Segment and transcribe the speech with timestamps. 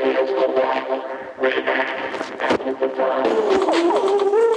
[0.00, 0.28] Thank
[4.32, 4.47] you.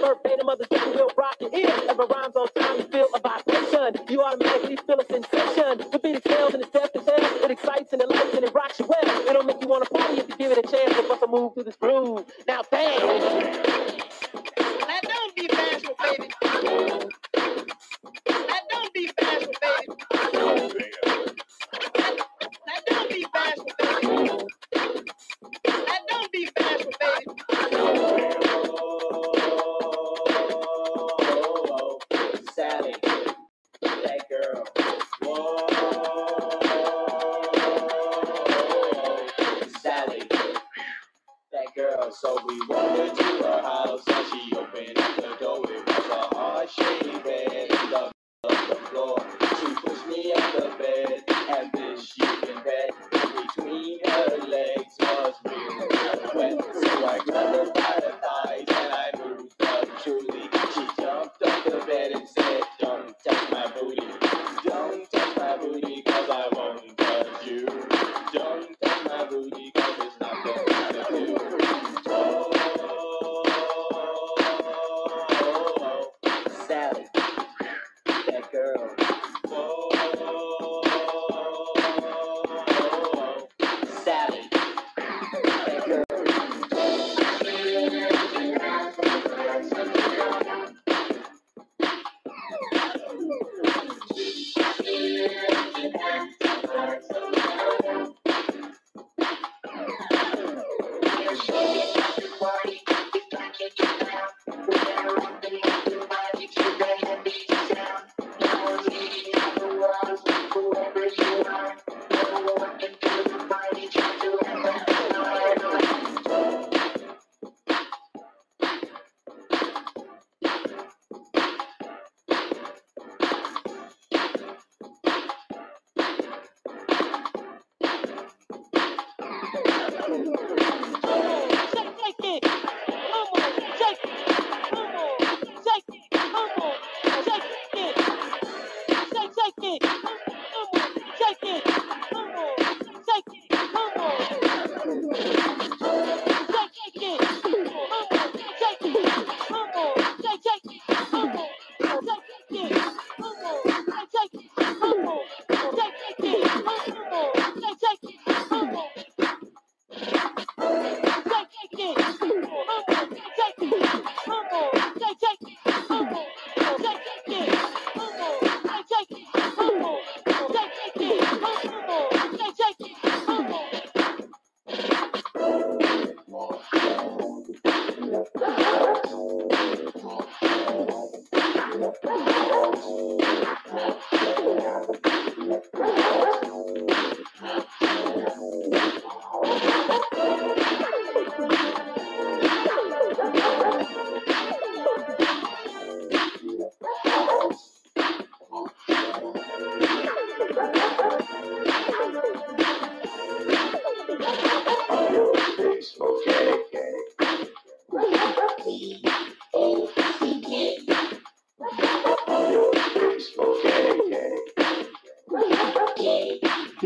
[0.00, 1.72] Verbatim of the city will rock your ear.
[1.88, 3.96] Every rhyme's on time, you feel a vibration.
[4.08, 5.78] You automatically feel a sensation.
[5.90, 7.44] The beat excels and it's death to death.
[7.44, 9.28] It excites and it lights and it rocks you well.
[9.28, 11.54] It'll make you want to party if you give it a chance to bust move
[11.54, 11.76] through this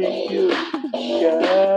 [0.01, 0.51] to you.
[0.93, 1.68] God.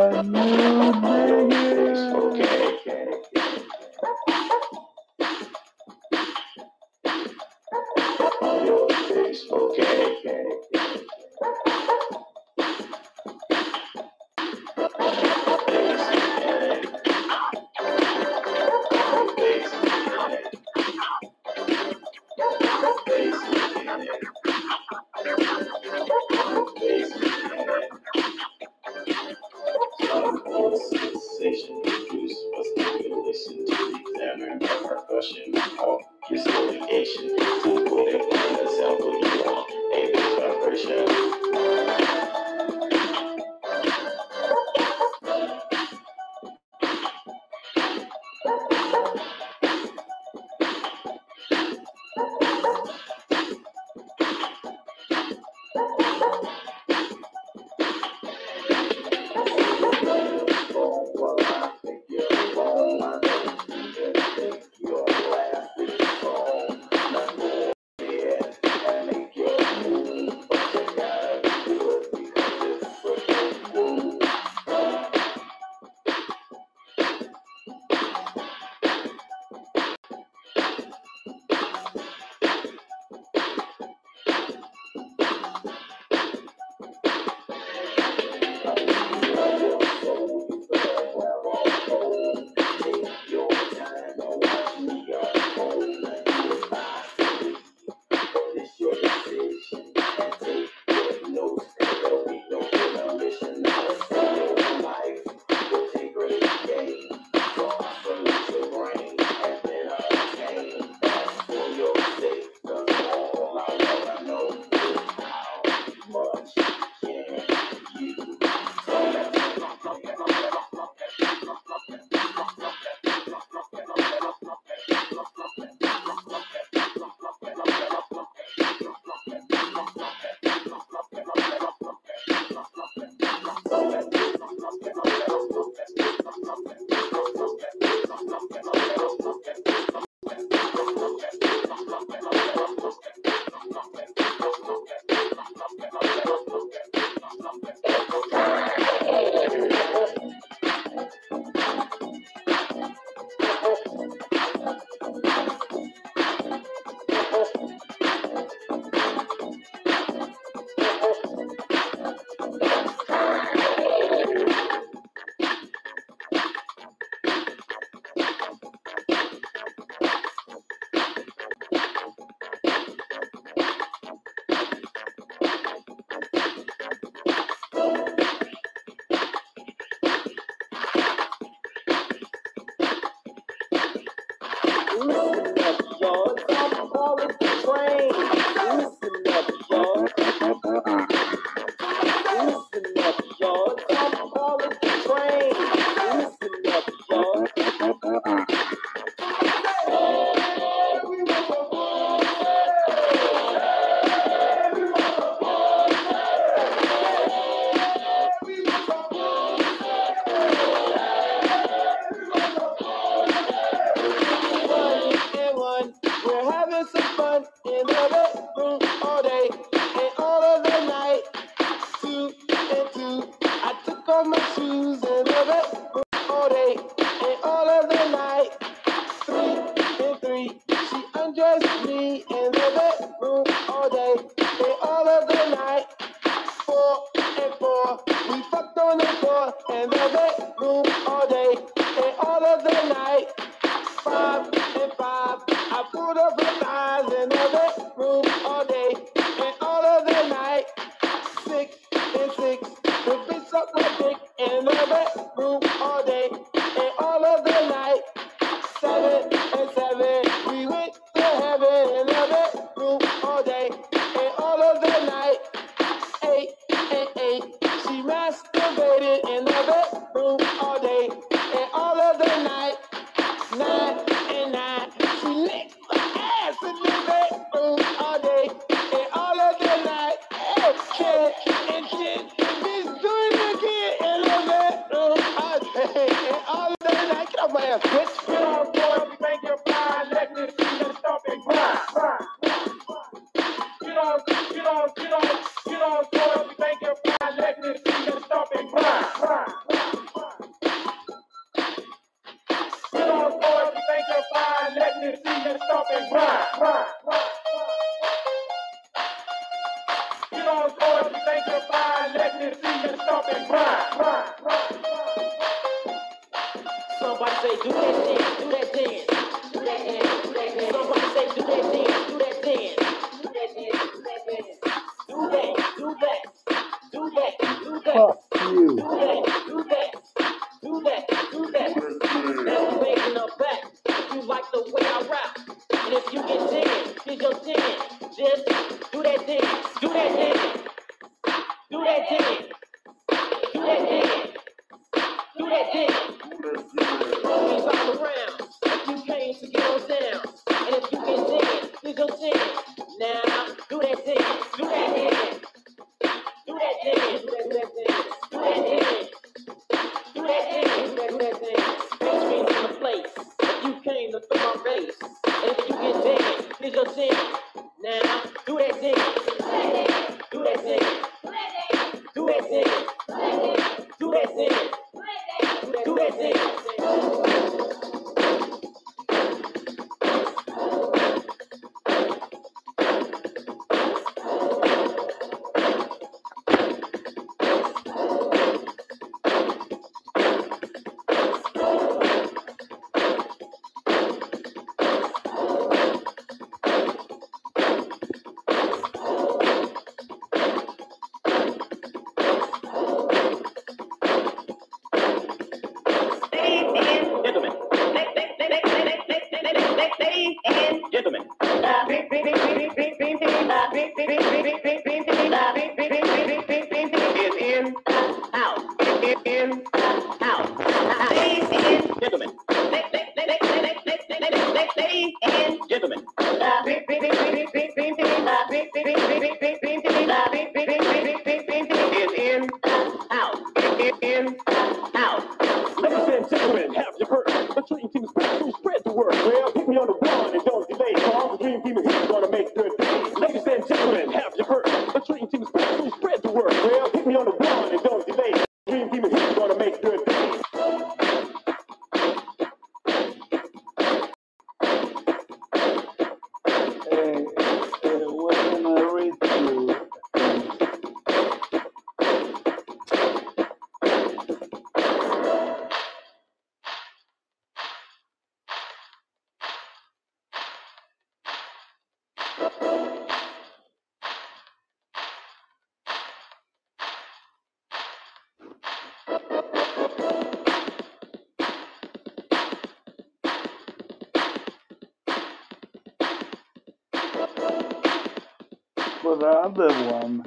[489.42, 490.24] other one,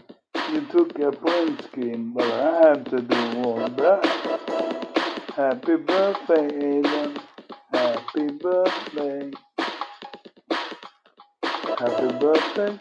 [0.52, 4.04] you took a point scheme, but I had to do all that.
[5.36, 7.22] Happy birthday, Aiden.
[7.72, 9.30] Happy birthday.
[11.78, 12.80] Happy birthday.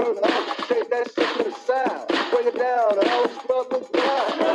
[0.00, 2.08] and I'll take that shit to the side.
[2.30, 4.47] bring it down, and I'll scrub the ground.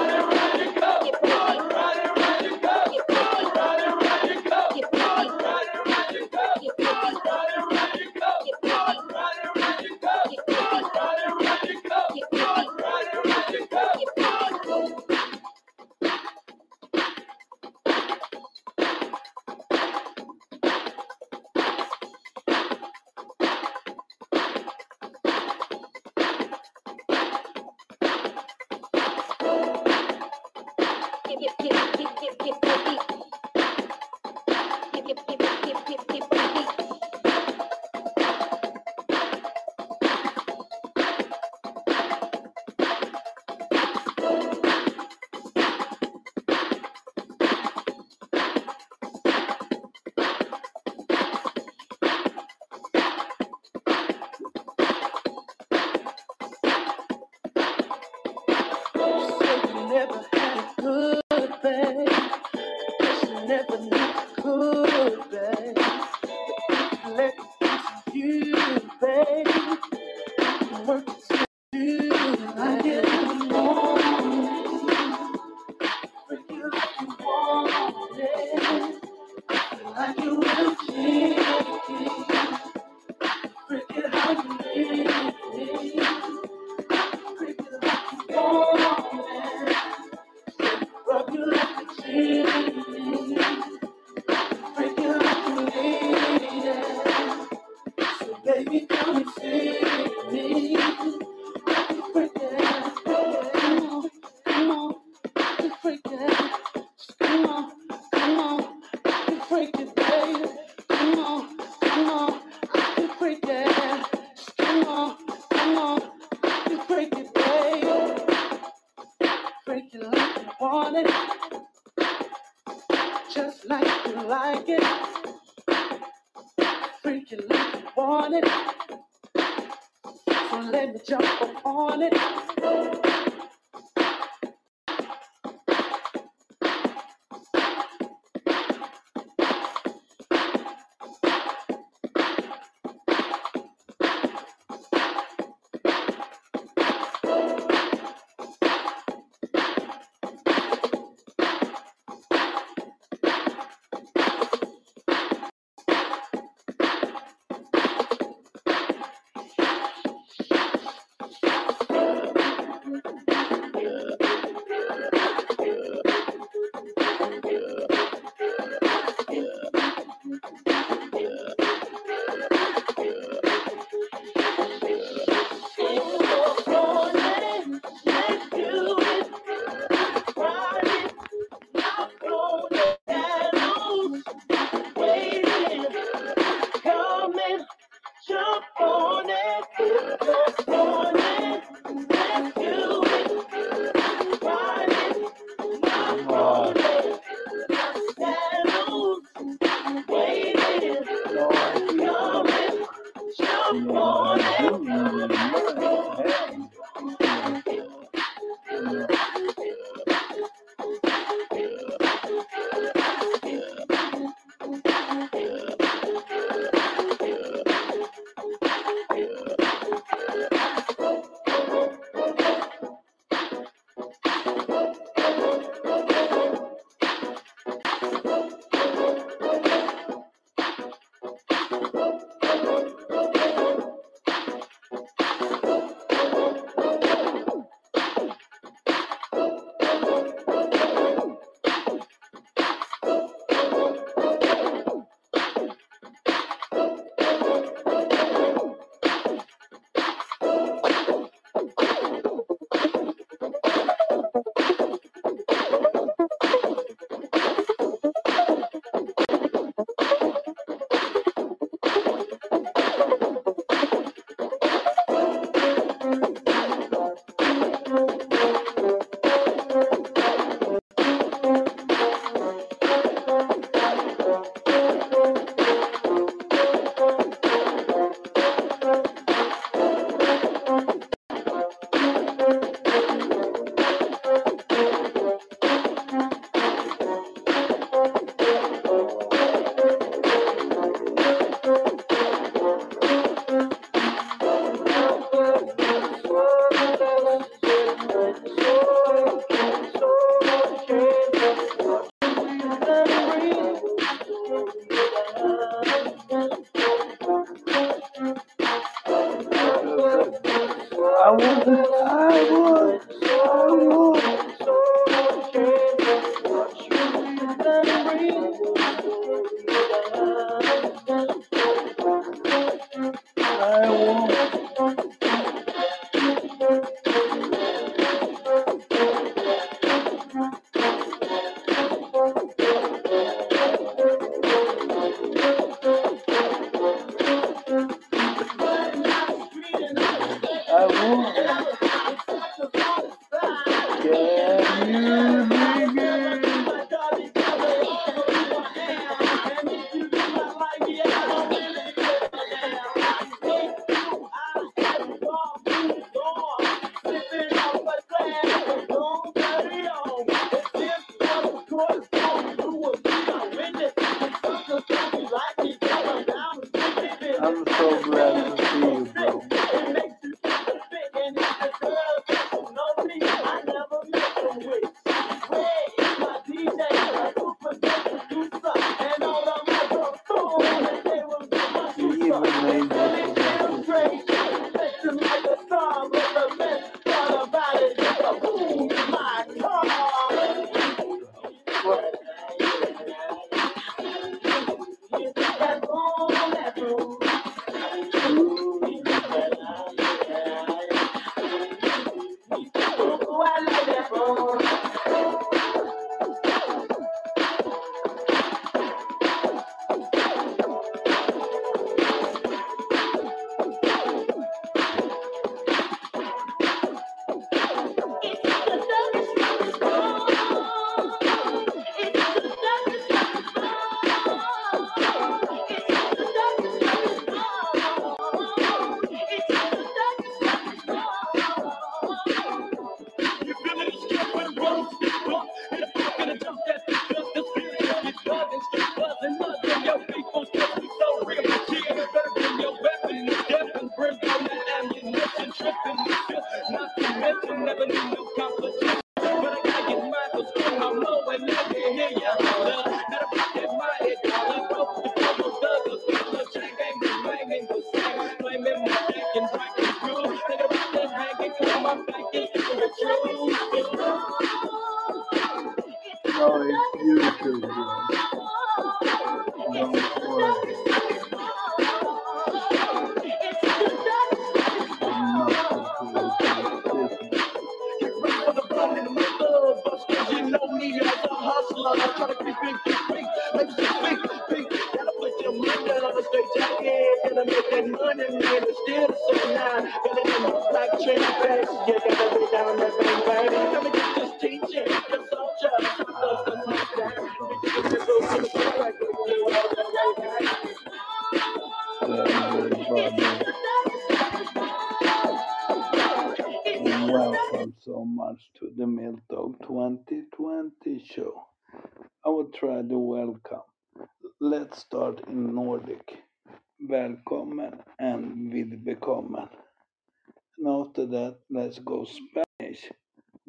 [522.05, 522.91] Spanish.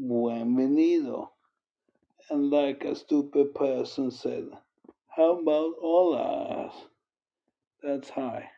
[0.01, 1.29] Bienvenido.
[2.31, 4.49] And like a stupid person said,
[5.09, 6.73] how about hola?
[7.83, 8.51] That's high.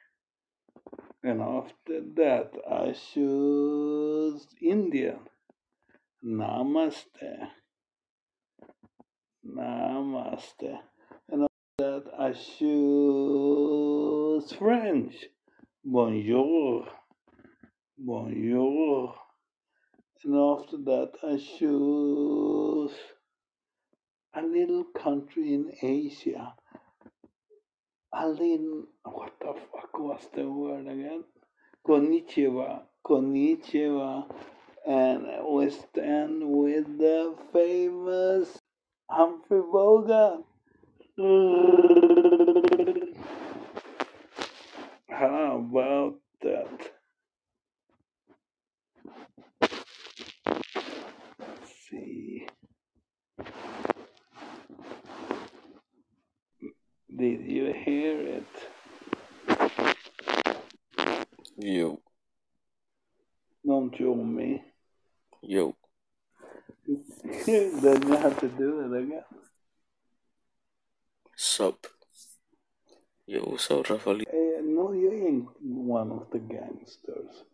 [1.23, 5.19] And after that, I choose Indian.
[6.25, 7.51] Namaste.
[9.45, 10.79] Namaste.
[11.29, 13.47] And after that, I choose
[14.53, 15.29] French.
[15.85, 16.89] Bonjour.
[17.99, 19.26] Bonjour.
[20.25, 22.93] And after that, I choose
[24.35, 26.55] a little country in Asia.
[28.13, 31.25] A little, what the fuck was the word again?
[31.87, 32.83] Konnichiwa.
[33.07, 34.31] Konnichiwa.
[34.87, 38.59] And we stand with the famous
[39.11, 40.45] Humphrey Bogart.
[45.09, 46.91] How about that?
[51.39, 52.47] Let's see.
[57.15, 58.53] Did you hear it?
[61.59, 62.01] You.
[63.67, 64.63] Don't you me?
[65.43, 65.75] yo,
[66.87, 69.25] then you have to do it again.
[71.37, 71.87] sup?
[73.27, 74.21] Yo, what's up, Rafael?
[74.21, 77.45] Eh, no, you ain't one of the gangsters.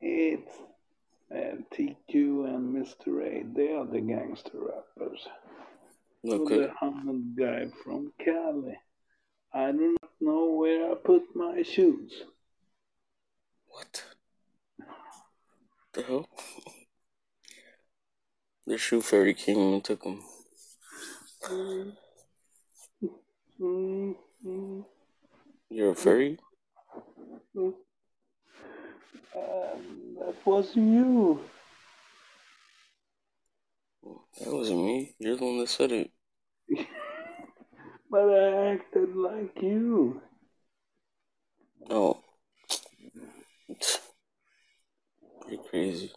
[0.00, 0.52] It's
[1.30, 3.22] uh, TQ and Mr.
[3.22, 3.44] A.
[3.54, 5.24] They are the gangster rappers.
[6.28, 6.58] Okay.
[6.58, 8.76] the Hamid guy from Cali.
[9.54, 12.24] I do not know where I put my shoes.
[13.68, 14.04] What
[15.92, 16.28] the hell?
[18.66, 20.24] The shoe fairy came and took them.
[23.60, 24.16] Mm, mm,
[25.76, 26.38] You're a fairy?
[27.54, 27.74] Um,
[29.34, 31.38] that was you.
[34.40, 35.14] That wasn't me.
[35.18, 36.10] You're the one that said it.
[38.10, 40.22] But I acted like you.
[41.90, 42.22] Oh.
[45.50, 46.10] You're crazy.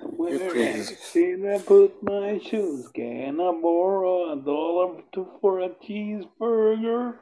[0.00, 0.96] Where crazy.
[1.12, 2.88] did I put my shoes?
[2.94, 7.18] Can I borrow a dollar to, for a cheeseburger?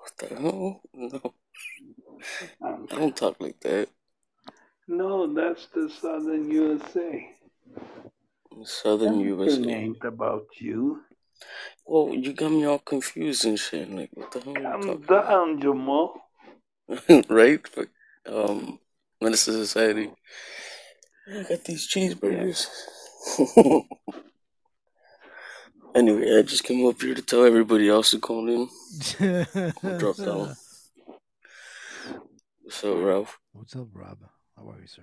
[0.00, 0.82] What the hell?
[0.94, 1.34] No.
[2.62, 3.88] Um, I don't talk like that.
[4.86, 7.30] no, that's the Southern USA.
[8.64, 9.62] Southern USA.
[9.70, 11.00] ain't about you.
[11.86, 13.90] Well, you got me all confused and shit.
[13.90, 16.20] Like, what the hell are you Calm talking down, Jamal.
[17.28, 17.60] right?
[17.74, 17.88] But,
[18.26, 18.78] um,
[19.20, 20.12] to Society.
[21.28, 22.66] I got these cheeseburgers.
[25.94, 28.68] anyway, I just came up here to tell everybody else to call in.
[29.82, 30.54] I'll drop down.
[32.62, 33.38] What's up, Ralph?
[33.52, 34.18] What's up, Rob?
[34.56, 35.02] How are you, sir?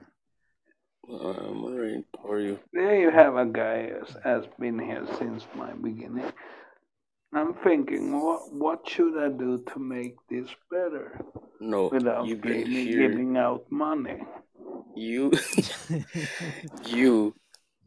[1.09, 2.03] Uh, I'm alright.
[2.21, 2.59] How are you?
[2.73, 6.31] There you have a guy has, has been here since my beginning.
[7.33, 11.19] I'm thinking, what what should I do to make this better
[11.59, 13.09] No, without you've been giving, here.
[13.09, 14.23] giving out money?
[14.95, 15.31] You,
[16.85, 17.35] you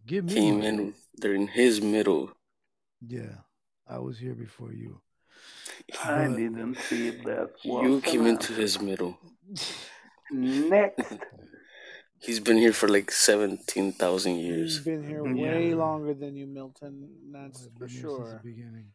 [0.07, 0.69] Give me came money.
[0.69, 2.31] in during his middle.
[3.07, 3.37] Yeah,
[3.87, 5.01] I was here before you.
[6.05, 9.19] I But didn't see that was You came an into his middle.
[10.31, 11.19] Next,
[12.19, 14.81] He's been here for like 17,000 He's years.
[14.81, 15.35] been here Yeah.
[15.43, 17.11] way longer than you, Milton.
[17.33, 18.33] That's for been here since sure.
[18.33, 18.93] the beginning.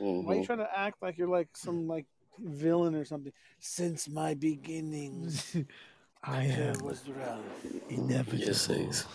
[0.00, 0.26] Mm-hmm.
[0.26, 2.06] Why are you trying to act like you're like some like
[2.38, 3.32] villain or something?
[3.60, 5.54] Since my beginnings,
[6.24, 7.44] I there am was Ralph.
[7.88, 8.44] inevitable.
[8.44, 9.06] Yes, Ace.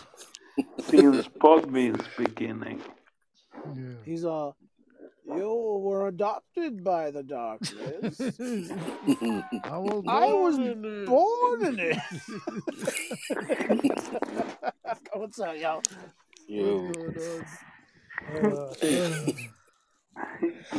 [0.80, 2.82] since Podbean's beginning.
[3.54, 3.94] Yeah.
[4.04, 4.56] He's all,
[5.24, 8.18] you were adopted by the darkness.
[8.20, 11.06] I was I was born in it.
[11.06, 11.98] born in it.
[15.12, 15.82] What's up, y'all?
[16.48, 16.92] Yo.
[17.10, 17.58] What's
[18.32, 19.32] going Uh,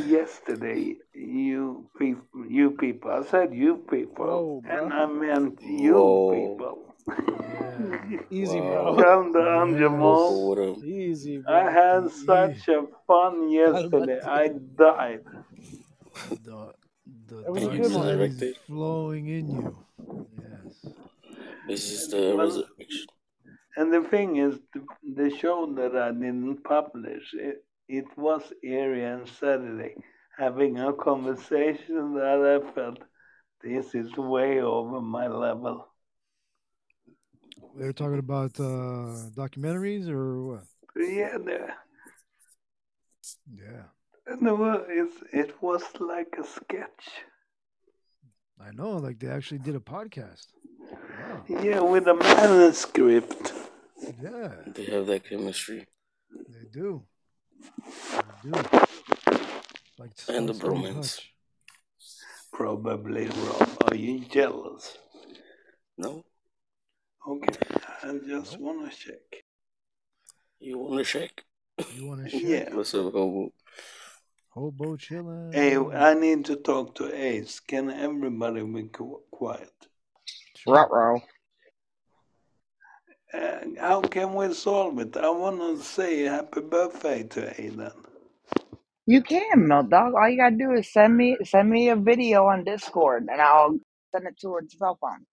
[0.07, 4.93] Yesterday, you people, you people, I said you people, whoa, and.
[4.93, 6.33] I meant you Whoa.
[6.33, 6.88] people.
[7.11, 8.11] On?
[8.11, 8.19] Yeah.
[8.29, 8.95] Easy, Wow.
[8.95, 9.03] bro.
[9.03, 9.79] Calm down, Yes.
[9.79, 10.29] Jamal.
[10.29, 10.83] Coco, what up?
[10.83, 14.19] Easy, I had such a fun yesterday.
[14.21, 15.23] I died.
[16.43, 16.73] The
[17.27, 18.07] the It was a You good one.
[18.07, 19.77] darkness is flowing in you.
[20.41, 20.85] Yes.
[21.67, 23.07] This is the Well, resurrection.
[23.77, 24.81] and the thing is, the,
[25.15, 29.95] the show that I didn't publish, it, it was Arian Saturday,
[30.37, 32.99] having a conversation that I felt
[33.61, 35.87] this is way over my level.
[37.79, 40.63] They're talking about uh, documentaries or what?
[40.97, 41.69] Yeah, the,
[43.55, 43.83] Yeah,
[44.41, 47.05] the, wo- it's, it was like a sketch.
[48.59, 48.97] I know.
[48.97, 50.47] Like they actually did a podcast.
[50.91, 51.45] Wow.
[51.47, 53.53] Yeah, with a manuscript.
[54.21, 55.87] Yeah, They have that chemistry.
[56.49, 57.03] they do.
[58.43, 58.51] They do.
[59.97, 61.21] Like And the Starsky bromance.
[62.51, 63.69] Probably, Rob.
[63.87, 64.97] Are you jealous?
[65.97, 66.25] No?
[67.27, 67.59] Okay,
[68.03, 68.61] I just Nope.
[68.61, 69.43] want to check.
[70.59, 71.43] You want to check?
[71.95, 72.43] You want to shake?
[72.43, 72.73] Yeah.
[72.75, 73.51] What's up, Hobo?
[74.49, 75.51] Hobo chilling.
[75.53, 77.59] Hey, I need to talk to Ace.
[77.59, 78.89] Can everybody be
[79.31, 79.71] quiet?
[80.55, 80.73] Sure.
[80.75, 81.21] Ruh-roh.
[83.31, 85.15] Uh, how can we solve it?
[85.15, 87.93] I want to say happy birthday to Aiden.
[89.05, 90.13] You can, Milk Dog.
[90.15, 93.77] All you gotta do is send me send me a video on Discord, and I'll
[94.11, 95.25] send it to her cell phone.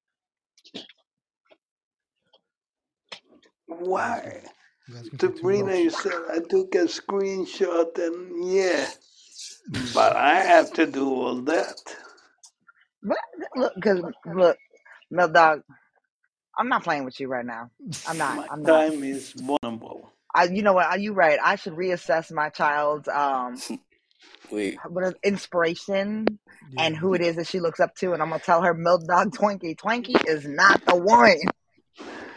[3.66, 4.42] Why?
[4.42, 4.50] asking,
[4.88, 8.88] you asking for too Sabrina, you said I took a screenshot and yeah,
[9.94, 11.76] but I have to do all that.
[13.02, 13.18] But
[13.56, 14.02] look, cause
[14.34, 14.56] look,
[15.10, 15.62] Milk Dog,
[16.58, 17.70] I'm not playing with you right now.
[18.08, 18.36] I'm not.
[18.36, 18.90] My I'm not.
[18.90, 20.12] time is vulnerable.
[20.34, 20.86] I, you know what?
[20.86, 21.38] Are you right.
[21.42, 23.56] I should reassess my child's um,
[24.50, 26.38] Wait, what is inspiration
[26.78, 27.00] and Yeah.
[27.00, 29.32] who it is that she looks up to, and I'm gonna tell her Milk Dog
[29.32, 29.76] Twinkie.
[29.76, 31.36] Twinkie is not the one.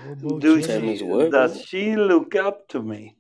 [0.02, 1.10] Hobo Do Time is chilling.
[1.10, 1.32] what?
[1.32, 3.16] Does she look up to me?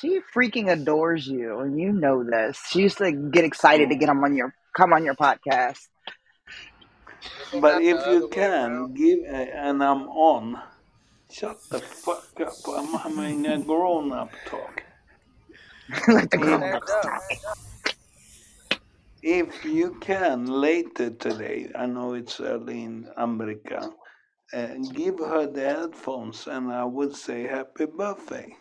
[0.00, 2.58] She freaking adores you, and you know this.
[2.70, 5.80] She used to get excited to get on your come on your podcast.
[7.60, 10.60] But if you can give, a, and I'm on,
[11.30, 12.54] shut the fuck up.
[12.68, 14.82] I'm having a grown up talk.
[16.08, 17.22] Let the If, grown-ups talk.
[19.22, 23.90] if you can later today, I know it's early in America,
[24.54, 28.54] uh, give her the headphones and I would say happy birthday.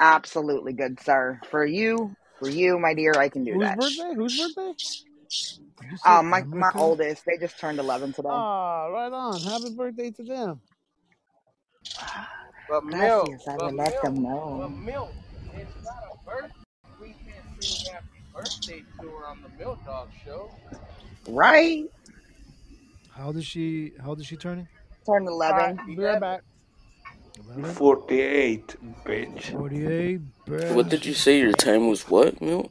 [0.00, 1.40] Absolutely good, sir.
[1.50, 3.76] For you, for you, my dear, I can do Whose that.
[3.78, 4.14] birthday?
[4.14, 4.72] Whose birthday?
[5.80, 8.28] Did you Um, my my oldest, they just turned eleven today.
[8.30, 9.40] Ah, right on.
[9.40, 10.60] Happy birthday to them.
[12.68, 15.12] But milk, Gracias, I but will let milk, them but milk.
[15.56, 16.54] It's not a birthday.
[17.00, 20.50] We can't sing happy birthday to her on the Milk Dog show.
[21.26, 21.86] Right?
[23.10, 23.92] How old is she?
[24.00, 24.36] How old is she
[25.06, 25.26] turning?
[25.26, 25.78] Turned eleven.
[25.86, 26.42] Be right back.
[27.74, 29.52] 48, bitch.
[29.52, 30.20] 48,
[30.74, 32.02] What did you say your time was?
[32.08, 32.70] What, Milt?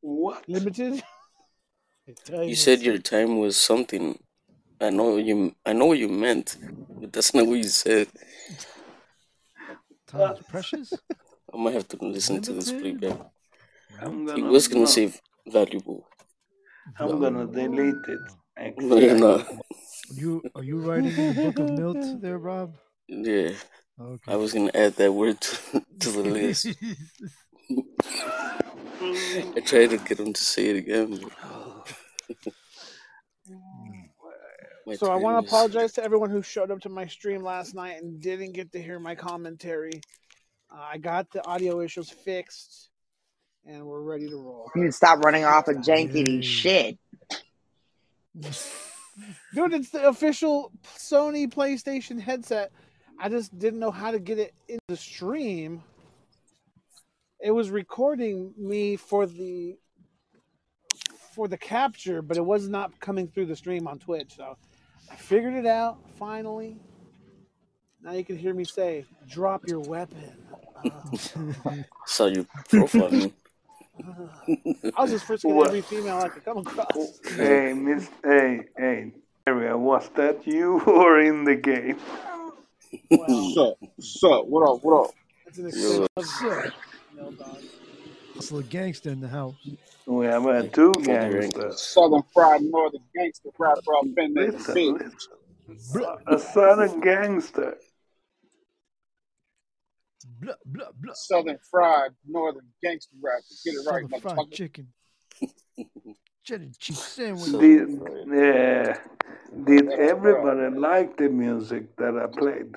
[0.00, 0.48] What?
[0.48, 1.02] Limited.
[2.44, 4.18] You said your time was something.
[4.80, 5.54] I know you.
[5.64, 6.56] I know what you meant,
[7.00, 8.08] but that's not what you said.
[10.06, 10.98] Time is precious.
[11.52, 13.00] I might have to listen to this Limited.
[13.00, 13.26] playback.
[14.02, 15.12] I'm He gonna, was gonna no, say
[15.46, 16.06] valuable.
[16.98, 18.20] I'm gonna delete it.
[18.78, 19.46] No, you're not.
[20.14, 22.74] You are you writing in the book of Milt there, Rob?
[23.08, 23.50] Yeah,
[24.00, 24.32] Okay.
[24.32, 26.66] I was gonna add that word to, to the list.
[29.56, 31.20] I tried to get him to say it again.
[31.20, 31.32] but-
[34.86, 37.74] My So I want to apologize to everyone who showed up to my stream last
[37.74, 39.92] night and didn't get to hear my commentary.
[40.70, 42.90] Uh, I got the audio issues fixed,
[43.64, 44.70] and we're ready to roll.
[44.74, 46.98] You need to stop running off of janky shit.
[49.54, 52.72] Dude, it's the official Sony PlayStation headset.
[53.18, 55.82] I just didn't know how to get it in the stream.
[57.40, 59.76] It was recording me for the
[61.34, 64.34] for the capture, but it was not coming through the stream on Twitch.
[64.36, 64.56] So
[65.10, 66.76] I figured it out finally.
[68.02, 70.32] Now you can hear me say, "Drop your weapon."
[70.84, 71.72] Uh,
[72.04, 73.10] Saw your profile.
[73.10, 73.32] man.
[74.96, 75.68] I was just frisking What?
[75.68, 77.20] every female I could come across.
[77.36, 79.12] Hey, Miss, hey, hey,
[79.46, 81.98] area, was that you or in the game?
[83.10, 83.78] Well, Sup?
[84.00, 84.46] Sup?
[84.46, 84.80] What up?
[84.82, 85.10] What up?
[85.46, 87.62] it's an Yo, extension of Mel Dog.
[88.36, 89.54] Hustle a gangster in the house.
[90.06, 91.80] We have uh, two hold gangsters.
[91.80, 95.02] Southern fried northern gangster rapper up in that Listen, bitch.
[95.68, 96.08] listen.
[96.26, 97.76] A southern gangster.
[100.40, 101.14] Blah blah blah.
[101.14, 103.44] Southern fried northern gangster rapper.
[103.64, 104.52] Get it right, Southern fried motherfucker.
[104.52, 104.88] chicken.
[106.44, 107.52] Cheddar cheese sandwich.
[107.52, 108.98] Did, yeah,
[109.64, 112.74] did everybody like the music that I played?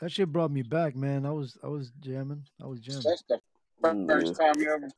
[0.00, 1.24] That shit brought me back, man.
[1.24, 2.44] I was I was jamming.
[2.62, 3.02] I was jamming.
[3.04, 3.40] That's the
[3.82, 4.38] first mm.
[4.38, 4.90] time you ever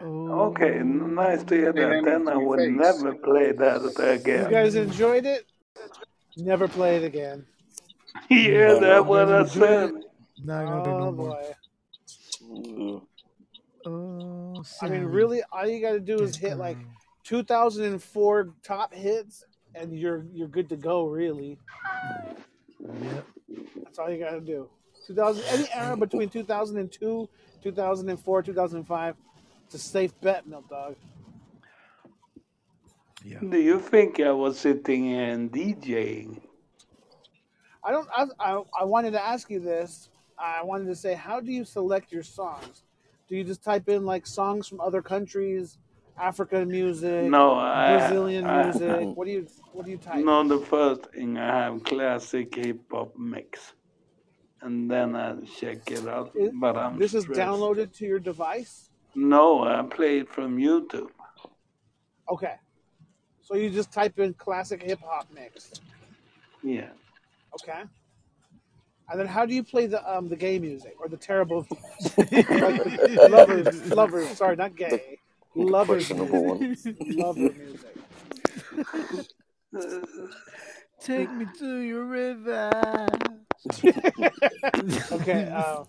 [0.00, 0.30] oh.
[0.50, 2.02] Okay, Oh, nice to hear that.
[2.04, 2.70] Then I would face.
[2.70, 4.44] never play that again.
[4.44, 5.46] You guys enjoyed it?
[6.36, 7.46] Never play it again.
[8.30, 9.02] Yeah, No, that's no.
[9.02, 9.50] what I never did it.
[9.52, 9.92] said.
[10.44, 11.30] Not gonna do no Oh more.
[11.30, 13.00] boy.
[13.86, 16.76] Oh, I mean, really, all you got to do is hit like
[17.24, 19.44] 2004 top hits,
[19.74, 21.06] and you're you're good to go.
[21.06, 21.58] Really,
[22.80, 23.26] Yep.
[23.82, 24.68] that's all you got to do.
[25.06, 27.28] 2000, any era between 2002,
[27.62, 29.16] 2004, 2005,
[29.64, 30.94] it's a safe bet, Milk Dog.
[33.24, 33.38] Yeah.
[33.40, 36.40] Do you think I was sitting and DJing?
[37.82, 38.08] I don't.
[38.14, 40.08] I, I I wanted to ask you this.
[40.38, 42.84] I wanted to say, how do you select your songs?
[43.28, 45.78] Do you just type in like songs from other countries,
[46.18, 49.08] African music, No, I, Brazilian I music?
[49.16, 50.24] What do you What do you type?
[50.24, 50.46] no.
[50.46, 53.74] The first thing I have classic hip hop mix,
[54.62, 56.32] and then I check it out.
[56.34, 58.90] It, But I'm this is downloaded to your device.
[59.14, 61.10] No, I play it from YouTube.
[62.30, 62.54] Okay,
[63.40, 65.72] so you just type in classic hip hop mix.
[66.62, 66.90] Yeah.
[67.54, 67.82] Okay,
[69.10, 72.16] and then how do you play the um the gay music or the terrible like
[72.16, 74.28] the lovers lovers?
[74.36, 75.18] Sorry, not The gay.
[75.56, 76.96] Lovers questionable music.
[77.00, 77.16] one.
[77.18, 77.96] Lover music.
[81.00, 82.70] Take me to your river.
[85.12, 85.48] okay.
[85.48, 85.84] Uh,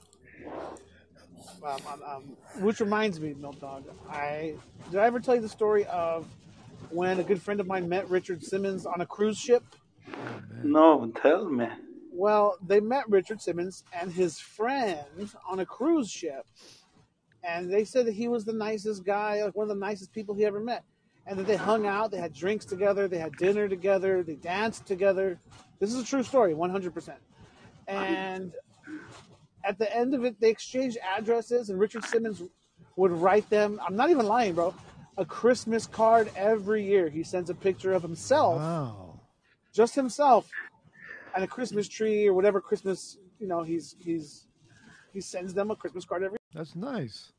[1.63, 2.23] um, um, um,
[2.59, 3.83] which reminds me, Milk Dog.
[4.09, 4.55] I
[4.89, 6.25] did I ever tell you the story of
[6.89, 9.63] when a good friend of mine met Richard Simmons on a cruise ship?
[10.07, 10.61] Man.
[10.63, 11.67] No, tell me.
[12.13, 14.99] Well, they met Richard Simmons and his friend
[15.49, 16.45] on a cruise ship,
[17.43, 20.35] and they said that he was the nicest guy, like one of the nicest people
[20.35, 20.83] he ever met.
[21.27, 24.87] And that they hung out, they had drinks together, they had dinner together, they danced
[24.87, 25.39] together.
[25.79, 27.13] This is a true story, 100%.
[27.87, 28.51] And
[29.63, 32.41] at the end of it, they exchanged addresses, and Richard Simmons
[32.95, 33.79] would write them.
[33.85, 34.73] I'm not even lying, bro.
[35.17, 37.09] A Christmas card every year.
[37.09, 39.00] He sends a picture of himself, Wow.
[39.73, 40.49] Just himself,
[41.35, 43.17] and a Christmas tree or whatever Christmas.
[43.39, 44.47] You know, he's he's
[45.13, 46.37] he sends them a Christmas card every.
[46.53, 47.31] That's nice.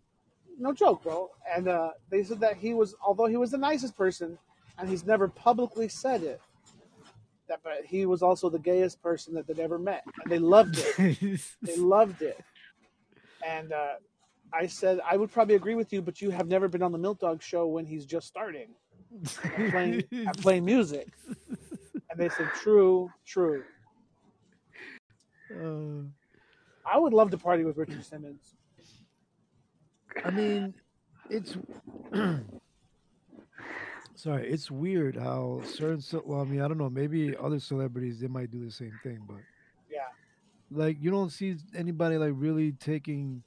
[0.59, 1.31] No joke, bro.
[1.55, 4.39] And uh, they said that he was, although he was the nicest person,
[4.79, 6.41] and he's never publicly said it,
[7.49, 10.77] that but he was also the gayest person that they'd ever met, and they loved
[10.79, 11.41] it.
[11.63, 12.39] they loved it.
[13.47, 13.95] And uh,
[14.53, 16.99] I said I would probably agree with you, but you have never been on the
[16.99, 18.69] Milk Dog show when he's just starting
[19.45, 21.09] at playing at playing music.
[22.13, 23.65] And they said, "True, true."
[25.51, 26.05] Uh,
[26.85, 28.55] I would love to party with Richard Simmons.
[30.25, 30.75] I mean,
[31.31, 31.57] it's
[34.15, 36.03] sorry, it's weird how certain.
[36.25, 36.91] Well, I mean, I don't know.
[36.91, 39.41] Maybe other celebrities they might do the same thing, but
[39.91, 40.01] Yeah,
[40.71, 43.43] like you don't see anybody like really taking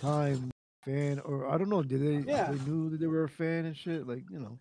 [0.00, 0.50] time
[0.84, 1.82] fan or I don't know.
[1.82, 2.30] Did they?
[2.30, 2.52] Yeah.
[2.52, 4.06] They knew that they were a fan and shit.
[4.06, 4.58] Like you know,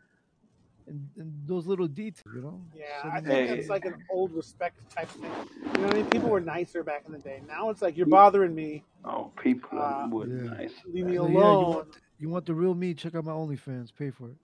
[0.88, 2.62] and, and those little details, you know.
[2.76, 2.84] yeah.
[3.02, 5.24] So I then- think that's like an old respect type thing.
[5.24, 6.06] You know what I mean?
[6.10, 7.42] People were nicer back in the day.
[7.48, 8.84] Now it's like you're bothering me.
[9.06, 10.44] Oh, people Uh, were Yeah.
[10.52, 10.74] nice.
[10.86, 11.74] Leave me Like, yeah, you alone.
[11.76, 12.94] want you want the real me?
[12.94, 13.92] Check out my OnlyFans.
[13.98, 14.36] Pay for it.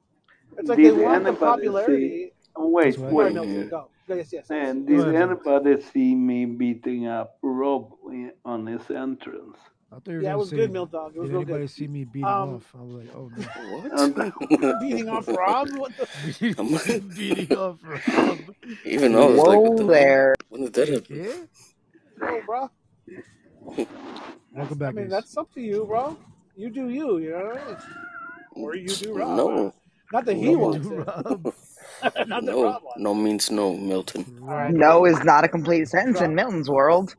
[0.57, 2.09] It's like Did they want the popularity.
[2.09, 2.31] see?
[2.57, 3.33] Wait, That's wait.
[3.33, 3.69] no, mean.
[3.69, 3.87] go.
[4.07, 4.47] Go, Yes, yes.
[4.49, 4.51] yes.
[4.51, 7.93] And Go did anybody see me beating up Rob
[8.43, 9.57] on his entrance?
[9.91, 11.13] I thought you were Yeah, it was say, good, Milk Dog.
[11.15, 11.69] It was did real anybody good.
[11.69, 12.73] see me beating Um, off?
[12.77, 13.47] I was like, oh no.
[13.55, 13.93] What?
[14.79, 15.69] beating off Rob.
[15.73, 16.07] What the?
[17.15, 18.55] beating off Rob.
[18.85, 20.35] Even I was like, Whoa the there.
[20.49, 21.21] When did that happen?
[21.21, 21.45] Yeah.
[22.17, 22.69] No, bro.
[24.53, 25.09] Welcome I mean, Ace.
[25.09, 26.17] that's up to you, bro.
[26.55, 27.19] You do you.
[27.19, 27.77] You know what I mean?
[28.55, 29.29] Or you do Rob.
[29.37, 29.73] No,
[30.11, 31.07] Not that he What wants it.
[32.25, 33.03] Not that no, Rob wants.
[33.03, 34.27] no means no, Milton.
[34.41, 34.75] All right.
[34.75, 37.15] No is not a complete sentence in Milton's world.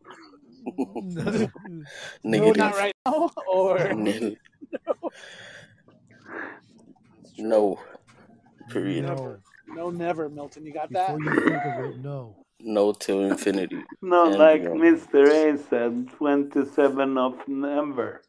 [0.65, 1.49] No.
[2.25, 3.31] No, not right now.
[3.49, 4.35] Or Nil.
[7.39, 7.81] No.
[8.71, 9.05] Period.
[9.07, 9.37] No.
[9.69, 10.67] no, never, Milton.
[10.67, 11.17] You got that?
[11.17, 12.37] Before you think of it, no.
[12.61, 13.83] No till infinity.
[14.03, 14.81] No, And like beyond.
[14.81, 15.55] Mr.
[15.55, 18.23] A said, 27 of November.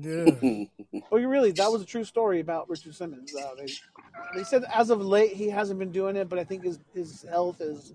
[0.00, 0.26] Yeah.
[1.10, 1.50] Oh, you really?
[1.52, 3.34] That was a true story about Richard Simmons.
[3.34, 3.66] Uh, they,
[4.34, 7.22] they said as of late he hasn't been doing it, but I think his his
[7.28, 7.92] health is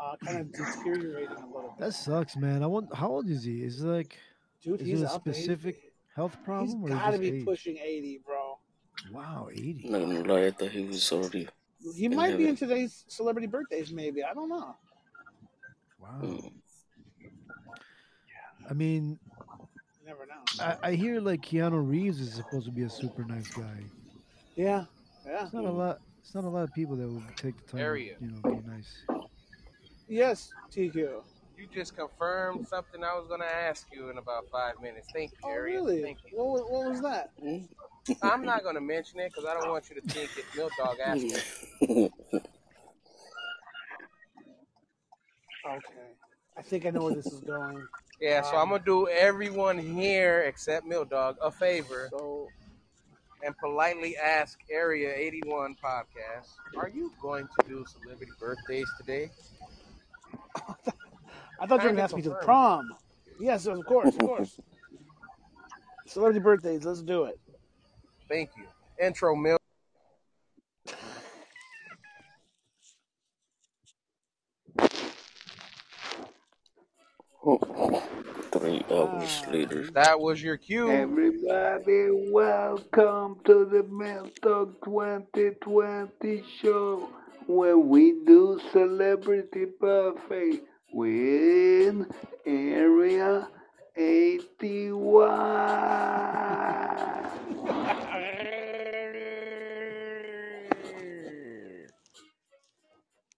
[0.00, 1.86] uh, kind of deteriorating a little bit.
[1.86, 2.62] That sucks, man.
[2.62, 2.94] I want.
[2.94, 3.62] How old is he?
[3.62, 4.16] Is it like?
[4.62, 5.40] Dude, is he's it a up to 80.
[5.42, 5.76] specific
[6.14, 7.44] health He's problem or got to be age?
[7.44, 8.58] pushing eighty, bro.
[9.12, 9.86] Wow, eighty.
[9.88, 11.48] Not gonna lie, I thought he was already
[11.96, 14.22] He in might be in today's celebrity birthdays, maybe.
[14.22, 14.76] I don't know.
[15.98, 16.20] Wow.
[16.22, 16.52] Mm.
[18.68, 19.18] I mean,
[19.58, 20.64] You never know.
[20.82, 23.84] I, I hear like Keanu Reeves is supposed to be a super nice guy.
[24.56, 24.84] Yeah,
[25.26, 25.44] yeah.
[25.44, 26.00] It's not a lot.
[26.22, 28.16] It's not a lot of people that would take the time, Area.
[28.16, 29.04] to, you know, be nice.
[30.10, 31.22] Yes, TQ.
[31.56, 35.08] You just confirmed something I was going to ask you in about five minutes.
[35.14, 36.02] Thank you, Oh, really?
[36.02, 36.36] Thank you.
[36.36, 37.30] What, was- what was that?
[38.22, 40.72] I'm not going to mention it because I don't want you to think it's Milk
[40.78, 41.36] Dog asking.
[41.82, 42.10] me.
[45.66, 46.08] Okay.
[46.58, 47.86] I think I know where this is going.
[48.20, 52.48] Yeah, so I'm Um, going to do everyone here except Milk Dog a favor so
[53.44, 56.48] and politely ask Area 81 podcast,
[56.78, 59.30] are you going to do celebrity birthdays today?
[61.60, 62.88] I thought you were gonna ask me to the prom.
[63.38, 64.58] Yes, of course, of course.
[66.06, 66.84] Celebrity birthdays.
[66.84, 67.38] Let's do it.
[68.28, 68.64] Thank you.
[69.04, 69.60] Intro, Milk.
[78.52, 79.50] Three hours Ah.
[79.50, 79.90] later.
[79.92, 80.90] That was your cue.
[80.90, 87.08] Everybody, welcome to the Milk Talk 2020 show
[87.46, 90.60] where we do celebrity buffet
[90.92, 92.06] with
[92.46, 93.48] Area
[93.96, 95.30] 81.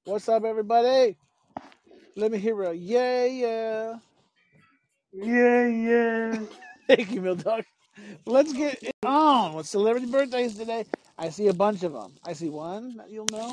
[0.05, 1.17] What's up, everybody?
[2.17, 3.99] Let me hear a yeah, yeah.
[5.13, 6.41] Yeah, yeah.
[6.89, 7.65] Thank you, Mill Dog.
[8.27, 10.87] Let's get it on with celebrity birthdays today.
[11.19, 12.13] I see a bunch of them.
[12.25, 13.53] I see one that you'll know,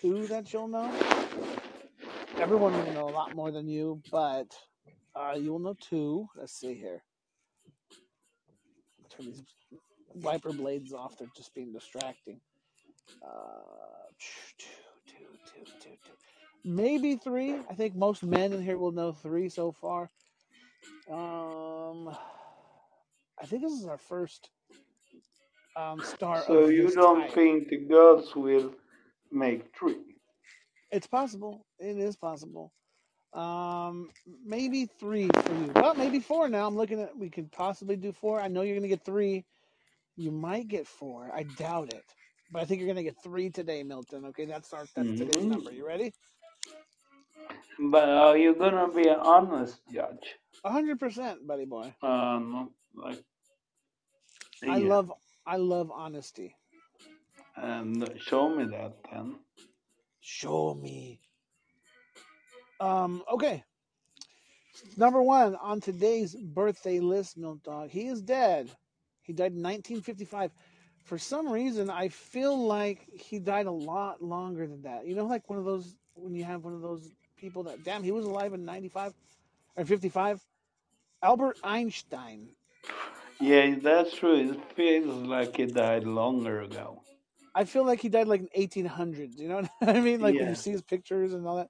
[0.00, 0.92] two that you'll know.
[2.38, 4.48] Everyone will know a lot more than you, but
[5.14, 6.26] uh, you will know two.
[6.36, 7.02] Let's see here.
[9.10, 9.42] Turn these
[10.14, 11.16] wiper blades off.
[11.18, 12.40] They're just being distracting.
[13.22, 14.64] Uh, two,
[15.06, 15.96] two, two, two, two.
[16.64, 17.54] Maybe three.
[17.70, 20.10] I think most men in here will know three so far.
[21.10, 22.08] Um,
[23.40, 24.50] I think this is our first
[25.76, 27.34] um, star So of you don't type.
[27.34, 28.74] think the girls will
[29.32, 30.16] make three?
[30.90, 31.66] It's possible.
[31.78, 32.72] It is possible.
[33.32, 34.10] Um,
[34.44, 35.72] maybe three for you.
[35.74, 36.66] Well, maybe four now.
[36.66, 37.16] I'm looking at.
[37.16, 38.40] We could possibly do four.
[38.40, 39.44] I know you're gonna get three.
[40.16, 41.30] You might get four.
[41.34, 42.04] I doubt it.
[42.50, 44.26] But I think you're gonna get three today, Milton.
[44.26, 45.48] Okay, that's our that's today's Mhm.
[45.48, 45.72] number.
[45.72, 46.12] You ready?
[47.78, 50.36] But are you gonna be an honest judge?
[50.64, 51.94] hundred percent, buddy boy.
[52.02, 53.24] Not like
[54.68, 55.12] I love
[55.46, 56.56] I love honesty.
[57.60, 59.36] And show me that then.
[60.20, 61.20] Show me.
[62.80, 63.64] Um, okay.
[64.96, 67.90] Number one on today's birthday list, Milk Dog.
[67.90, 68.70] He is dead.
[69.22, 70.50] He died in 1955.
[71.04, 75.06] For some reason, I feel like he died a lot longer than that.
[75.06, 78.02] You know, like one of those when you have one of those people that, damn,
[78.02, 79.14] he was alive in 95
[79.76, 80.40] or 55.
[81.22, 82.48] Albert Einstein.
[83.40, 84.50] Yeah, that's true.
[84.50, 87.02] It feels like he died longer ago.
[87.54, 89.38] I feel like he died like in 1800s.
[89.38, 90.20] You know what I mean?
[90.20, 91.68] Like when you see his pictures and all that.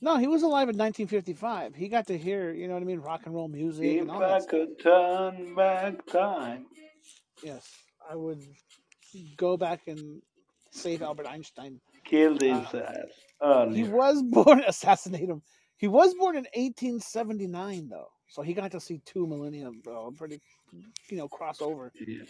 [0.00, 1.74] No, he was alive in 1955.
[1.74, 4.10] He got to hear, you know what I mean, rock and roll music If and
[4.10, 4.50] all I that stuff.
[4.50, 6.66] could turn back time.
[7.42, 7.66] Yes,
[8.10, 8.42] I would
[9.36, 10.20] go back and
[10.72, 11.80] save Albert Einstein.
[12.04, 13.06] Killed his Uh,
[13.40, 15.42] ass He was born, assassinate him.
[15.78, 20.10] He was born in 1879, though, so he got to see two millennium, bro.
[20.16, 20.40] Pretty,
[21.08, 21.90] you know, crossover.
[22.06, 22.24] Yeah.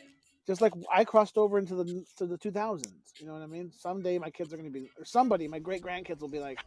[0.47, 2.87] Just like I crossed over into the to the 2000s.
[3.19, 3.73] You know what I mean?
[3.73, 6.61] Someday my kids are going to be, or somebody, my great grandkids will be like,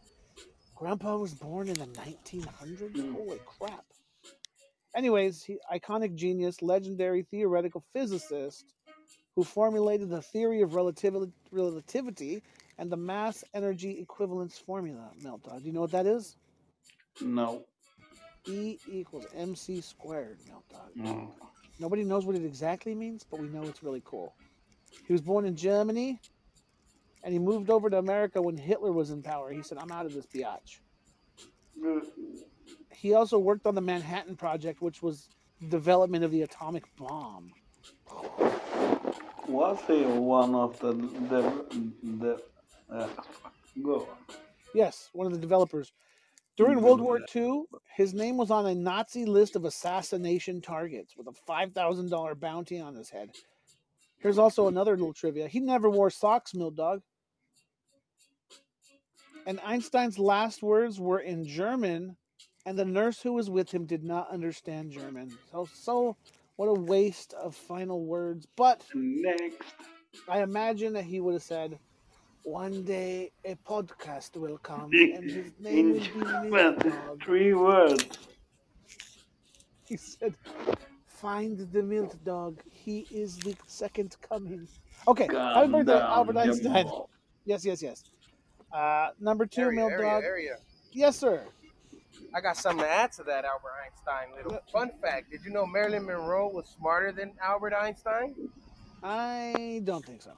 [0.74, 3.14] "Grandpa was born in the 1900s." Mm.
[3.14, 3.84] Holy crap!
[4.96, 8.64] Anyways, he, iconic genius, legendary theoretical physicist
[9.36, 12.42] who formulated the theory of relativity, relativity
[12.78, 15.10] and the mass energy equivalence formula.
[15.22, 15.60] Meltdown.
[15.60, 16.36] Do you know what that is?
[17.20, 17.64] No.
[18.46, 20.38] E equals mc squared.
[20.50, 20.96] Meltdown.
[20.96, 21.34] No.
[21.78, 24.34] Nobody knows what it exactly means, but we know it's really cool.
[25.06, 26.20] He was born in Germany,
[27.22, 29.50] and he moved over to America when Hitler was in power.
[29.50, 30.80] He said, "I'm out of this biatch."
[32.90, 35.28] He also worked on the Manhattan Project, which was
[35.60, 37.52] the development of the atomic bomb.
[39.46, 41.40] Was he one of the the
[42.02, 42.42] the
[42.90, 43.08] uh,
[43.82, 44.36] go on.
[44.74, 45.92] Yes, one of the developers.
[46.58, 47.62] During World War II,
[47.96, 52.96] his name was on a Nazi list of assassination targets with a $5,000 bounty on
[52.96, 53.30] his head.
[54.18, 55.46] Here's also another little trivia.
[55.46, 57.02] He never wore socks, Mill Dog.
[59.46, 62.16] And Einstein's last words were in German,
[62.66, 65.30] and the nurse who was with him did not understand German.
[65.52, 66.16] So, so
[66.56, 68.48] what a waste of final words.
[68.56, 69.62] But Next.
[70.28, 71.78] I imagine that he would have said,
[72.48, 77.22] one day a podcast will come and his name In will be German, Milk Dog.
[77.22, 78.06] three words.
[79.84, 80.34] He said,
[81.06, 82.60] find the Milk Dog.
[82.70, 84.66] He is the second coming.
[85.06, 86.86] Okay, happy birthday, down, Albert Einstein.
[86.86, 87.10] Jamal.
[87.44, 88.04] Yes, yes, yes.
[88.72, 90.24] Uh, number two, Area, Milk area, Dog.
[90.24, 90.56] area.
[90.92, 91.44] Yes, sir.
[92.34, 95.30] I got something to add to that Albert Einstein little fun fact.
[95.30, 98.34] Did you know Marilyn Monroe was smarter than Albert Einstein?
[99.02, 100.32] I don't think so.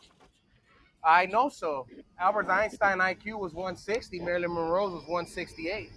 [1.03, 1.86] I know so.
[2.18, 4.20] Albert Einstein IQ was 160.
[4.20, 5.90] Marilyn Monroe's was 168.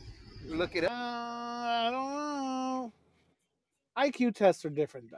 [0.48, 0.92] Look it Uh, up.
[0.94, 2.94] I don't know.
[3.98, 5.18] IQ tests are different, though.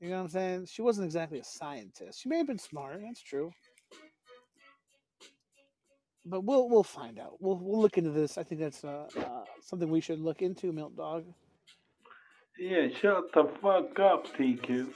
[0.00, 0.66] You know what I'm saying?
[0.66, 2.20] She wasn't exactly a scientist.
[2.20, 3.00] She may have been smart.
[3.02, 3.52] That's true.
[6.24, 7.36] But we'll we'll find out.
[7.40, 8.38] We'll we'll look into this.
[8.38, 11.24] I think that's uh, uh, something we should look into, Milk Dog.
[12.58, 14.92] Yeah, shut the fuck up, TQ.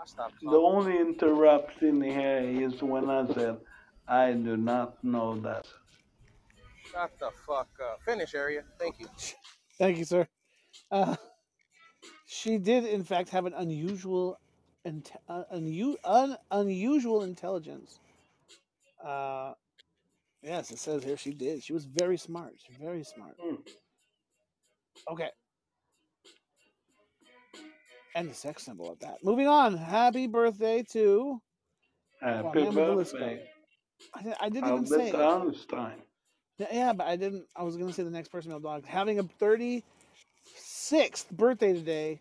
[0.00, 3.58] I stopped The only interruption here is when I said,
[4.08, 5.66] I do not know that.
[6.90, 8.00] Shut the fuck up.
[8.04, 8.64] Finish area.
[8.78, 9.08] Thank you.
[9.78, 10.26] Thank you, sir.
[10.90, 11.16] Uh,
[12.26, 14.38] she did, in fact, have an unusual,
[14.84, 18.00] int- uh, unu- un- unusual intelligence.
[19.04, 19.52] Uh,
[20.42, 21.62] yes, it says here she did.
[21.62, 22.54] She was very smart.
[22.80, 23.36] Very smart.
[25.10, 25.28] Okay.
[28.14, 29.22] And the sex symbol at that.
[29.22, 29.76] Moving on.
[29.76, 31.40] Happy birthday to.
[32.20, 33.42] Happy man, with the list birthday.
[34.14, 35.54] I, di- I didn't even say Albert it.
[35.54, 35.92] Einstein.
[36.58, 37.46] Yeah, Yeah, but I didn't.
[37.56, 39.82] I was gonna say the next person, Male Dog, having a 36th
[41.32, 42.20] birthday today.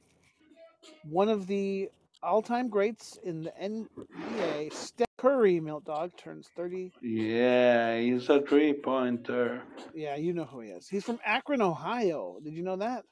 [1.04, 1.90] One of the
[2.22, 6.92] all-time greats in the NBA, Steph Curry, Milk Dog, turns 30.
[7.02, 9.62] Yeah, he's a three pointer.
[9.94, 10.88] Yeah, you know who he is.
[10.88, 12.40] He's from Akron, Ohio.
[12.44, 13.04] Did you know that?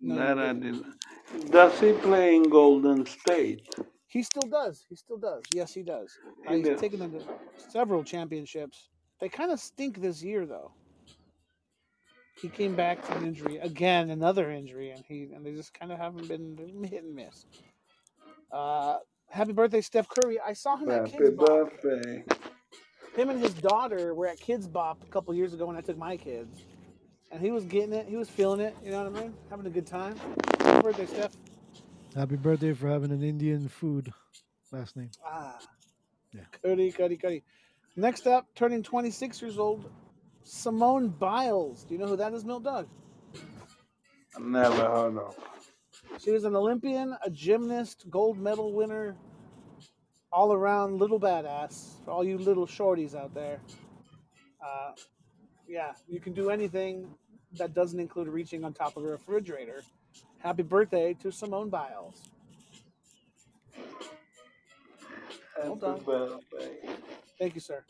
[0.00, 0.60] No, that I didn't.
[1.32, 1.50] didn't.
[1.50, 3.68] Does he play in Golden State?
[4.06, 4.84] He still does.
[4.88, 5.42] He still does.
[5.52, 6.16] Yes, he does.
[6.46, 6.80] Uh, he's does.
[6.80, 7.22] taken them to
[7.70, 8.88] several championships.
[9.20, 10.72] They kind of stink this year, though.
[12.40, 15.98] He came back from injury again, another injury, and he and they just kind of
[15.98, 17.46] haven't been hit and miss.
[18.52, 20.38] Uh, happy birthday, Steph Curry!
[20.40, 21.48] I saw him at Happy Kidz Bop.
[21.82, 22.24] birthday.
[23.16, 25.98] Him and his daughter were at Kidz Bop a couple years ago when I took
[25.98, 26.62] my kids,
[27.30, 28.06] and he was getting it.
[28.08, 28.74] He was feeling it.
[28.84, 29.34] You know what I mean?
[29.50, 30.16] Having a good time.
[30.60, 31.36] Happy birthday, Steph.
[32.14, 34.12] Happy birthday for having an Indian food
[34.72, 35.10] last name.
[35.24, 35.58] Ah.
[36.32, 36.42] Yeah.
[36.62, 37.42] Cuddy, Cuddy, Cuddy.
[37.96, 39.90] Next up, turning 26 years old,
[40.44, 41.84] Simone Biles.
[41.84, 42.86] Do you know who that is, Milt Dog?
[44.38, 45.36] Never heard of.
[46.18, 49.16] She was an Olympian, a gymnast, gold medal winner,
[50.32, 53.60] all around little badass for all you little shorties out there.
[54.64, 54.92] Uh,
[55.68, 57.06] yeah, you can do anything
[57.52, 59.82] that doesn't include reaching on top of a refrigerator.
[60.38, 62.22] Happy birthday to Simone Biles.
[65.62, 66.04] Hold Happy on.
[66.04, 66.78] birthday.
[67.38, 67.84] Thank you, sir.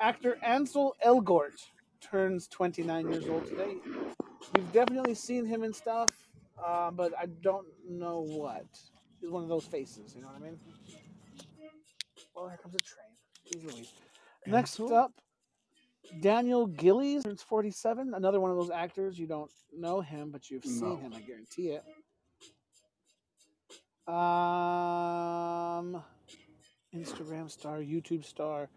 [0.00, 1.52] Actor Ansel Elgort
[2.00, 3.76] turns 29 years old today.
[4.56, 6.10] You've definitely seen him in stuff,
[6.64, 8.66] uh, but I don't know what.
[9.20, 10.58] He's one of those faces, you know what I mean?
[12.34, 13.86] Well, here comes a train.
[14.46, 15.12] Next up,
[16.20, 18.14] Daniel Gillies turns 47.
[18.14, 19.18] Another one of those actors.
[19.18, 20.96] You don't know him, but you've seen No.
[20.96, 21.84] him, I guarantee it.
[24.06, 26.02] Um,
[26.94, 28.68] Instagram star, YouTube star.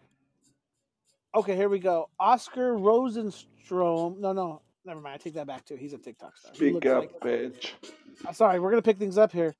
[1.36, 2.10] Okay, here we go.
[2.20, 4.18] Oscar Rosenstrom.
[4.20, 5.16] No, no, never mind.
[5.16, 5.76] I take that back too.
[5.76, 6.56] He's a TikTok star.
[6.56, 7.74] Speak up, like- bitch.
[8.26, 9.54] I'm sorry, we're gonna pick things up here.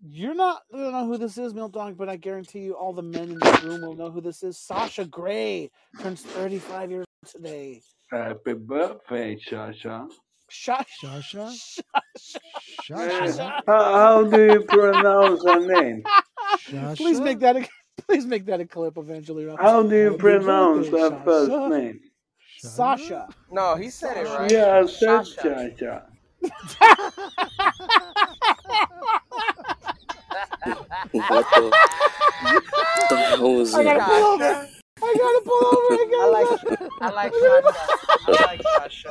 [0.00, 3.02] You're not gonna know who this is, Milk Dog, but I guarantee you, all the
[3.02, 4.58] men in this room will know who this is.
[4.58, 5.70] Sasha Grey
[6.00, 7.82] turns 35 years old today.
[8.10, 10.08] Happy birthday, Shasha.
[10.50, 10.86] Shasha.
[11.22, 11.60] Shasha?
[12.90, 13.62] Eh, Shasha?
[13.66, 16.02] How, how do you pronounce her name?
[16.96, 17.68] Please make that a
[18.06, 19.44] please make that a clip eventually.
[19.44, 19.60] Ralph.
[19.60, 22.00] How do you Happy pronounce birthday, her first name?
[22.58, 23.28] Sasha.
[23.50, 24.50] No, he said it right.
[24.50, 25.78] Yeah, I said Shasha.
[25.78, 27.47] Shasha.
[30.68, 31.70] What the,
[33.10, 34.68] the hell was I gotta pull over.
[35.00, 35.94] I gotta pull over.
[35.94, 36.50] I I gotta like
[37.00, 37.68] I like Sasha.
[38.26, 39.10] I like Sasha.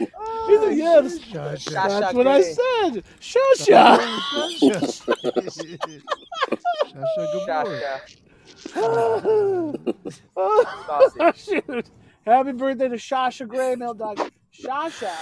[0.00, 1.18] like, oh, yes.
[1.18, 1.32] Shasha.
[1.32, 2.52] That's Shasha what I Grey.
[2.52, 3.04] said.
[3.20, 3.98] Sasha.
[4.28, 5.16] Sasha.
[7.32, 7.80] good boy.
[8.56, 8.86] Shasha.
[10.36, 11.90] oh, shoot.
[12.26, 14.18] Happy birthday to Shasha Grey, Mel Dog.
[14.52, 15.12] Shasha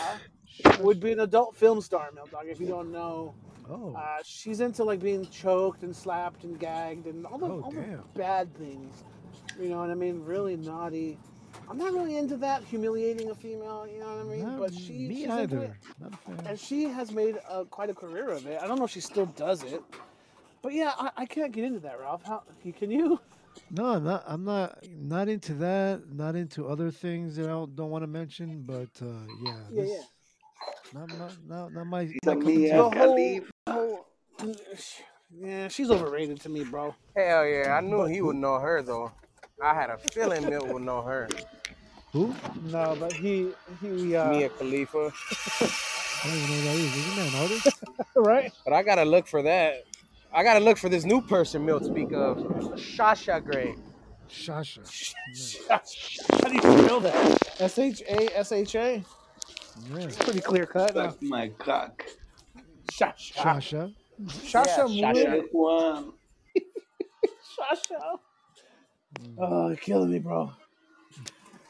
[0.81, 3.35] would be an adult film star, Mel Dog, if you don't know.
[3.69, 7.63] Oh, Uh, she's into like being choked and slapped and gagged and all the, Oh,
[7.63, 9.05] all the bad things.
[9.59, 10.23] You know what I mean?
[10.23, 11.19] Really naughty.
[11.69, 14.43] I'm not really into that, humiliating a female, you know what I mean?
[14.43, 15.77] not but she, me she's either.
[16.03, 16.49] A.
[16.49, 18.61] And she has made uh, quite a career of it.
[18.61, 19.83] I don't know if she still does it.
[20.61, 22.23] But yeah, I, I can't get into that, Ralph.
[22.25, 22.43] How
[22.77, 23.21] can you?
[23.71, 24.25] No, I'm not.
[24.27, 24.79] I'm not.
[24.99, 26.13] Not into that.
[26.13, 28.63] Not into other things that I don't, don't want to mention.
[28.63, 29.07] But uh,
[29.45, 30.03] yeah, Yeah, this, yeah.
[30.93, 32.03] Not, not, not, not my.
[32.03, 32.77] It's my a Mia tea.
[32.77, 33.51] Whole, Khalifa.
[33.69, 34.07] whole,
[35.37, 36.95] yeah, she's overrated to me, bro.
[37.17, 39.13] Hell yeah, I knew he would know her though.
[39.63, 41.29] I had a feeling Milt would know her.
[42.13, 42.35] Who?
[42.65, 43.51] No, but he
[43.81, 45.13] he uh, Mia Khalifa.
[45.63, 46.97] I don't even know who that is.
[46.97, 47.83] Isn't that an artist?
[48.17, 48.53] right?
[48.65, 49.85] But I gotta look for that.
[50.33, 52.39] I gotta look for this new person Milt speak of.
[52.77, 53.75] Shasha Grey.
[54.29, 54.85] Shasha.
[56.43, 57.61] How do you spell that?
[57.61, 59.05] S H A S H A.
[59.95, 60.09] Yeah.
[60.21, 60.93] Pretty clear cut.
[60.95, 61.11] huh?
[61.11, 62.05] Suck my cock.
[62.93, 63.35] Shasha.
[63.35, 63.93] Shasha.
[64.27, 64.87] Shasha.
[64.89, 66.05] Yeah, Moore.
[66.55, 66.63] That.
[67.59, 68.19] Shasha.
[69.39, 70.53] Oh, you're killing me, bro.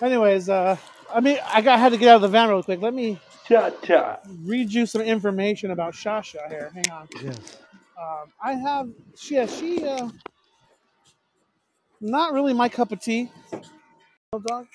[0.00, 0.76] Anyways, uh,
[1.12, 2.80] I mean, I got had to get out of the van real quick.
[2.80, 4.18] Let me Cha cha.
[4.44, 6.70] read you some information about Shasha here.
[6.74, 7.08] Hang on.
[7.22, 7.58] Yes.
[8.00, 10.08] Um, I have she yeah, she uh
[12.00, 13.30] not really my cup of tea.
[14.48, 14.66] Dog.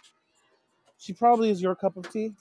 [0.97, 2.32] She probably is your cup of tea.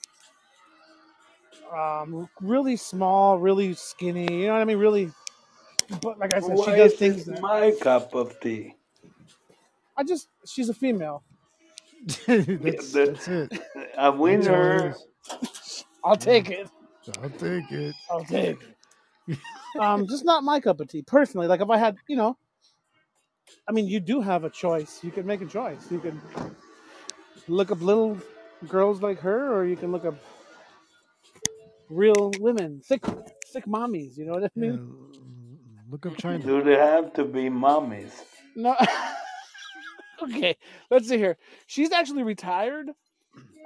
[1.73, 4.43] Um, really small, really skinny.
[4.43, 4.79] You know what I mean?
[4.79, 5.13] Really,
[6.03, 7.25] but like I said, she Why does is things.
[7.25, 8.77] this That, my cup of tea?
[9.97, 11.25] I just she's a female.
[12.27, 13.53] that's, The- that's it.
[13.97, 14.95] A That's all it winner.
[16.05, 16.69] I'll take it.
[17.23, 17.95] I'll take it.
[18.11, 18.59] I'll take
[19.29, 19.39] it.
[19.81, 21.47] um, just not my cup of tea personally.
[21.47, 22.37] Like if I had, you know,
[23.69, 25.03] I mean, you do have a choice.
[25.03, 25.91] You can make a choice.
[25.91, 26.21] You can
[27.49, 28.19] look up little
[28.69, 30.17] girls like her, or you can look up
[31.89, 33.03] real women, thick,
[33.53, 34.17] thick mommies.
[34.17, 34.61] You know what I Yeah.
[34.73, 35.59] mean?
[35.91, 36.39] Look up China.
[36.39, 38.13] Do they have to be mommies?
[38.57, 38.77] No.
[40.23, 40.57] okay,
[40.91, 41.37] let's see here.
[41.67, 42.91] She's actually retired.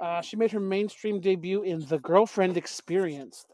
[0.01, 3.45] Uh, she made her mainstream debut in The Girlfriend Experience.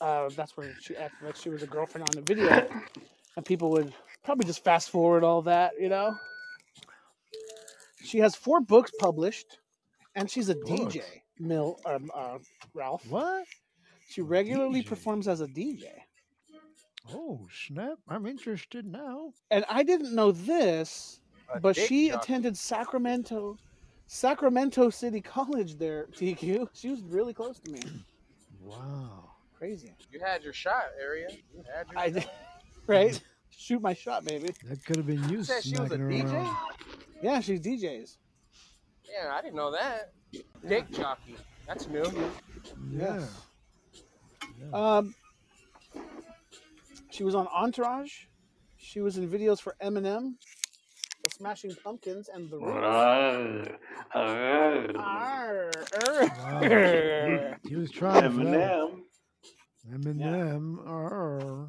[0.00, 2.68] Uh, that's where she acted like she was a girlfriend on the video,
[3.36, 3.92] and people would
[4.24, 6.16] probably just fast forward all that, you know.
[8.02, 9.58] She has four books published,
[10.14, 11.02] and she's a DJ.
[11.38, 12.38] Mill, um, uh,
[12.74, 13.06] Ralph.
[13.08, 13.46] What?
[14.08, 14.86] She oh, regularly DJ?
[14.88, 15.84] performs as a DJ.
[17.12, 17.98] Oh snap!
[18.08, 19.32] I'm interested now.
[19.50, 21.20] and I didn't know this,
[21.54, 22.18] A but she jockey.
[22.22, 23.58] attended Sacramento,
[24.06, 26.06] Sacramento City College there.
[26.12, 26.68] TQ.
[26.72, 27.80] She was really close to me.
[28.62, 29.30] Wow.
[29.58, 29.94] Crazy.
[30.10, 31.28] You had your shot, area.
[31.54, 32.14] You had your I shot.
[32.14, 32.30] did.
[32.86, 33.18] Right?
[33.48, 34.50] Shoot my shot, baby.
[34.68, 36.30] That could have been you You said she was a DJ?
[36.34, 36.56] around.
[37.22, 38.16] Yeah, she's DJs.
[39.10, 40.12] Yeah, I didn't know that.
[40.68, 41.36] Dick jockey.
[41.66, 42.04] That's new.
[42.90, 43.24] Yeah.
[44.72, 45.14] Um,
[47.10, 48.24] she was on Entourage.
[48.76, 50.34] She was in videos for Eminem,
[51.24, 53.78] The Smashing Pumpkins, and The Roots.
[54.14, 57.58] Arr, arr.
[57.66, 58.70] He was trying for that.
[58.72, 59.02] Eminem.
[59.92, 60.86] Eminem.
[60.88, 61.68] arr.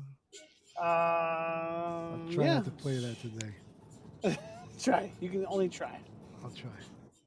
[0.82, 4.38] I'll Um, try yeah, not to play that today.
[4.82, 5.10] try.
[5.22, 5.98] You can only try.
[6.44, 6.70] I'll try.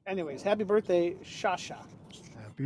[0.05, 1.77] Anyways, happy birthday, Shasha.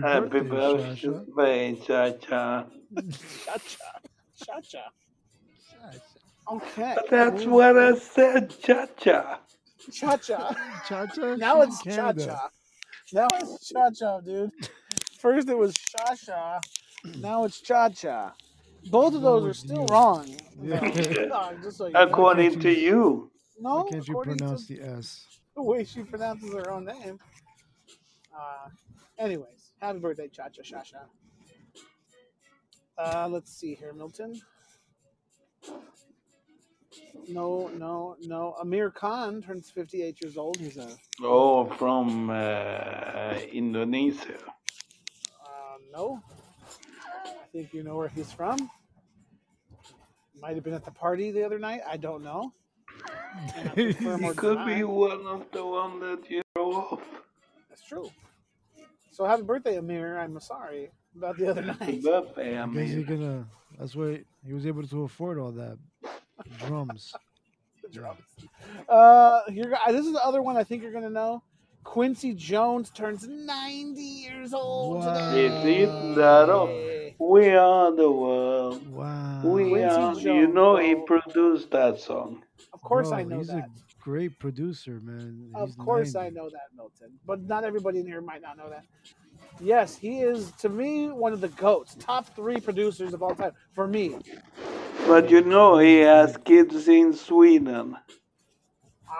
[0.02, 1.26] Happy, Happy birthday, Shasha.
[1.36, 2.66] birthday, Cha-Cha.
[3.48, 3.92] Shasha.
[4.38, 4.84] Shasha.
[6.52, 7.00] Okay.
[7.10, 9.40] That's what I said, Cha-Cha.
[9.92, 10.56] Cha cha.
[10.84, 11.36] Cha cha.
[11.36, 12.50] Now it's cha cha.
[13.12, 14.52] Now it's cha cha, dude.
[15.20, 16.62] First it was Cha-Cha.
[17.22, 18.34] Now it's cha cha.
[18.86, 20.40] Both of those are still wrong.
[20.62, 20.82] Yeah.
[21.30, 22.04] No, just so you know.
[22.04, 23.32] According to you.
[23.60, 25.26] No, Why can't you according pronounce the S?
[25.56, 27.20] the way she pronounces her own name.
[28.34, 28.70] Uh,
[29.20, 30.98] anyways, happy birthday, Cha Cha Sha Sha.
[32.98, 34.40] Uh, let's see here, Milton.
[37.28, 38.56] No, no, no.
[38.62, 40.58] Amir Khan turns 58 years old.
[40.58, 40.90] He's a
[41.22, 44.38] Oh, from uh, Indonesia.
[45.44, 46.22] uh, no.
[47.26, 48.70] I think you know where he's from.
[50.40, 51.82] Might have been at the party the other night.
[51.90, 52.54] I don't know.
[53.56, 53.94] I He
[54.36, 57.02] could be one of the one that you throw off.
[57.70, 58.12] That's true.
[59.14, 60.18] So happy birthday, Amir.
[60.18, 62.02] I'm sorry about the other night.
[62.02, 63.48] Birthday, I I guess gonna.
[63.78, 65.78] That's why he was able to afford all that
[66.58, 67.14] drums.
[67.92, 68.22] drums.
[68.90, 71.44] Uh, you're, this is the other one I think you're gonna know.
[71.84, 75.46] Quincy Jones turns 90 years old today.
[75.46, 76.70] Is it that of
[77.20, 78.88] We Are the World?
[78.90, 79.42] Wow.
[79.46, 80.14] We Quincy are.
[80.16, 82.44] You Jones, know he produced that song.
[82.74, 83.70] Of course Bro, I know he's that.
[84.04, 85.50] A great producer, man.
[85.56, 86.28] Of course 90.
[86.28, 87.12] I know that, Milton.
[87.26, 88.86] But not everybody in here might not know that.
[89.60, 93.52] Yes, he is to me one of the goats, top three producers of all time
[93.74, 94.18] for me.
[95.08, 97.98] But you know he has kids in Sweden.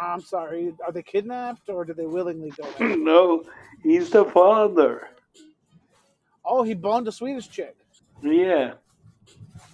[0.02, 2.98] I'm sorry, are they kidnapped or do they willingly go there?
[2.98, 3.44] no,
[3.84, 5.10] he's the father.
[6.44, 7.76] Oh, he boned a Swedish chick.
[8.22, 8.74] Yeah.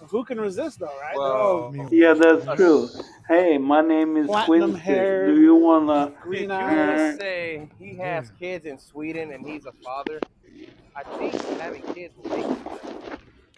[0.08, 1.16] Who can resist though, right?
[1.16, 1.72] Whoa.
[1.74, 2.88] Oh, Yeah, that's true.
[3.30, 4.80] Hey, my name is Platinum Quincy.
[4.80, 6.12] hair, Do you wanna?
[6.20, 6.98] green Did you eyes.
[7.10, 10.18] just say he has kids in Sweden and he's a father?
[10.96, 12.44] I think having kids will make.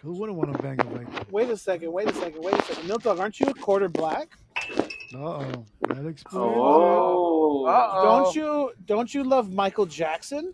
[0.03, 1.25] Who wouldn't want to bang a Viking?
[1.31, 2.87] Wait a second, wait a second, wait a second.
[2.87, 4.37] Milk Dog, aren't you a quarter black?
[5.15, 5.65] Uh oh.
[5.87, 7.65] That explains Oh.
[7.65, 8.03] Uh-oh.
[8.03, 10.53] Don't you don't you love Michael Jackson?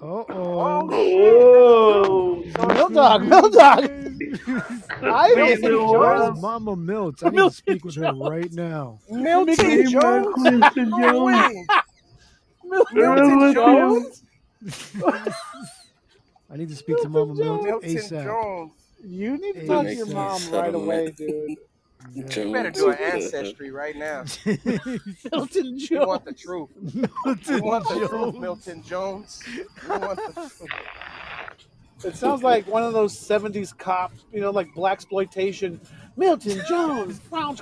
[0.00, 0.02] it.
[0.02, 0.88] Uh oh.
[0.90, 2.42] Oh.
[2.74, 3.85] Milk Dog, Milk Dog.
[5.02, 6.22] I Wait, don't think no, what?
[6.26, 6.40] Jones.
[6.40, 7.22] Mama Milt.
[7.22, 9.00] I need to speak with her right now.
[9.10, 10.34] Milton Hey, Jones?
[10.76, 11.24] No Jones.
[11.24, 11.68] way.
[12.64, 14.22] Milton Milton Jones?
[16.50, 18.24] I need to speak to Mama Milt Milton ASAP.
[18.24, 18.72] Jones.
[19.04, 21.12] You need to Hey, talk to your mom I right away, know.
[21.16, 21.56] dude.
[22.14, 22.52] You Yeah.
[22.52, 24.24] better do an ancestry right now.
[25.32, 26.06] Milton We Jones.
[26.06, 26.70] want the truth.
[27.46, 28.38] We Milton want the truth, Jones.
[28.38, 29.42] Milton Jones.
[29.82, 30.70] We want the truth.
[32.04, 35.80] It sounds like one of those '70s cops, you know, like black exploitation.
[36.18, 37.20] Milton Jones.
[37.30, 37.56] Milton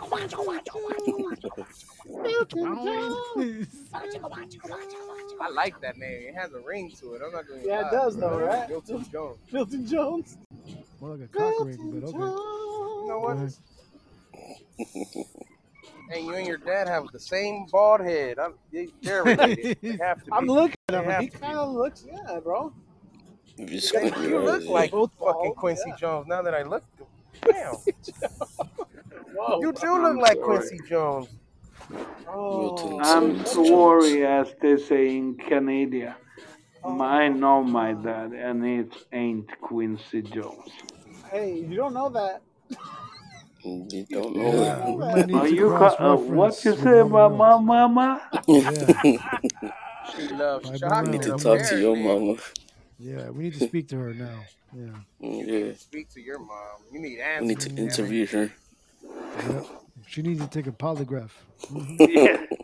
[2.85, 3.66] Jones.
[5.41, 6.28] I like that name.
[6.28, 7.22] It has a ring to it.
[7.24, 8.68] I'm not going to Yeah, it does though, right?
[8.68, 9.39] Milton Jones.
[9.53, 10.37] Milton Jones.
[11.01, 12.18] More like a cock ring, but okay.
[12.18, 13.37] You know what?
[13.39, 13.49] Go.
[16.12, 18.39] And you and your dad have the same bald head.
[18.39, 19.78] I'm, they- they're related.
[19.80, 20.32] They have to be.
[20.32, 21.22] I'm looking at him.
[21.22, 22.72] He kind of looks, yeah, bro.
[23.59, 25.97] If you You squint you your look like Both fucking Quincy yeah.
[25.99, 26.27] Jones.
[26.29, 26.85] Now that I look,
[27.47, 27.77] damn,
[29.33, 29.61] Whoa.
[29.61, 30.41] you do look I'm like sorry.
[30.41, 31.29] Quincy Jones.
[32.29, 32.99] Oh.
[33.01, 36.17] I'm sorry, as they say in Canada.
[36.85, 40.73] I know my dad, and it ain't Quincy Jones.
[41.31, 42.43] Hey, you don't know that.
[43.65, 44.53] you don't know.
[44.53, 47.37] Yeah, we might need Are you ca- uh, what you say Mama about Milt.
[47.37, 48.23] my mama?
[48.49, 48.95] Yeah,
[50.03, 51.07] She loves chocolate.
[51.07, 51.97] You need to talk to your apparently.
[51.97, 52.37] mama.
[52.99, 53.31] Yeah.
[53.31, 54.41] We need to speak to her now.
[54.77, 54.91] Yeah.
[55.21, 55.73] Yeah.
[55.75, 56.83] Speak to your mom.
[56.93, 57.65] You need We need answers.
[57.65, 58.53] to damn interview her.
[59.49, 59.67] Yep.
[60.07, 61.31] She needs to take a polygraph.
[61.99, 62.37] Yeah.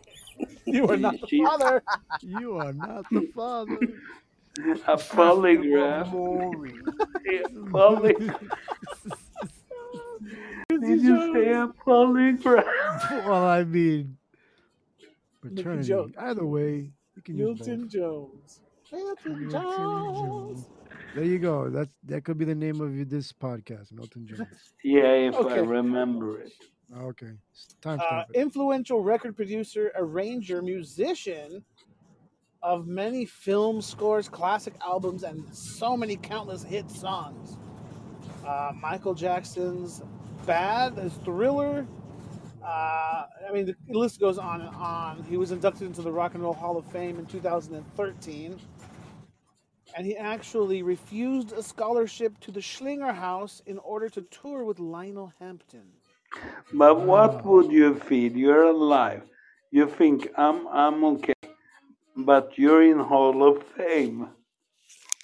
[0.65, 1.83] You are not the She- father.
[2.21, 3.77] You are not the father.
[4.87, 6.11] A polygraph.
[6.13, 6.73] Maury.
[6.87, 8.49] A polygraph.
[10.69, 12.65] Did you say a polygraph?
[13.27, 14.17] well, I mean,
[15.43, 15.87] Milton paternity.
[15.89, 16.15] Jones.
[16.17, 17.89] Either way, you can use Milton both.
[17.91, 18.59] Jones.
[18.91, 20.17] Milton Milton Jones.
[20.19, 20.69] Jones.
[21.15, 21.69] There you go.
[21.69, 24.47] That's that could be the name of this podcast, Milton Jones.
[24.83, 26.51] Yeah, if I remember it.
[26.97, 27.31] Okay,
[27.81, 31.63] time Uh, influential record producer, arranger, musician
[32.61, 37.57] of many film scores, classic albums, and so many countless hit songs.
[38.45, 40.01] Uh, Michael Jackson's
[40.45, 41.87] Bad, his Thriller.
[42.63, 45.23] Uh, I mean, the list goes on and on.
[45.23, 48.59] He was inducted into the Rock and Roll Hall of Fame in 2013.
[49.95, 54.79] And he actually refused a scholarship to the Schillinger House in order to tour with
[54.79, 55.83] Lionel Hampton.
[56.73, 58.31] But what would you feel?
[58.31, 59.23] You're alive.
[59.71, 61.33] You think I'm I'm okay,
[62.15, 64.29] but you're in Hall of Fame.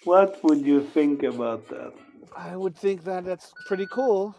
[0.03, 1.93] What would you think about that?
[2.36, 4.36] I would think that that's pretty cool.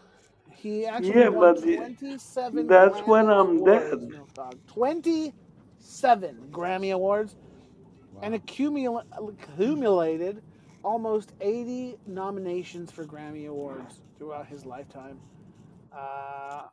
[0.51, 3.99] He actually Yeah, won but the- 27 that's Grammy when I'm awards, dead.
[4.09, 4.29] Milk
[4.67, 7.35] 27 Grammy Awards
[8.21, 10.41] and accumula- accumulated
[10.83, 15.19] almost 80 nominations for Grammy Awards throughout his lifetime.
[15.95, 16.63] Uh,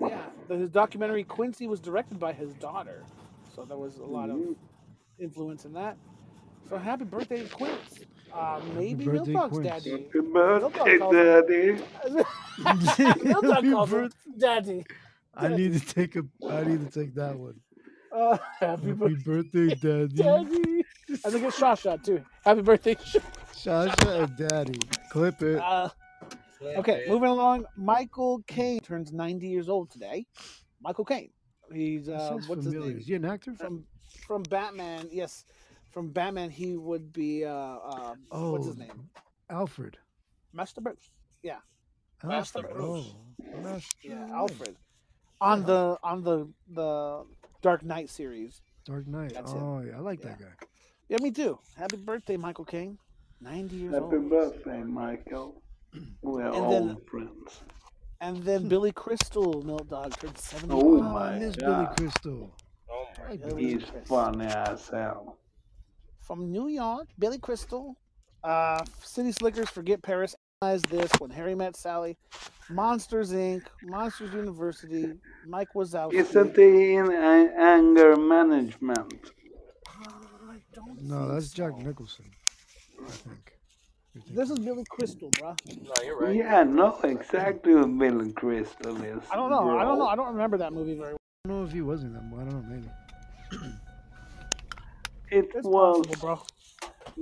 [0.00, 3.02] yeah, the, his documentary Quincy was directed by his daughter,
[3.54, 4.52] so there was a lot of Mm-hmm.
[5.18, 5.96] influence in that.
[6.68, 8.00] So happy birthday, Quince.
[8.32, 9.90] Uh, maybe birthday, Milk Dog's daddy.
[9.90, 11.78] Happy birthday, Daddy.
[13.24, 14.84] Milk Dog Happy calls him birth- daddy.
[15.34, 16.22] I need to take a.
[16.48, 17.54] I need to take that one.
[18.12, 20.16] Uh, happy Happy birthday, birthday, Daddy.
[20.16, 20.84] daddy.
[21.24, 22.24] I think it's Shasha too.
[22.44, 22.96] Happy birthday,
[23.54, 24.80] Shasha and Daddy.
[25.10, 25.56] Clip it.
[25.58, 25.88] Uh,
[26.76, 27.66] okay, moving along.
[27.76, 30.26] Michael Caine turns 90 years old today.
[30.80, 31.30] Michael Caine.
[31.72, 32.96] He's uh, sounds what's familiar.
[32.96, 33.54] his Is he an actor?
[33.54, 33.86] From
[34.26, 35.08] from Batman.
[35.10, 35.44] Yes,
[35.90, 36.50] from Batman.
[36.50, 38.14] He would be uh, uh
[38.48, 39.10] what's his Oh, name?
[39.50, 39.98] Alfred.
[40.52, 41.10] Master Bruce.
[41.42, 41.60] Yeah,
[42.22, 43.14] Master Master Bruce.
[43.54, 44.32] Oh, Master Yeah, Bruce.
[44.32, 44.76] Alfred.
[45.40, 47.24] On the on the the
[47.62, 48.60] Dark Knight series.
[48.84, 49.32] Dark Knight.
[49.34, 49.56] That's it.
[49.58, 50.46] oh, yeah, I like that guy.
[51.08, 51.58] Yeah, me too.
[51.76, 52.98] Happy birthday, Michael Caine.
[53.40, 54.12] 90 years Happy old.
[54.14, 55.62] Happy birthday, Michael.
[56.22, 57.60] We are And all then- friends.
[58.20, 60.72] And then Billy Crystal, Milk Dog, turned 70.
[60.72, 62.54] Oh Oh, my I miss Billy Crystal.
[62.88, 63.58] Oh my like god.
[63.58, 65.38] He's funny as hell.
[66.20, 67.96] From New York, Billy Crystal.
[68.44, 70.36] Uh, City Slickers, Forget Paris.
[70.62, 72.16] Analyze This, When Harry Met Sally.
[72.70, 76.14] Monsters Inc., Monsters University, Mike Wazowski.
[76.14, 79.32] Isn't he in a- anger management?
[79.88, 80.54] I
[81.00, 81.76] No, think that's Jack.
[81.78, 82.26] Nicholson.
[83.04, 83.52] I think.
[84.30, 85.56] This is Billy Crystal, bro.
[85.66, 86.36] No, you're right.
[86.36, 89.20] Yeah, no, exactly who Billy Crystal is.
[89.32, 89.76] I don't know.
[89.78, 90.06] I don't know.
[90.06, 91.18] I don't remember that movie very well.
[91.44, 92.30] I don't know if he was in that.
[92.30, 92.68] but I don't know.
[92.70, 92.88] Maybe.
[95.32, 96.42] It It's was possible, bro.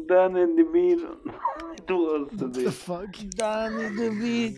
[0.08, 1.16] Danny DeVito.
[1.88, 2.74] it was The this.
[2.76, 3.12] fuck?
[3.30, 4.08] Donnie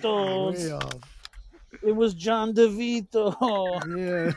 [0.01, 0.93] Way off.
[1.83, 3.35] It was John DeVito.
[3.97, 4.33] Yeah.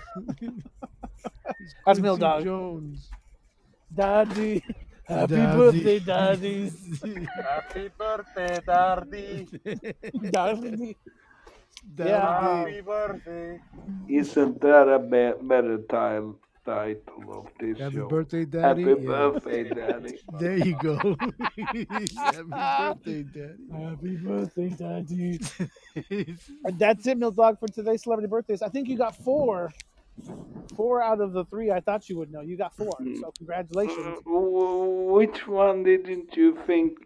[1.86, 2.44] That's Mill Quincy Dog.
[2.44, 3.10] Jones.
[3.94, 4.64] Daddy.
[5.04, 5.58] Happy Daddy.
[5.58, 6.72] birthday, Daddy.
[7.44, 9.48] Happy birthday, Dardy.
[10.32, 10.98] Daddy.
[11.96, 12.12] Daddy.
[12.12, 13.60] Happy birthday.
[14.10, 18.08] Isn't that a be- better title title of this Happy show?
[18.08, 18.84] birthday, Daddy.
[18.84, 19.08] Happy Yeah.
[19.08, 20.20] birthday, Daddy.
[20.40, 20.96] There you go.
[21.56, 21.86] Happy
[22.50, 23.58] birthday, Daddy.
[23.72, 25.40] Happy birthday, Daddy.
[26.66, 28.62] And that's it, Milk Dog, for today's celebrity birthdays.
[28.62, 29.72] I think you got four.
[30.76, 32.42] Four out of the three I thought you would know.
[32.42, 32.92] You got four.
[33.20, 34.20] So Uh, congratulations.
[34.26, 36.98] w- which one didn't you think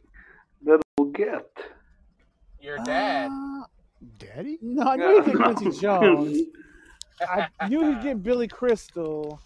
[0.64, 1.50] that will get?
[2.62, 3.32] Your dad.
[3.32, 3.64] Uh,
[4.18, 4.58] Daddy?
[4.62, 6.38] no, I knew he'd get Quincy Jones.
[7.28, 9.42] I knew he'd get Billy Crystal.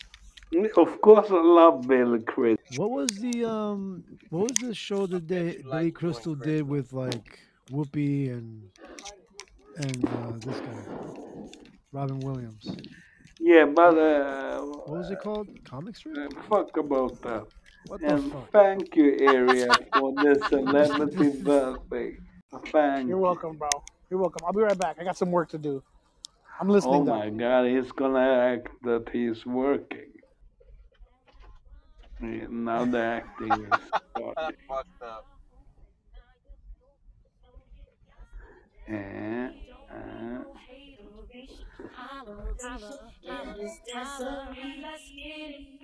[0.78, 2.64] Of course, I love Billy Crystal.
[2.70, 4.04] What was the um?
[4.30, 7.40] What was the show that they, you Billy like doing Crystal did with like
[7.72, 8.70] Whoopi and
[9.76, 10.86] and uh, this guy,
[11.92, 12.78] Robin Williams?
[13.40, 15.48] Yeah, but uh, What was it called?
[15.66, 16.18] Comic strip?
[16.18, 17.46] uh, fuck about that.
[17.88, 18.50] What the And fuck?
[18.52, 22.18] thank you, Area, for this celebrity birthday.
[22.72, 23.70] Thank You're welcome, bro.
[24.10, 24.44] You're welcome.
[24.46, 24.98] I'll be right back.
[25.00, 25.84] I got some work to do.
[26.60, 27.12] I'm Oh listening, though.
[27.20, 30.12] my God, he's gonna act that he's working.
[32.22, 33.80] Now the acting is
[34.12, 34.58] starting.
[34.68, 35.26] Fucked up.
[38.88, 40.38] Eh, eh.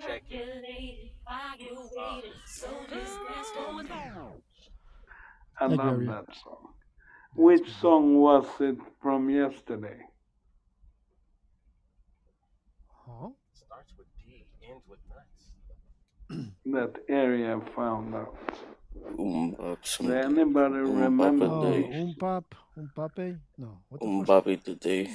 [0.06, 0.42] Check it.
[5.60, 6.74] I love that song.
[7.36, 9.98] Which song was it from yesterday?
[13.06, 13.28] Huh?
[13.52, 15.52] Starts with D, ends with nuts.
[16.66, 18.36] That area found out.
[19.18, 21.12] Um, bop, Does anybody um, remember?
[21.16, 21.50] bop Oh, a that?
[21.50, 21.90] day.
[21.92, 23.36] um pop, um pape?
[23.58, 24.34] No, what the Um, fuck?
[24.64, 25.10] Today.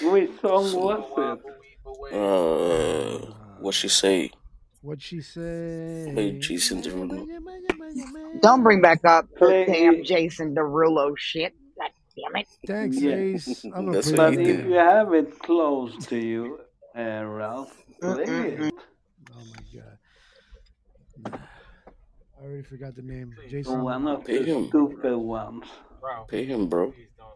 [0.00, 1.40] Which song was it?
[2.12, 3.18] Uh,
[3.58, 4.30] what she say?
[4.82, 6.14] What she say?
[6.14, 7.28] By Jason Derulo.
[8.40, 10.04] Don't bring back up the Play damn it.
[10.04, 11.54] Jason Derulo shit.
[11.80, 12.48] God damn it.
[12.66, 13.06] Thanks, Yeah.
[13.06, 13.66] Ace.
[13.72, 14.66] I'm gonna That's play what But it he if did.
[14.66, 14.76] you now.
[14.76, 16.60] have it close to you,
[16.98, 18.70] uh, Ralph, play Mm-mm-mm.
[18.70, 18.74] it.
[19.32, 19.62] Oh my
[21.32, 21.40] god.
[22.40, 23.32] I already forgot the name.
[23.36, 23.82] Please, Jason.
[23.82, 24.68] One of Pay the him.
[24.68, 25.64] stupid ones.
[26.00, 26.24] bro.
[26.28, 26.92] Pay him, bro.
[26.92, 27.30] Please don't.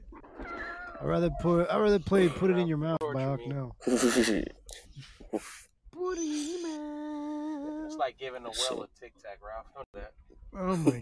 [1.01, 1.69] I'd rather put.
[1.69, 3.75] I'd rather play "Put It in Your Mouth" by Torture Hawk now.
[5.91, 7.85] Put it in your mouth.
[7.87, 9.67] It's like giving a whale a tic tac, Ralph.
[9.73, 10.13] Don't do that.
[10.53, 10.99] Oh my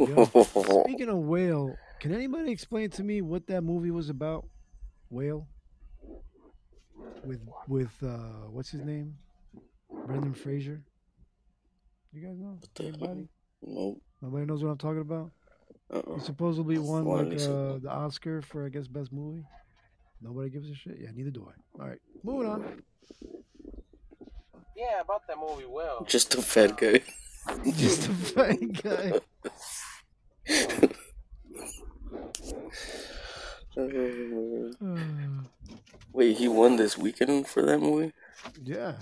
[0.63, 0.83] god.
[0.85, 4.45] Speaking of whale, can anybody explain to me what that movie was about?
[5.09, 5.47] Whale.
[7.23, 9.15] With with uh, what's his name?
[10.05, 10.81] Brendan Fraser.
[12.13, 12.57] You guys know?
[12.59, 13.27] What Anybody?
[13.61, 14.01] Nope.
[14.21, 15.31] Nobody knows what I'm talking about.
[15.93, 16.15] Uh-uh.
[16.15, 19.43] He supposedly won Why like uh, the Oscar for I guess best movie.
[20.21, 20.97] Nobody gives a shit.
[20.99, 21.81] Yeah, neither do I.
[21.81, 22.81] All right, moving on.
[24.75, 25.65] Yeah, about that movie.
[25.67, 27.01] Well, Just a fat guy.
[27.71, 29.19] Just a fine guy.
[33.77, 35.43] Uh,
[36.13, 38.13] Wait, he won this weekend for that movie?
[38.63, 38.95] yeah.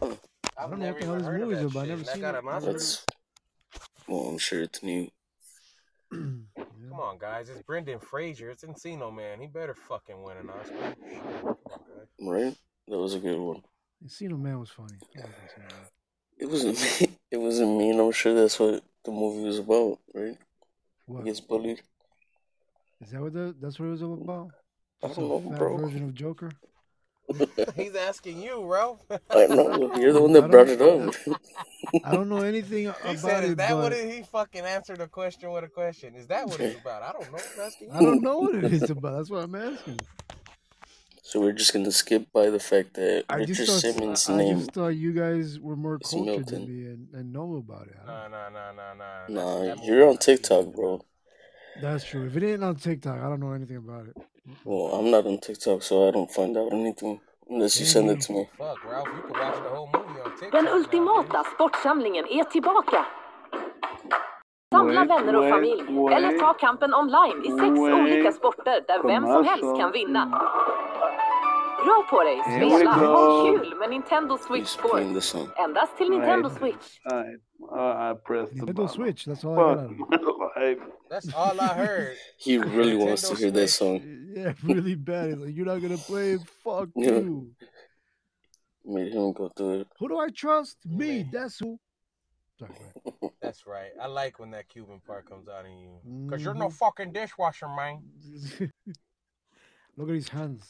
[0.00, 0.18] Oh,
[0.56, 1.80] I don't know never what the hell this heard of movie's that about.
[1.80, 1.88] I shit.
[1.88, 2.42] never That seen got it.
[2.42, 2.72] an Oscar.
[2.72, 3.04] that's.
[4.06, 5.10] Well, I'm sure it's new.
[6.10, 7.48] Come on, guys.
[7.50, 8.50] It's Brendan Fraser.
[8.50, 9.40] It's Encino Man.
[9.40, 10.74] He better fucking win an Oscar.
[10.74, 11.22] Shit.
[11.42, 12.06] Come on, guys.
[12.20, 12.56] Right?
[12.88, 13.62] That was a good one.
[14.04, 14.94] Encino Man was funny.
[15.16, 15.86] I like Encino Man.
[16.38, 17.18] It wasn't me.
[17.30, 20.38] It wasn't me, and I'm sure that's what the movie was about, right?
[21.06, 21.82] He What gets bullied.
[23.00, 23.20] is that?
[23.20, 24.48] What the, that's what it was all about?
[25.02, 25.76] I Just don't a know, fat bro.
[25.78, 26.50] version of Joker.
[27.76, 29.00] He's asking you, Ralph.
[29.30, 29.92] I know.
[29.96, 31.08] You're the one that brought it don't.
[31.08, 31.38] up.
[32.04, 35.00] I don't know anything He about said, "Is it, that what it?" He fucking answered
[35.00, 36.14] a question with a question.
[36.14, 37.02] Is that what it's about?
[37.02, 37.38] I don't know.
[37.38, 39.16] I'm asking I don't know what it is about.
[39.16, 40.00] That's what I'm asking.
[41.22, 44.52] So we're just gonna skip by the fact that I Richard thought Simmons' I, I
[44.54, 47.96] just thought you guys were more is cultured than me and, and know about it.
[48.02, 49.66] I don't Nah, nah, nah, nah, nah.
[49.68, 51.04] Nah, you're on TikTok, bro.
[51.82, 52.26] That's true.
[52.26, 54.16] If it ain't on TikTok, I don't know anything about it.
[54.64, 57.20] Well, I'm not on TikTok, so I don't find out anything
[57.50, 58.48] unless you send it to me.
[58.58, 59.08] Fuck, Ralph.
[59.16, 63.06] You can watch the whole movie on TikTok Den ultimata sportsamlingen är tillbaka.
[64.74, 65.82] Samla vänner och familj.
[66.14, 70.42] Eller ta kampen online i sex olika sporter där vem som helst kan vinna.
[71.86, 73.58] Rör på dig, we spela, ha go.
[73.58, 75.34] kul med Nintendo Switch He's Sports.
[75.58, 77.00] Endast till Nintendo Switch.
[77.04, 77.36] I,
[77.72, 78.88] I, I pressed the Nintendo.
[78.88, 79.24] Switch.
[79.24, 80.38] That's all I got Fuck out of it.
[80.38, 80.78] my life.
[81.10, 82.16] That's all I heard.
[82.38, 84.00] He really wants to hear that song.
[84.36, 85.28] Yeah, really bad.
[85.28, 86.40] He's like, you're not gonna play it.
[86.64, 87.10] Fuck Yeah.
[87.20, 87.50] you.
[88.84, 89.88] Made him go through it.
[89.98, 90.78] Who do I trust?
[90.86, 90.96] Me.
[91.06, 91.32] made.
[91.32, 91.78] That's who.
[92.58, 92.72] Sorry,
[93.20, 93.32] go.
[93.42, 93.92] That's right.
[94.02, 95.92] I like when that Cuban part comes out in you.
[96.30, 96.72] Cause you're no Mhm.
[96.72, 98.02] fucking dishwasher, man.
[99.96, 100.64] Look at his hands.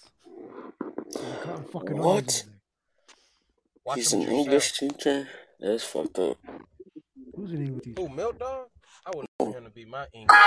[1.13, 2.45] He's cutting fucking What?
[3.85, 4.39] Watch He's an yourself.
[4.41, 5.29] English teacher?
[5.61, 6.37] That's fucked up.
[7.35, 8.03] Who's an English teacher?
[8.03, 8.67] Who, Milk Dog?
[9.07, 10.39] I would want him to be my English teacher.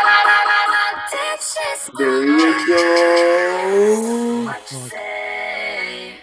[1.98, 2.44] There you go.
[3.64, 4.46] Oh, fuck.
[4.46, 6.16] What you say?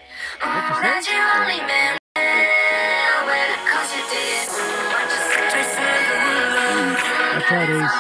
[7.31, 7.97] I tried Ace.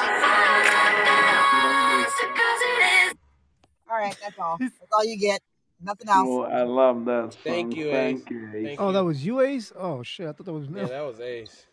[3.90, 4.56] All right, that's all.
[4.60, 5.40] That's all you get.
[5.80, 6.28] Nothing else.
[6.28, 7.42] Oh, I love that song.
[7.44, 7.92] Thank you, Ace.
[7.92, 8.66] Thank you, Ace.
[8.66, 9.72] Thank Oh, that was you, Ace?
[9.78, 10.26] Oh, shit.
[10.26, 11.66] I thought that was Yeah, that was Ace.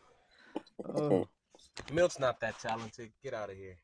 [0.87, 1.01] Oh.
[1.01, 1.27] oh.
[1.91, 3.11] Milt's not that talented.
[3.23, 3.77] Get out of here.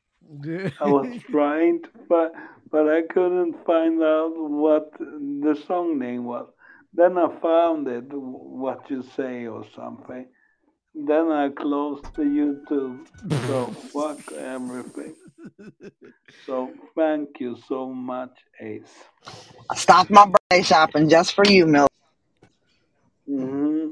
[0.80, 2.30] I was trying to find,
[2.70, 6.48] but I couldn't find out what the song name was.
[6.94, 10.26] Then I found it, what you say or something.
[10.94, 13.06] Then I closed the YouTube.
[13.46, 15.14] So fuck everything.
[16.46, 19.04] So thank you so much, Ace.
[19.70, 21.88] I stopped my birthday shopping just for you, Mill.
[23.26, 23.88] hmm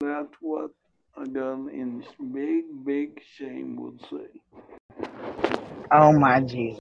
[0.00, 0.70] That's what
[1.16, 4.28] a girl in big, big shame would say.
[5.92, 6.80] Oh my Jesus.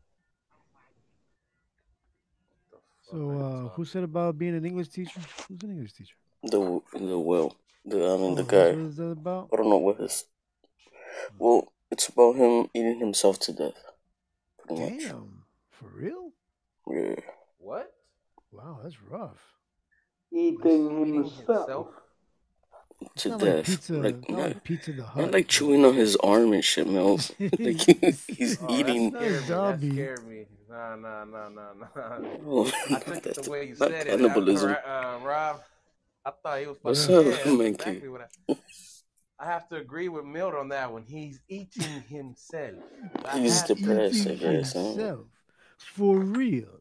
[3.03, 5.19] So, uh, who said about being an English teacher?
[5.49, 6.15] Who's an English teacher?
[6.43, 7.55] The the well,
[7.85, 8.71] the I mean Oh, the guy.
[8.71, 9.49] what it's about?
[9.51, 10.25] I don't know what his.
[11.37, 13.83] Well, it's about him eating himself to death,
[14.59, 15.03] pretty much.
[15.03, 15.43] Damn.
[15.71, 16.31] For real?
[16.89, 17.15] Yeah.
[17.59, 17.93] What?
[18.51, 19.37] Wow, that's rough.
[20.31, 21.67] Eating Eating himself.
[21.67, 21.87] himself?
[23.15, 23.93] It's To not like death, pizza.
[23.93, 25.31] like not not, like pizza the not hut.
[25.33, 27.17] like chewing on his arm and shit, man.
[27.59, 27.81] like
[28.27, 29.11] he's Oh, that eating.
[29.11, 29.61] scared me.
[29.61, 29.89] That zombie.
[29.91, 30.45] scared me.
[30.69, 32.19] Nah, nah, nah, nah, nah.
[32.45, 34.77] Oh, I took it that's the way you not said it, cannibalism.
[34.85, 35.61] uh, Rob.
[36.25, 37.15] I thought he was What's fucking.
[37.15, 37.67] up, Yeah, that's Mankey?
[37.67, 38.27] exactly what I.
[39.41, 41.03] I have to agree with Milt on that one.
[41.07, 42.75] He's eating himself.
[43.33, 44.73] He's have to depressed, I guess.
[44.73, 45.25] Himself.
[45.77, 46.79] For real.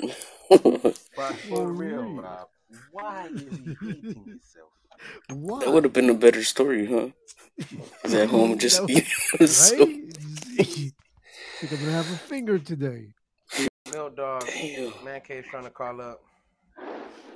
[0.50, 2.22] But for For real, real.
[2.22, 2.48] Rob,
[2.90, 4.68] why is he eating himself?
[5.32, 5.60] Why?
[5.60, 7.08] That would have been a better story, huh?
[8.02, 9.04] He's at home just That eating.
[9.40, 9.48] right?
[9.48, 13.14] so, Think I'm gonna have a finger today.
[13.92, 14.44] Milk dog.
[14.46, 14.92] damn.
[15.04, 16.20] Man cave trying to call up.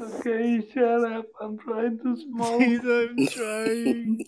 [0.01, 1.27] Okay, shut up.
[1.41, 2.59] I'm trying to smoke.
[2.61, 4.25] Please, I'm trying.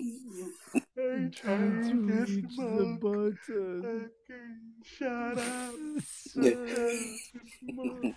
[0.98, 3.00] I'm trying trying to to reach the smoke.
[3.00, 4.10] button.
[4.28, 4.46] Okay,
[4.84, 5.74] shut up.
[7.70, 8.14] Smoke.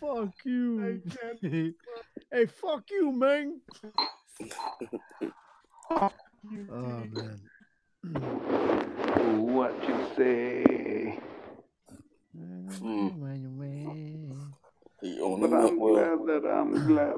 [0.00, 0.64] Fuck you.
[0.82, 1.38] I can't.
[1.42, 3.60] Hey, hey, fuck you, man.
[5.90, 6.10] Oh
[6.70, 7.40] man.
[9.54, 11.20] What you say?
[12.36, 12.72] Mm.
[12.80, 14.51] He only
[15.02, 15.94] But I'm well.
[15.94, 17.14] glad that I'm glad.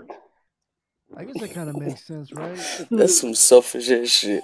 [1.17, 2.59] I guess that kind of makes sense, right?
[2.91, 4.43] That's some selfish ass shit.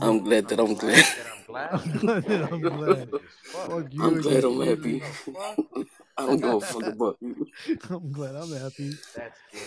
[0.00, 1.04] I'm glad that I'm glad.
[1.16, 1.70] I'm glad.
[1.72, 3.08] I'm glad that I'm glad.
[3.54, 5.00] I'm and glad I'm happy.
[5.00, 5.88] feelings.
[6.18, 7.46] I don't give a fuck about you.
[7.88, 8.90] I'm glad I'm happy.
[9.14, 9.60] That's gay.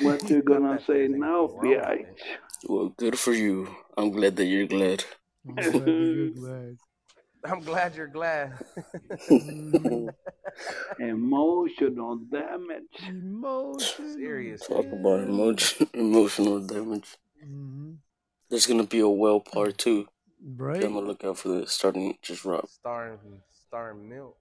[0.00, 2.18] What you gonna say now, bitch?
[2.64, 3.68] Well, good for you.
[3.96, 5.04] I'm glad that you're glad.
[5.48, 6.76] I'm glad that you're glad.
[7.44, 8.52] I'm glad you're glad.
[10.98, 12.82] Emotional damage.
[13.08, 14.14] Emotion.
[14.14, 14.60] Serious.
[14.66, 17.16] Talk about emotion, emotional damage.
[17.42, 17.92] hmm
[18.48, 20.08] There's gonna be a well part two.
[20.56, 20.82] Right?
[20.82, 22.68] I'm gonna look out for the Starting just rock.
[22.68, 23.18] Starring
[23.68, 24.36] starring milk.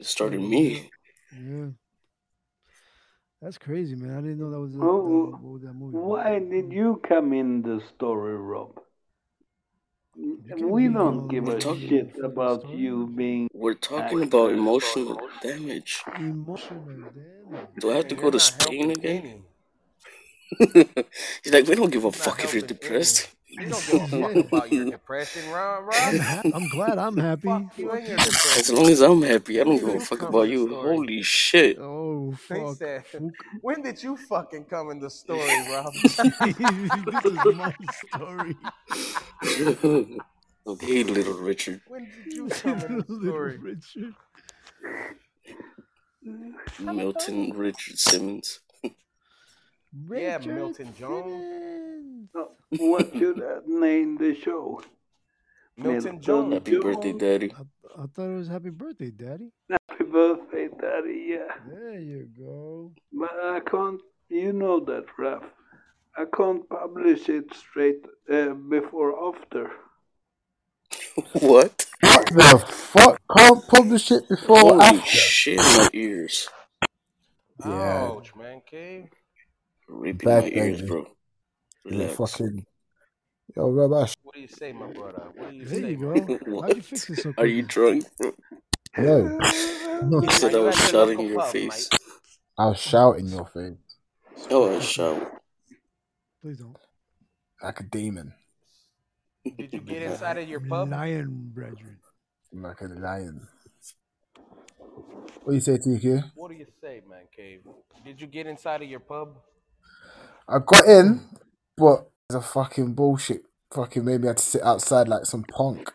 [0.00, 0.90] It started me.
[1.36, 1.66] Yeah.
[3.40, 4.12] That's crazy, man.
[4.16, 5.96] I didn't know that was the, the, Oh, what was that movie.
[5.96, 8.78] why did you come in the story, Rob?
[10.14, 12.76] Can We don't give a fucking shit about story.
[12.78, 16.02] you being We're talking about emotional damage.
[16.16, 17.66] Emotional damage.
[17.78, 19.44] Do I have to go to Spain again?
[20.58, 23.28] He's like, we don't give a fuck if you're helping depressed.
[23.58, 23.64] Any.
[23.64, 25.84] You don't give a fuck about your depression, Rob.
[25.98, 26.46] I'm, Rob.
[26.52, 27.68] I'm glad I'm happy.
[27.68, 28.20] Fuck you and your
[28.56, 28.76] As depression.
[28.76, 30.68] long as I'm happy, I don't When give a you fuck come about the you.
[30.68, 30.98] story?
[30.98, 31.78] Holy shit.
[31.78, 32.66] Oh, He fuck.
[32.66, 33.04] said,
[33.62, 35.94] when did you fucking come in the story, Rob?
[37.04, 38.56] this is my story.
[40.66, 41.82] okay, little Richard.
[41.86, 43.58] when did you come in the Little story?
[43.58, 44.14] Richard.
[46.78, 48.60] Milton Richard Simmons.
[50.10, 51.24] Yeah, Milton Jones.
[51.26, 52.28] Simmons.
[52.34, 52.44] Uh,
[52.78, 54.80] What should I name the show?
[55.76, 56.54] Milton Milton Jones.
[56.54, 57.52] Happy birthday, Daddy.
[57.52, 59.50] I, I thought it was happy birthday, Daddy.
[59.70, 61.26] Happy birthday, Daddy.
[61.28, 62.92] Yeah, There you go.
[63.12, 64.00] but I can't.
[64.28, 65.42] You know that, Raf.
[66.16, 68.02] I can't publish it straight
[68.32, 69.70] uh, before after.
[71.40, 71.86] What?
[72.02, 73.20] What the fuck?
[73.36, 75.06] Can't publish it before Holy after?
[75.06, 76.48] shit, my ears.
[77.64, 79.08] Yeah, Ouch, man, cave.
[79.92, 80.88] Raping my bad ears, baby.
[80.88, 81.06] bro.
[81.84, 82.16] Relax.
[82.16, 82.66] fucking
[83.56, 84.14] yo, rubbish.
[84.22, 85.24] What do you say, my brother?
[85.36, 86.60] What do you There say, you my go.
[86.62, 88.32] How'd you fix it so Are you drunk, bro?
[88.98, 89.38] No,
[90.22, 91.88] You said I was shouting in your face.
[92.58, 93.74] I'll shout in your face
[94.50, 95.32] Oh, I shout.
[96.42, 96.76] Please don't.
[97.62, 98.32] like a demon,
[99.44, 100.90] Did you get inside of your pub?
[100.90, 101.98] Lion brethren.
[102.52, 103.46] like a lion.
[105.44, 106.32] What do you say, TQ?
[106.34, 107.60] What do you say, man, cave?
[108.04, 109.36] Did you get inside of your pub?
[110.48, 111.20] I got in,
[111.76, 113.42] but there's a fucking bullshit.
[113.72, 115.90] Fucking made me have to sit outside like some punk.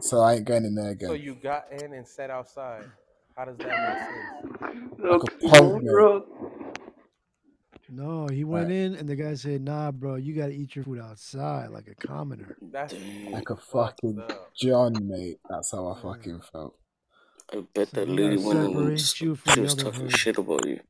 [0.00, 1.08] So I ain't going in there again.
[1.08, 2.84] So you got in and sat outside.
[3.36, 4.30] How does that make sense?
[5.08, 6.06] Like a punk, mate.
[7.88, 11.00] No, he went in and the guy said, "Nah, bro, you gotta eat your food
[11.00, 12.94] outside like a commoner." That's
[13.30, 14.52] Like a fucking up.
[14.56, 15.40] John, mate.
[15.48, 16.76] That's how I fucking felt.
[17.52, 19.60] I bet So that he lady gotta went in and separate just, you from she
[19.60, 20.10] the was other talking herd.
[20.10, 20.80] shit about you.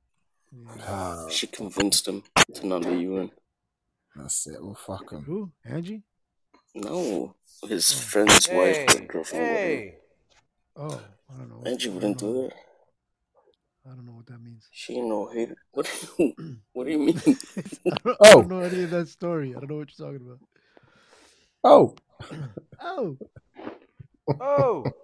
[0.55, 0.71] Yeah.
[0.89, 2.23] Ah, She convinced him
[2.55, 3.31] to not let you in.
[4.17, 4.63] that's it.
[4.63, 5.25] Well, fuck 'em.
[5.25, 5.51] Who?
[5.65, 6.03] Angie?
[6.75, 7.35] No,
[7.69, 8.01] his Oh.
[8.01, 9.99] friend's wife or Hey, girlfriend, hey.
[10.77, 11.01] Oh,
[11.31, 11.63] I don't know.
[11.67, 12.43] Angie I don't wouldn't do know.
[12.43, 12.53] that.
[13.87, 14.69] I don't know what that means.
[14.73, 15.57] She ain't no hater.
[15.73, 15.87] What?
[16.73, 17.21] what do you mean?
[17.91, 19.55] I, don't, I Oh, don't know any of that story.
[19.55, 20.41] I don't know what you're talking about.
[21.65, 21.95] oh,
[22.83, 23.19] Oh,
[24.41, 24.95] Oh,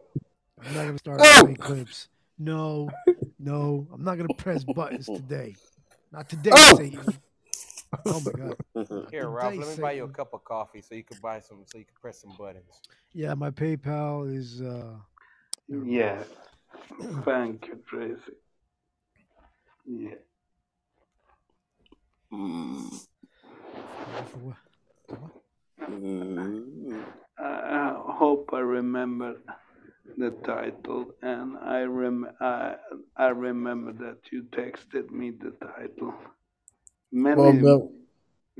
[0.58, 1.40] I'm not gonna start oh!
[1.40, 2.08] playing clips.
[2.38, 2.88] No,
[3.40, 5.54] no, I'm not gonna press buttons today.
[6.12, 6.76] Not today, Oh!
[6.76, 7.06] Satan.
[8.06, 8.56] Oh my god.
[9.10, 9.52] here, Not Ralph.
[9.54, 11.78] today, Let me buy you a cup of coffee so you can buy some, so
[11.78, 12.80] you can press some buttons.
[13.12, 14.94] Yeah, my PayPal is uh
[15.68, 16.22] yeah.
[17.24, 18.20] Thank you, Tracy.
[19.86, 20.14] Yeah.
[22.32, 23.06] Mm.
[24.30, 24.56] For what?
[25.08, 25.90] For what?
[25.90, 27.02] Mm.
[27.38, 29.36] I I hope I remember
[30.16, 32.76] the title, and I rem I
[33.16, 36.14] I remember that you texted me the title.
[37.12, 37.92] Well, Many, Mel,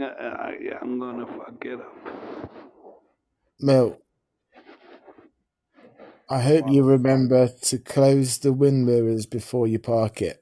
[0.01, 2.51] uh, uh, yeah, I'm gonna fuck it up.
[3.61, 3.99] Mel,
[6.29, 10.41] I hope you remember to close the wind mirrors before you park it.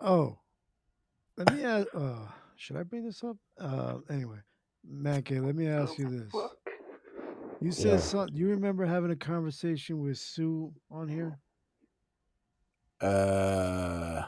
[0.00, 0.38] Oh,
[1.36, 1.88] let me ask.
[1.94, 2.26] Uh,
[2.56, 3.36] should I bring this up?
[3.60, 4.38] Uh, anyway,
[4.86, 6.34] Mackey, let me ask you this.
[7.60, 7.96] You said Yeah.
[7.98, 8.36] something.
[8.36, 11.38] You remember having a conversation with Sue on here?
[13.00, 14.22] Uh,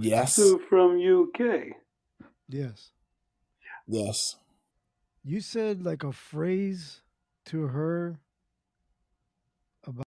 [0.00, 1.74] yes, Sue from UK.
[2.48, 2.90] Yes.
[3.86, 4.36] yes.
[5.24, 7.02] You said like a phrase
[7.46, 8.18] to her
[9.86, 10.06] about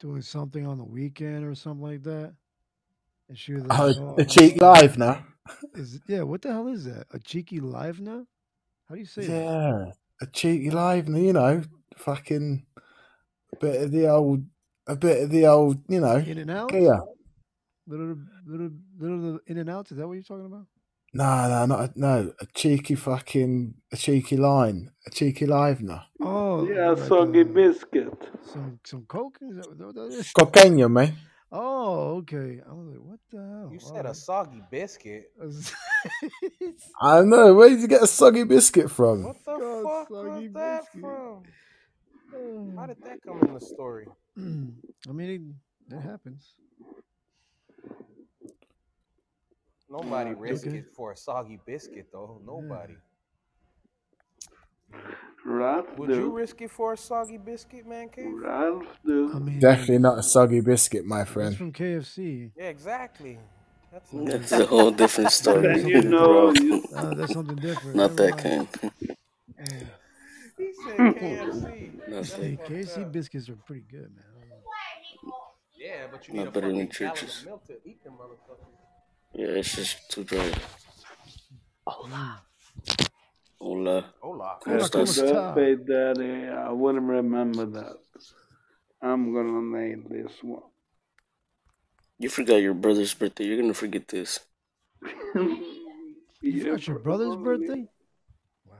[0.00, 2.34] doing something on the weekend or something like that,
[3.28, 5.24] and she was like, Oh, "Oh, a cheek live now.
[5.74, 6.22] Is yeah?
[6.22, 7.06] What the hell is that?
[7.12, 8.26] A cheeky live now?
[8.88, 9.32] How do you say that?
[9.32, 9.84] Yeah,
[10.22, 11.62] a cheeky live, you know,
[11.96, 12.64] fucking
[13.52, 14.44] a bit of the old,
[14.86, 16.72] a bit of the old, you know, In and out?
[16.72, 17.00] Yeah,
[17.88, 18.16] Little,
[18.46, 19.90] little, little in and out.
[19.90, 20.66] Is that what you're talking about?
[21.14, 22.32] No, no, not a, no.
[22.40, 26.02] A cheeky fucking, a cheeky line, a cheeky livener.
[26.20, 28.12] Oh, Yeah, like soggy biscuit.
[28.52, 29.38] some some coke.
[29.40, 30.32] Is that, what that is?
[30.32, 31.12] Cocaine, mate.
[31.52, 32.60] Oh, okay.
[32.68, 33.72] I was like, what the hell?
[33.72, 35.32] You All said a soggy biscuit.
[37.00, 37.54] I know.
[37.54, 39.24] Where did you get a soggy biscuit from?
[39.24, 41.00] What the God, fuck soggy was that biscuit.
[41.00, 41.44] from?
[42.76, 44.08] How did that come in the story?
[44.38, 45.56] I mean,
[45.90, 46.54] it, it happens.
[49.90, 50.78] Nobody Uh, risk okay.
[50.78, 52.40] it for a soggy biscuit though.
[52.44, 52.96] Nobody.
[55.44, 58.26] Ralph Would you risk it for a soggy biscuit, man cave?
[58.34, 59.32] Ralph do.
[59.34, 61.56] I mean, Definitely not a soggy biscuit, my That's friend.
[61.56, 62.50] from KFC.
[62.56, 63.38] Yeah, exactly.
[63.92, 66.84] That's That's a whole different story, you know you.
[66.94, 67.96] Uh, that's something different.
[67.96, 68.68] Not Never that mind.
[68.72, 68.92] kind.
[70.58, 72.08] He said KFC.
[72.08, 74.24] Not, hey, KFC biscuits are pretty good, man.
[75.78, 77.40] Yeah, but you need not a better than fucking gallon Church's.
[77.42, 78.66] of milk to eat them motherfuckers.
[79.34, 80.50] Yeah, it's just too dry.
[81.86, 82.42] Hola.
[83.58, 84.14] Hola.
[84.20, 84.58] Hola.
[84.62, 85.18] ¿Cómo Hola, estás?
[85.18, 85.54] ¿cómo está?
[85.54, 86.48] Birthday daddy.
[86.48, 87.96] I wouldn't remember that.
[89.02, 90.62] I'm gonna nail this one.
[92.18, 93.44] You forgot your brother's birthday.
[93.44, 94.40] You're gonna forget this.
[96.42, 97.88] You forgot your brother's birthday?
[98.66, 98.76] Wow.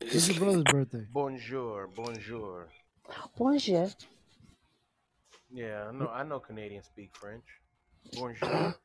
[0.00, 1.06] When's your brother's birthday?
[1.12, 2.68] Bonjour, bonjour.
[3.36, 3.88] Bonjour.
[5.52, 6.08] Yeah, I know.
[6.08, 7.44] I know Canadians speak French.
[8.14, 8.76] Bonjour.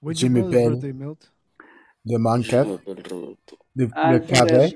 [0.00, 1.28] When's your Jimmy brother's Ben, birthday, Milt?
[2.06, 2.80] Le Mankev,
[3.76, 4.74] Le, I le said Pavé.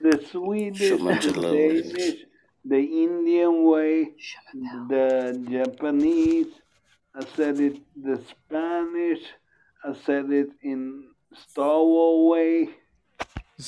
[0.00, 2.26] the Swedish, the Danish,
[2.64, 4.12] the Indian way,
[4.88, 6.48] the Japanese.
[7.14, 9.20] I said it the Spanish.
[9.84, 11.04] I said it in
[11.34, 12.70] Star Wars way.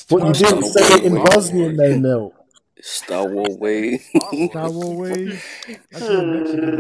[0.09, 0.75] What you didn't Wars.
[0.75, 2.35] say it in Bosnian though, Milt.
[2.81, 4.01] Star Wars way.
[4.33, 5.43] Star Wars way.
[5.93, 6.77] That's real Mexican.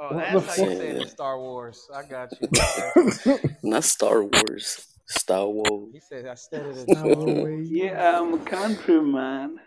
[0.00, 1.88] Oh, What that's the how you say it in Star Wars.
[1.92, 3.40] I got you.
[3.62, 4.86] Not Star Wars.
[5.06, 5.88] Star Wars.
[5.92, 7.68] He said I said it in Star Star Wars Wars.
[7.68, 9.58] Yeah, I'm a countryman.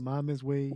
[0.00, 0.74] Mama's way.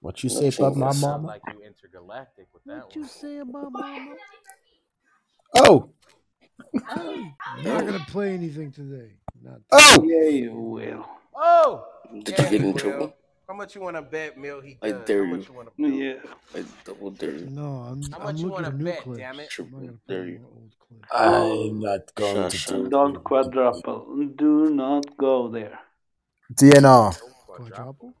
[0.00, 1.26] What you say about my Sound mama?
[1.28, 3.08] like you intergalactic with that What you one.
[3.10, 4.14] say about mama?
[5.54, 5.90] Oh,
[6.88, 7.34] I'm
[7.64, 9.12] not gonna play anything today.
[9.42, 10.04] Not oh!
[10.04, 11.06] Yeah, you will.
[11.34, 11.86] Oh,
[12.24, 12.78] Did yeah, you get he in will.
[12.78, 13.14] trouble?
[13.48, 14.60] How much you want to bet, Mill?
[14.60, 15.06] He I does.
[15.06, 15.36] dare How you.
[15.36, 15.98] much you want to bet?
[15.98, 16.60] Yeah.
[16.60, 17.48] I double dare you.
[17.50, 19.02] No, I'm How I'm you looking want for to new bet?
[19.02, 19.18] clips.
[19.20, 19.50] Damn it!
[19.58, 20.38] I'm not Triple gonna play dare you.
[20.40, 21.08] more old clips.
[21.12, 22.72] I'm not going Sha to sha.
[22.72, 24.26] do Don't quadruple.
[24.36, 25.78] Do not go there.
[26.54, 27.16] DNR.
[27.46, 27.54] Quadruple.
[27.56, 28.14] Quadruple?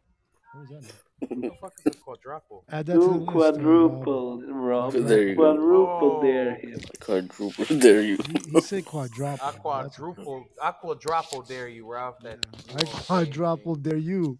[0.52, 0.92] What does that mean?
[1.28, 2.64] What the fuck is a quadruple?
[2.70, 4.08] Add that to the Do list, uh, Rob.
[4.08, 4.92] quadruple, Rob.
[4.94, 5.42] There you go.
[5.42, 6.80] Quadruple Oh, dare him.
[7.00, 8.16] Quadruple dare you.
[8.16, 9.44] He, he said quadruple.
[9.46, 10.44] I That's quadruple.
[10.62, 12.16] I quadruple dare you, Ralph.
[12.22, 12.38] That
[12.68, 13.34] you I won't say anything.
[13.36, 14.38] quadruple dare you.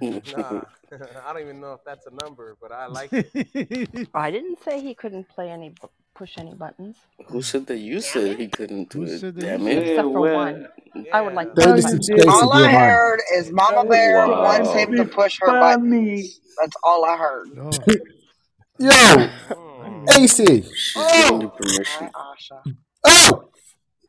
[0.26, 0.62] Nah,
[1.26, 4.08] I don't even know if that's a number, but I like it.
[4.14, 5.74] I didn't say he couldn't play any,
[6.14, 6.96] push any buttons.
[7.26, 9.20] Who said that you said he couldn't do Who it?
[9.20, 9.78] said that Damn it.
[9.88, 10.66] Except for well, one.
[11.12, 12.06] I would like To both Daily you buttons.
[12.08, 12.20] did.
[12.20, 15.60] Stacy All I heard is Mama Bear wants him to push her Funny.
[15.60, 16.40] buttons.
[16.60, 17.48] That's all I heard.
[17.58, 17.82] Oh,
[18.78, 20.08] Yo, I Mm.
[20.08, 20.62] didn't even AC.
[20.74, 22.08] She's Oh, giving you permission.
[22.14, 22.62] Hi, Asha.
[23.06, 23.50] Oh,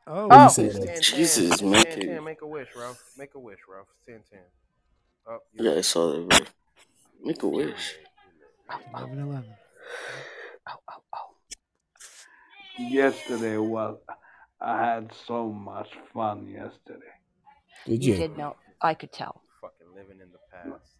[0.08, 0.70] Oh, Oh, saying?
[0.70, 1.04] It's 10 10.
[1.18, 2.06] Jesus, make 10 it.
[2.08, 2.24] 10.
[2.24, 2.98] Make a wish, Ralph.
[3.18, 3.88] Make a wish, Ralph.
[3.92, 4.40] It's 10 10.
[5.28, 5.84] Oh, you're Yeah, I late.
[5.84, 6.40] saw that, bro.
[7.24, 7.68] Make a wish.
[7.68, 8.08] late.
[8.40, 8.80] You're late.
[8.94, 9.56] 11 11.
[10.70, 11.36] oh, oh, oh.
[12.78, 13.98] Yesterday was.
[14.62, 17.14] I had so much fun yesterday.
[17.86, 18.16] Did You you?
[18.16, 18.56] did know.
[18.82, 19.42] I could tell.
[19.62, 20.96] Fucking living in the past.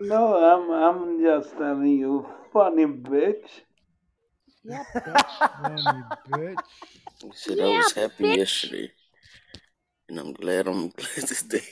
[0.00, 3.48] no, I'm I'm just telling you, funny bitch.
[4.64, 5.24] Yeah, bitch.
[5.56, 6.58] Funny bitch.
[7.22, 8.36] He said I was happy bitch.
[8.36, 8.92] yesterday.
[10.08, 11.64] And I'm glad I'm glad today.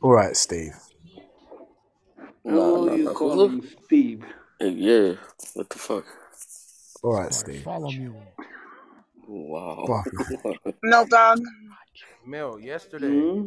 [0.00, 0.74] All right, Steve.
[2.44, 3.10] Nah, Who nah, you nah.
[3.10, 3.62] Who calling?
[3.84, 4.24] Steve?
[4.60, 5.14] Hey, yeah.
[5.54, 6.04] What the fuck?
[7.02, 7.62] All right, Bar- Steve.
[7.62, 8.08] Follow me.
[9.26, 10.04] Wow.
[10.82, 11.40] Milk Dog,
[12.24, 13.08] Mel, yesterday.
[13.08, 13.46] Hmm?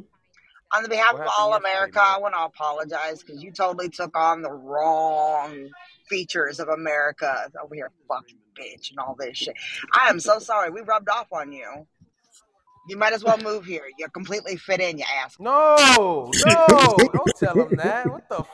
[0.74, 3.90] On the behalf What of all yesterday, America, I want to apologize because you totally
[3.90, 5.70] took on the wrong
[6.10, 9.56] features of America over here, fucking bitch, and all this shit.
[9.94, 10.72] I am so sorry.
[10.72, 11.88] We rubbed off on you.
[12.90, 13.84] You might as well move here.
[13.98, 15.36] You completely fit in, you ass.
[15.40, 18.12] No, no, don't tell him that.
[18.12, 18.40] What the?
[18.42, 18.48] F-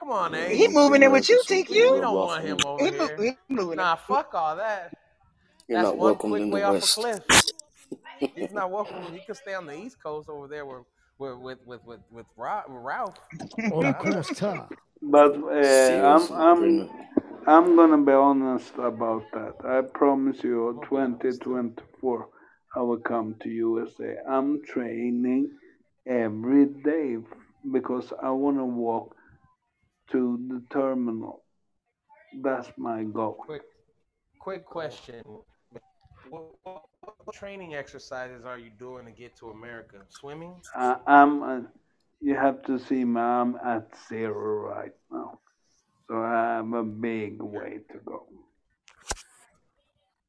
[0.00, 0.50] Come on, eh?
[0.50, 2.00] He moving in with you, We TQ.
[2.00, 3.18] don't want him over He, mo- here.
[3.18, 4.92] he moving Nah, fuck all that.
[5.68, 6.88] You're That's not one welcome quick in the way off a West.
[6.88, 7.24] cliff.
[8.34, 9.12] He's not welcome.
[9.12, 10.84] He can stay on the East Coast over there with
[11.22, 13.18] with with with with, with Ra- with Ralph.
[13.70, 14.68] On Costa.
[15.00, 16.90] But uh, I'm I'm
[17.46, 19.54] I'm gonna be honest about that.
[19.64, 22.28] I promise you, 2024,
[22.76, 24.16] I will come to USA.
[24.28, 25.50] I'm training
[26.06, 27.16] every day
[27.70, 29.14] because I want to walk
[30.12, 31.44] to the terminal.
[32.42, 33.36] That's my goal.
[33.46, 33.62] Quick,
[34.40, 35.22] quick question.
[36.32, 36.82] What, what,
[37.24, 39.98] what training exercises are you doing to get to America?
[40.08, 40.54] Swimming?
[40.74, 41.42] I, I'm.
[41.42, 41.60] Uh,
[42.22, 43.20] you have to see me.
[43.20, 45.40] I'm at zero right now,
[46.08, 48.24] so I have a big way to go.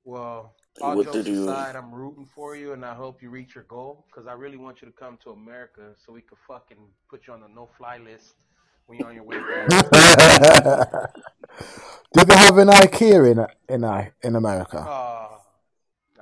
[0.03, 1.43] Well, all What jokes did you?
[1.45, 4.57] aside, I'm rooting for you, and I hope you reach your goal because I really
[4.57, 7.97] want you to come to America so we could fucking put you on the no-fly
[7.99, 8.33] list
[8.87, 9.69] when you're on your way back.
[12.13, 14.85] Do they have an IKEA in in I- in America?
[14.85, 15.32] Oh,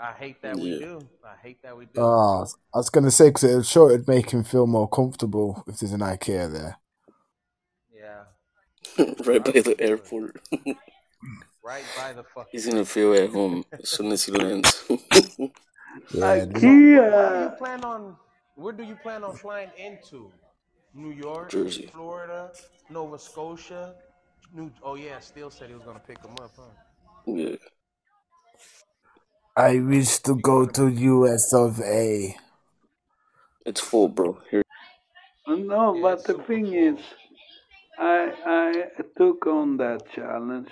[0.02, 1.00] I hate that we do.
[1.24, 2.02] I hate that we do.
[2.02, 5.78] Oh, I was gonna say because it sure it'd make him feel more comfortable if
[5.80, 6.78] there's an IKEA there.
[7.94, 8.24] Yeah,
[9.26, 10.42] right by the airport.
[11.64, 12.50] right by the fucking.
[12.52, 14.84] He's gonna feel at home as soon as he lands.
[16.10, 17.58] Yeah, So, where do you IKEA.
[17.58, 18.16] plan on?
[18.56, 20.32] Where do you plan on flying into?
[20.94, 21.90] New York, Jersey.
[21.94, 22.52] Florida,
[22.90, 23.96] Nova Scotia,
[24.54, 24.72] New.
[24.84, 26.64] Oh yeah, Steele said he was gonna pick him up, huh?
[27.26, 27.56] Yeah.
[29.56, 32.38] I wish to go to US of A.
[33.66, 34.38] It's full, bro.
[34.50, 34.64] Here.
[35.46, 37.00] No, but the thing is,
[38.00, 38.86] I I
[39.18, 40.70] took on that challenge,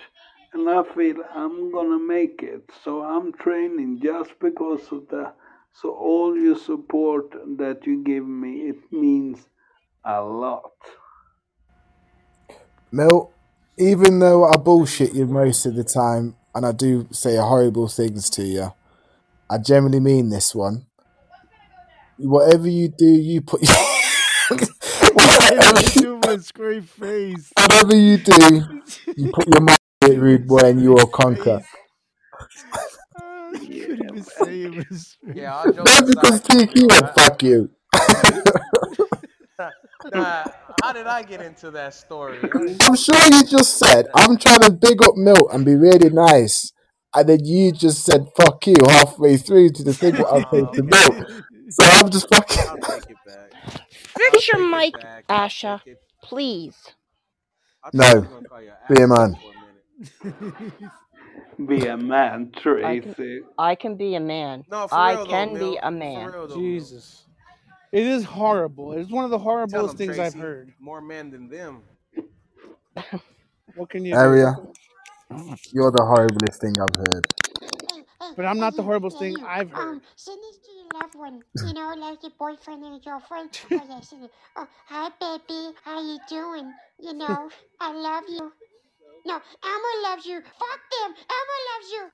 [0.54, 2.70] and I feel I'm gonna make it.
[2.84, 5.36] So I'm training just because of that.
[5.74, 9.46] So all your support that you give me, it means
[10.06, 10.72] a lot.
[12.92, 13.32] Mel,
[13.78, 18.30] even though I bullshit you most of the time and I do say horrible things
[18.32, 18.74] to you,
[19.50, 20.88] I generally mean this one.
[22.18, 23.62] Whatever you do, you put
[25.14, 27.54] whatever, Give him a straight face.
[27.58, 28.64] whatever you do,
[29.16, 31.62] you put your mind in it, rude boy, and you will conquer.
[33.62, 36.90] You couldn't even say it was Yeah, all jokes That's because aside, though, TQ Mel,
[36.92, 37.72] went I, fuck you.
[40.06, 40.48] nah,
[40.82, 42.52] how did I get into that story?
[42.88, 46.74] I'm sure you just said, I'm trying to big up Milt and be really nice.
[47.16, 50.74] And then you just said, fuck you, halfway through to the thing what I said
[50.74, 50.84] Oh, to okay.
[50.84, 51.30] Milt.
[51.70, 52.30] So I'm just
[52.66, 52.80] I'll fucking.
[52.80, 53.54] take it back.
[54.28, 55.26] I'll Fix your mic, back.
[55.30, 55.82] Asha,
[56.24, 56.76] please.
[57.84, 59.38] I thought I was No, gonna call you be a man.
[59.40, 59.86] for a minute.
[61.68, 62.52] Be a man,
[62.84, 63.42] I can Tracy.
[63.58, 64.66] I can be a man.
[64.70, 65.82] No, for I real though, can be Milt.
[65.82, 66.34] a For man.
[66.34, 66.92] real though, Milt.
[66.94, 67.26] Jesus.
[67.92, 68.94] It is horrible.
[68.94, 69.40] It's one of the
[69.70, 70.40] Tell horriblest them, things I've Tracy.
[70.42, 70.74] heard.
[70.80, 71.84] More men than them.
[73.76, 74.38] What can you do?
[74.38, 74.56] Area,
[75.74, 77.28] you're the horriblest thing I've heard.
[78.36, 79.92] But I'm not the horriblest thing I've heard.
[79.92, 81.42] Um, send it to your loved one.
[81.62, 83.52] You know, like your boyfriend and your girlfriend.
[83.74, 84.32] Oh yeah, send it.
[84.58, 86.74] Oh, hi baby, how you doing?
[87.00, 87.50] You know,
[87.80, 88.52] I love you.
[89.26, 90.42] No, Elmo loves you.
[90.42, 91.16] Fuck them.
[91.38, 92.10] Elmo loves you.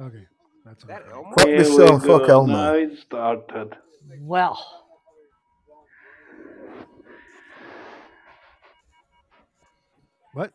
[0.00, 0.26] Okay,
[0.64, 1.12] that's That okay.
[1.12, 1.38] Elmo?
[1.38, 2.46] Fuck Here this we show fuck go.
[2.46, 2.74] Now Elmo.
[2.74, 3.76] it started.
[4.20, 4.58] Well,
[10.34, 10.52] What?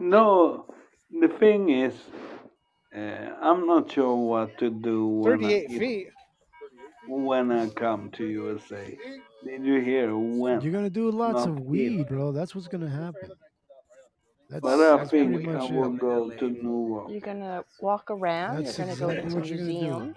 [0.00, 0.66] No,
[1.10, 1.94] the thing is,
[2.94, 2.98] uh,
[3.42, 6.08] I'm not sure what to do when I, 38 if, feet.
[7.08, 8.98] when I come to USA.
[9.44, 10.60] Did you hear when?
[10.62, 11.66] You're gonna do lots Not of if.
[11.66, 12.32] weed, bro.
[12.32, 13.32] That's what's gonna happen.
[14.50, 16.00] That's But I that's think I will it.
[16.00, 17.10] go to New York.
[17.12, 18.64] you're gonna walk around.
[18.64, 20.14] That's you're gonna go exactly to what you're gonna do.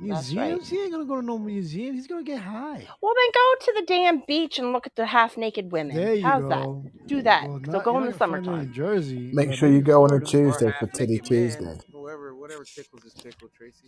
[0.00, 0.60] Museums.
[0.60, 0.62] Right.
[0.68, 1.94] He ain't gonna go to no museum.
[1.94, 2.86] He's gonna get high.
[3.00, 5.96] Well, then go to the damn beach and look at the half-naked women.
[5.96, 6.64] There you How's that?
[6.64, 6.84] go.
[7.06, 7.48] Do that.
[7.48, 8.60] Well, So go in the gonna summertime.
[8.60, 11.40] in Jersey, Make sure you go on a Tuesday for Titty naked man.
[11.48, 11.78] Tuesday.
[11.92, 13.86] Whoever, whatever tickles his pickle, Tracy.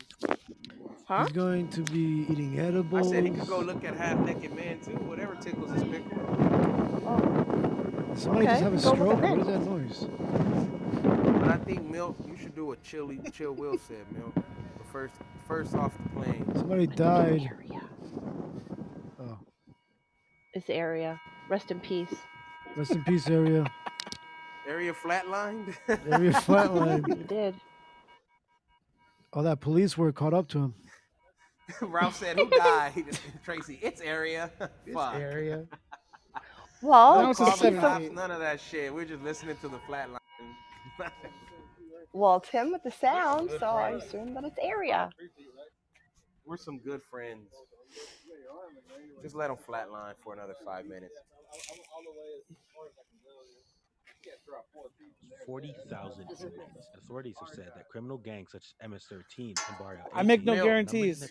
[1.07, 1.25] Huh?
[1.25, 3.09] He's going to be eating edibles.
[3.09, 4.93] I said he could go look at half naked man too.
[4.93, 6.19] Whatever tickles his pickle.
[7.07, 9.23] Oh, Did somebody just have a Go stroke?
[9.23, 10.09] What is that noise?
[11.41, 14.35] But I think Milk, you should do what Chill Chill Will said, Milk.
[14.35, 15.15] The first,
[15.49, 16.45] first off the plane.
[16.55, 17.49] Somebody died.
[17.51, 17.81] Area.
[19.20, 19.39] Oh,
[20.55, 21.20] This area.
[21.49, 22.15] Rest in peace.
[22.77, 23.65] rest in peace, area.
[24.69, 25.75] Area flatlined.
[25.89, 27.09] Area flatline.
[27.09, 27.55] You did.
[29.33, 30.75] all that police work caught up to him.
[31.81, 34.51] Ralph said, "Who died?" Tracy, it's area.
[34.93, 35.15] Fuck.
[35.15, 35.66] area.
[36.83, 38.93] Well, Don't was a cops, none of that shit.
[38.95, 40.19] We're just listening to the flatline.
[42.13, 45.11] Well, it's him with the sound, so I assume that it's area.
[46.45, 47.49] We're some good friends.
[49.23, 51.15] Just let them flatline for another five minutes.
[55.47, 56.43] 40,000 inmates.
[56.97, 61.31] Authorities have said that criminal gangs such as MS-13 and Barrio I make no guarantees.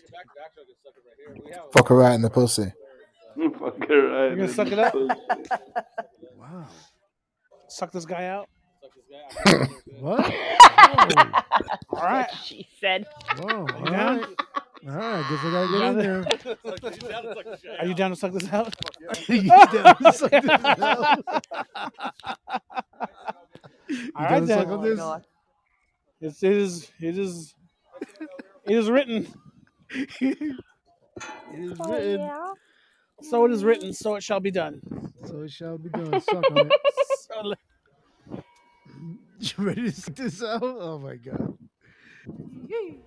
[1.72, 2.72] Fuck her right in the pussy.
[3.58, 4.94] Fuck her right You're gonna suck it up?
[6.36, 6.66] Wow.
[7.68, 8.48] Suck this guy out.
[10.00, 10.32] What?
[11.90, 12.30] All right.
[12.44, 13.04] She said.
[13.40, 13.66] Whoa.
[13.66, 14.24] All right.
[14.88, 16.20] All right, Guess I gotta get in down there.
[17.80, 18.74] Are you down to suck this out?
[19.28, 21.24] You down to suck this out?
[23.88, 24.58] You All down right to then.
[24.58, 25.00] suck on this?
[25.00, 25.20] Oh
[26.20, 26.90] it's, it is.
[27.00, 27.54] It is.
[28.66, 29.26] It is written.
[29.90, 30.54] It
[31.54, 32.20] is Oh, written.
[32.20, 32.52] yeah.
[33.22, 33.92] So it is written.
[33.92, 34.80] So it shall be done.
[35.26, 36.20] So it shall be done.
[36.20, 36.72] Suck on it.
[37.30, 37.58] So let-
[39.56, 40.62] You ready to suck this out?
[40.62, 41.54] Oh my god.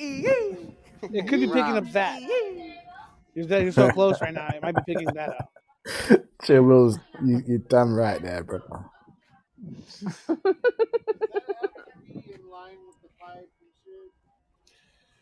[0.00, 2.20] It could be picking up that.
[3.34, 4.48] You're, so close right now.
[4.54, 5.52] It might be picking that up.
[6.44, 8.60] Chill Wills, you, you're damn right there, bro.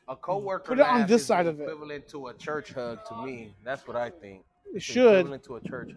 [0.09, 1.65] A coworker Put it on laugh this is side of it.
[1.65, 3.55] equivalent to a church hug to me.
[3.65, 4.44] That's what I think.
[4.73, 5.12] It It's should.
[5.27, 5.93] equivalent to a church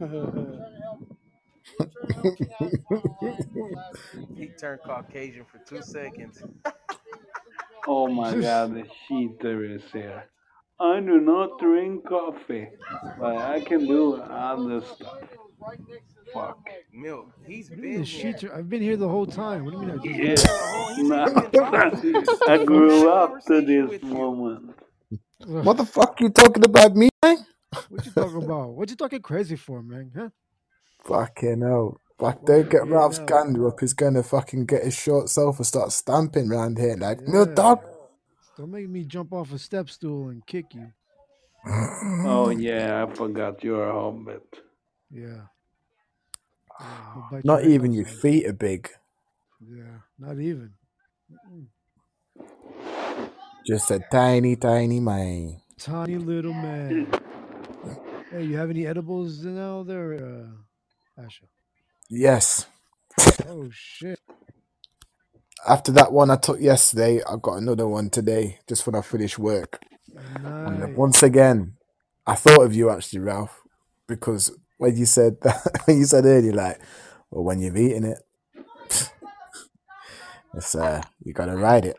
[0.00, 0.60] hug.
[4.36, 6.42] He turned Caucasian for two seconds.
[7.86, 10.24] Oh my god, the cheater is here.
[10.80, 12.68] I do not drink coffee,
[13.18, 15.18] but I can do other stuff.
[16.32, 16.58] Fuck.
[16.92, 17.28] Milk.
[17.46, 18.36] He's What do been the here.
[18.54, 19.64] I've been here the whole time.
[19.64, 20.36] What do you mean I Yeah.
[20.36, 20.52] just
[20.98, 21.28] Nah,
[22.46, 24.74] I grew up to this moment.
[25.62, 27.46] What the fuck are you talking about me, man?
[27.88, 28.70] What you talking about?
[28.74, 30.12] What you talking crazy for, man?
[30.16, 30.30] Huh?
[31.06, 32.00] Fucking hell.
[32.20, 33.20] Like, don't get Fucking Ralph's hell.
[33.20, 33.80] gander up.
[33.80, 37.80] He's gonna fucking get his short self and start stamping round here like, no dog.
[38.58, 40.92] Don't make me jump off a step stool and kick you.
[42.22, 44.42] Oh yeah, I forgot you're a hobbit.
[45.10, 45.42] Yeah.
[47.30, 48.90] Yeah, Not your even your feet are big.
[49.60, 50.72] Yeah, not even.
[51.32, 51.66] Mm-mm.
[53.66, 55.60] Just a tiny, tiny man.
[55.78, 57.08] Tiny little man.
[58.30, 60.65] Hey, you have any edibles now there, uh,
[61.18, 61.46] Asha?
[62.10, 62.66] Yes.
[63.46, 64.20] Oh shit.
[65.68, 69.38] After that one I took yesterday, I got another one today, just when I finish
[69.38, 69.80] work.
[70.64, 70.96] And then Nice.
[70.96, 71.74] once again,
[72.26, 73.62] I thought of you actually, Ralph,
[74.08, 76.80] because when you said that, when you said earlier, like,
[77.30, 78.18] well, when you've eaten it,
[80.54, 81.98] it's uh, you gotta ride it.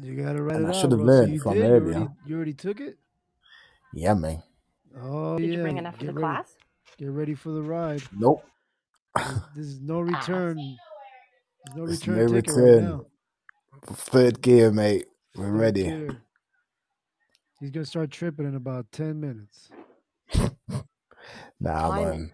[0.00, 1.10] You gotta write And it I out, should have bro.
[1.10, 1.72] So learned you from did?
[1.74, 1.84] You earlier.
[1.84, 2.98] already, you already took it?
[3.94, 4.42] Yeah, man.
[5.00, 5.52] Oh Did yeah.
[5.52, 6.20] you bring enough for Get the ready.
[6.20, 6.56] class?
[6.98, 8.02] Get ready for the ride.
[8.12, 8.44] Nope.
[9.24, 10.78] There's, there's no return.
[11.64, 13.06] There's no There's return no ticket right now.
[13.86, 15.06] Third gear, mate.
[15.36, 15.84] We're Third ready.
[15.84, 16.22] gear.
[17.60, 19.70] He's gonna start tripping in about ten minutes.
[21.60, 22.18] Nah, Timing.
[22.20, 22.32] man.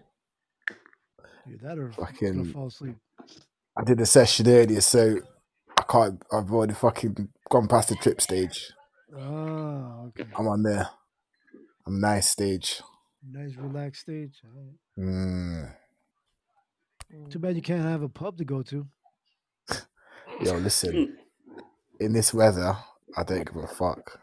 [1.47, 2.95] Either that or he's gonna Fucking, fall asleep.
[3.77, 5.17] I did a session earlier, so
[5.77, 6.23] I can't.
[6.31, 8.71] I've already fucking gone past the trip stage.
[9.17, 10.25] Ah, okay.
[10.37, 10.89] I'm on there.
[11.87, 12.81] I'm nice stage.
[13.27, 14.41] Nice relaxed stage.
[14.45, 15.05] All right.
[15.05, 15.73] Mm.
[17.29, 18.87] Too bad you can't have a pub to go to.
[20.41, 21.17] Yo, listen.
[21.99, 22.75] In this weather,
[23.15, 24.19] I don't give a fuck.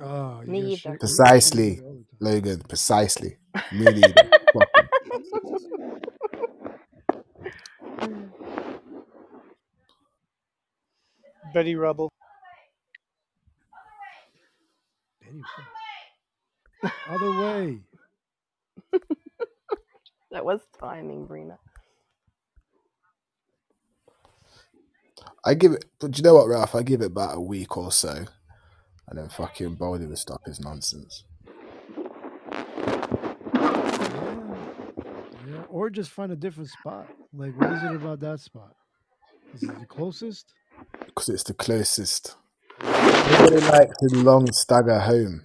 [0.00, 0.98] Oh, Me got either.
[0.98, 1.80] Precisely,
[2.20, 2.60] Logan.
[2.68, 3.36] Precisely.
[3.72, 4.14] Me neither.
[4.52, 4.88] Fuck it.
[11.54, 12.10] Betty Rubble.
[17.08, 17.78] Other way.
[20.34, 21.58] That was timing, Brina.
[25.44, 26.74] I give it, but do you know what, Ralph?
[26.74, 28.26] I give it about a week or so,
[29.08, 31.22] and then fucking Baldy will stop his nonsense.
[35.46, 37.06] Yeah, or just find a different spot.
[37.32, 38.74] Like, what is it about that spot?
[39.54, 40.52] Is it the closest?
[41.06, 42.34] Because it's the closest.
[42.82, 45.42] Nobody likes a long stagger home.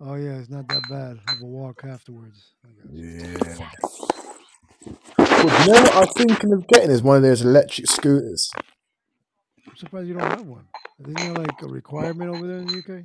[0.00, 2.52] Oh yeah, it's not that bad of a walk afterwards.
[2.92, 3.58] Yeah.
[5.42, 8.50] Well, you know what I'm thinking of getting is one of those electric scooters.
[9.68, 10.66] I'm surprised you don't have one.
[11.00, 13.04] Isn't there like a requirement over there in the UK?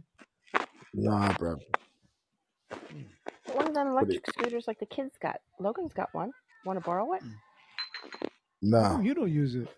[0.94, 1.57] Nah, bro.
[3.48, 5.41] But one of them electric scooters like the kids got.
[5.60, 6.34] Logan's got one.
[6.66, 7.24] Want to borrow it?
[8.61, 9.02] Nah.
[9.02, 9.70] You don't use it.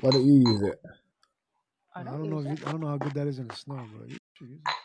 [0.00, 0.80] Why don't you use it?
[1.96, 2.40] I I don't don't know.
[2.40, 2.58] If it.
[2.58, 4.60] you, I don't know how good that is in the snow, but you should use
[4.66, 4.76] it.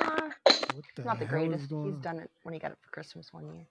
[0.00, 0.30] Uh,
[0.74, 1.68] What the not the hell is greatest.
[1.68, 2.02] going He's on?
[2.02, 3.66] done it when he got it for Christmas one year.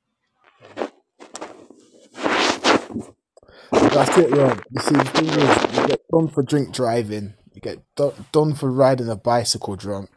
[3.72, 4.62] That's it, Rob.
[4.72, 8.56] You see, the thing is, you get done for drink driving, you get do- done
[8.56, 10.10] for riding a bicycle drunk,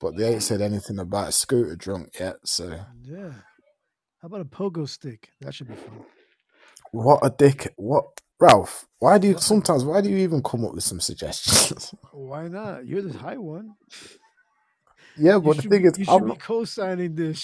[0.00, 2.36] but they ain't said anything about a scooter drunk yet.
[2.44, 3.32] So, Yeah.
[4.22, 5.30] How about a pogo stick?
[5.40, 6.04] That should be fun.
[6.92, 7.72] what a dick!
[7.76, 8.06] What,
[8.40, 8.86] Ralph?
[9.00, 9.84] Why do you sometimes?
[9.84, 11.94] Why do you even come up with some suggestions?
[12.12, 12.86] Why not?
[12.86, 13.76] You're the high one.
[15.16, 17.38] Yeah, You but the should, thing be- is, you should be I'm, co-signing this.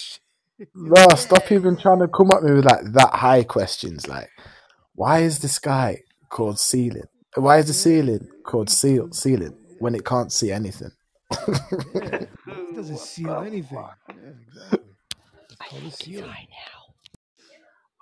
[0.59, 0.69] shit.
[0.75, 4.07] no, stop even trying to come at me with like that high questions.
[4.07, 4.29] Like,
[4.95, 5.99] why is the sky
[6.29, 7.07] called ceiling?
[7.35, 10.91] Why is the ceiling called seal ceiling when it can't see anything?
[11.93, 12.25] Yeah,
[12.69, 13.89] it doesn't seal anything.
[14.09, 14.93] Yeah, exactly.
[15.49, 16.37] It's called a ceiling.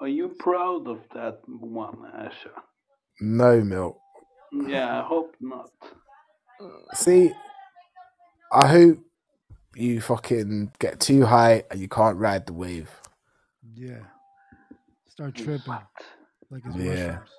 [0.01, 2.51] Are you proud of that one, Asha?
[3.21, 3.99] no milk.
[4.51, 5.71] Yeah, I hope not.
[6.93, 7.31] See,
[8.51, 8.99] I hope
[9.75, 12.89] you fucking get too high and you can't ride the wave.
[13.75, 14.01] Yeah.
[15.07, 15.81] Start tripping
[16.51, 16.77] like it's Yeah.
[16.77, 17.29] mushrooms.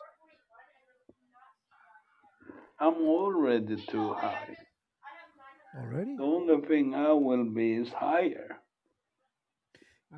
[2.80, 4.56] I'm already too high.
[5.76, 6.16] Already?
[6.16, 8.58] The only thing I will be is higher.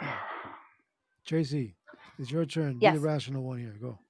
[1.26, 1.76] Tracy,
[2.22, 2.80] it's your turn.
[2.80, 2.94] Be Yes.
[2.94, 3.76] the rational one here.
[3.82, 4.00] Go.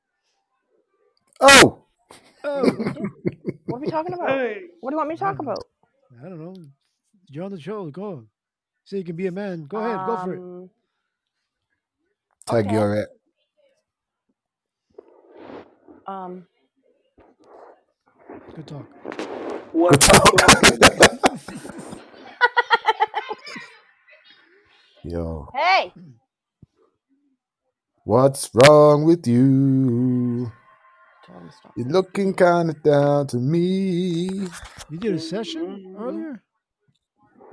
[1.40, 1.84] Oh,
[2.44, 2.78] Oh,
[3.66, 4.28] What are we talking about?
[4.28, 5.66] Hey, What do you want me to talk don't about?
[6.24, 6.55] I don't know.
[7.30, 7.90] You're on the show.
[7.90, 8.24] Go.
[8.84, 9.64] Say you can be a man.
[9.66, 10.05] Go ahead.
[10.05, 10.43] Go for it.
[10.43, 10.70] Um,
[12.47, 12.70] tag Okay.
[12.70, 13.09] you're it.
[16.06, 16.47] um,
[18.55, 18.86] Good talk.
[19.72, 20.43] what Good talk.
[25.05, 25.94] Yo, hey,
[28.05, 30.53] what's wrong with you?
[31.27, 31.73] Tell him to stop.
[31.77, 34.49] You're looking kind of down to me.
[34.91, 36.43] You did a session earlier?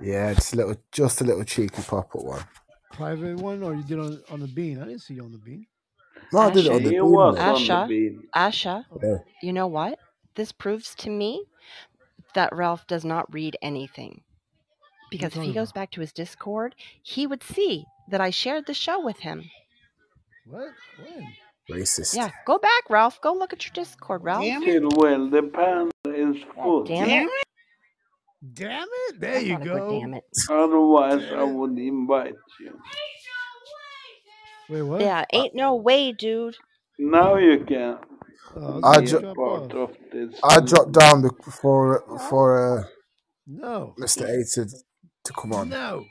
[0.02, 2.44] Yeah, just a little, just a little cheeky pop up one.
[2.94, 4.82] Private one, or you did on on the bean?
[4.82, 5.66] I didn't see you on the bean.
[6.34, 7.42] No, I did it on the He beam, was mate.
[7.42, 8.24] on the Asha, bean.
[8.36, 9.18] Asha, Yeah.
[9.42, 10.00] you know what?
[10.36, 11.44] This proves to me
[12.34, 14.22] that Ralph does not read anything.
[15.12, 18.66] Because if he talking goes back to his Discord, he would see that I shared
[18.68, 19.50] the show with him.
[20.50, 20.70] What?
[20.98, 21.28] When?
[21.80, 22.16] Racist.
[22.16, 23.22] Yeah, go back, Ralph.
[23.22, 24.44] Go look at your Discord, Ralph.
[24.44, 24.78] Damn it.
[24.78, 26.84] Still, well, the pan is full.
[26.86, 27.32] Damn Damn it.
[27.32, 27.48] it.
[28.54, 29.20] Damn it!
[29.20, 30.00] There That's you not a good go.
[30.00, 30.24] damn it.
[30.50, 31.54] Otherwise, I Damn it.
[31.54, 32.80] would invite you.
[34.70, 35.02] Wait, what?
[35.02, 36.56] Yeah, ain't no way, dude.
[36.98, 37.98] Now you can
[38.56, 40.34] Oh, I be ju- drop part of this.
[40.44, 41.32] I dropped down the,
[41.62, 42.84] for for uh,
[43.46, 43.94] No.
[44.00, 44.24] Mr.
[44.24, 44.68] A to
[45.26, 45.70] to come on.
[45.70, 46.06] No.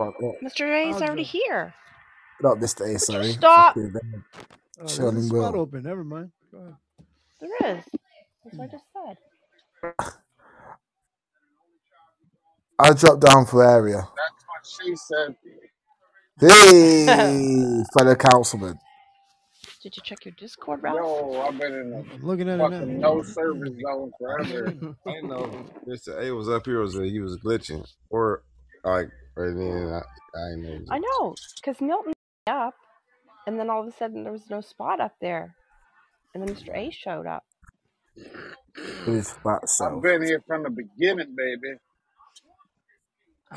[0.45, 0.69] Mr.
[0.71, 1.33] Ray's I'll already drop.
[1.33, 1.75] here.
[2.43, 3.25] Not this A, Would you sorry.
[3.25, 3.75] stop?
[3.75, 4.25] Fucking them.
[4.81, 5.83] Oh, there's a Chilling spot open.
[5.83, 6.31] Never mind.
[6.53, 6.77] Go ahead.
[7.41, 7.85] There is.
[8.45, 9.17] That's what I just said.
[12.79, 14.09] I dropped down for area.
[14.17, 15.37] That's what she said.
[16.41, 18.79] Hey, fellow councilman.
[19.83, 20.99] Did you check your Discord, Ralph?
[20.99, 22.85] Yo, I've been in I'm looking at it fucking now.
[23.01, 24.75] no service zone forever.
[25.07, 26.19] I didn't know Mr.
[26.21, 26.81] A uh, was up here.
[26.81, 28.43] Was that he was glitching or
[28.85, 29.89] like right then?
[29.93, 29.99] I,
[30.39, 30.91] I didn't know.
[30.91, 32.13] I know, because Milton
[32.49, 32.75] up,
[33.47, 35.55] and then all of a sudden there was no spot up there,
[36.35, 36.77] and then Mr.
[36.77, 37.45] A showed up.
[39.07, 40.03] His fat I've self.
[40.03, 41.77] been here from the beginning, baby.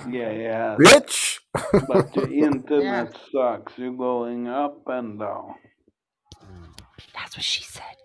[0.09, 0.75] Yeah, yeah.
[0.79, 1.39] Bitch!
[1.87, 3.77] But the internet sucks.
[3.77, 5.55] You're going up and down.
[7.13, 7.95] That's what she said.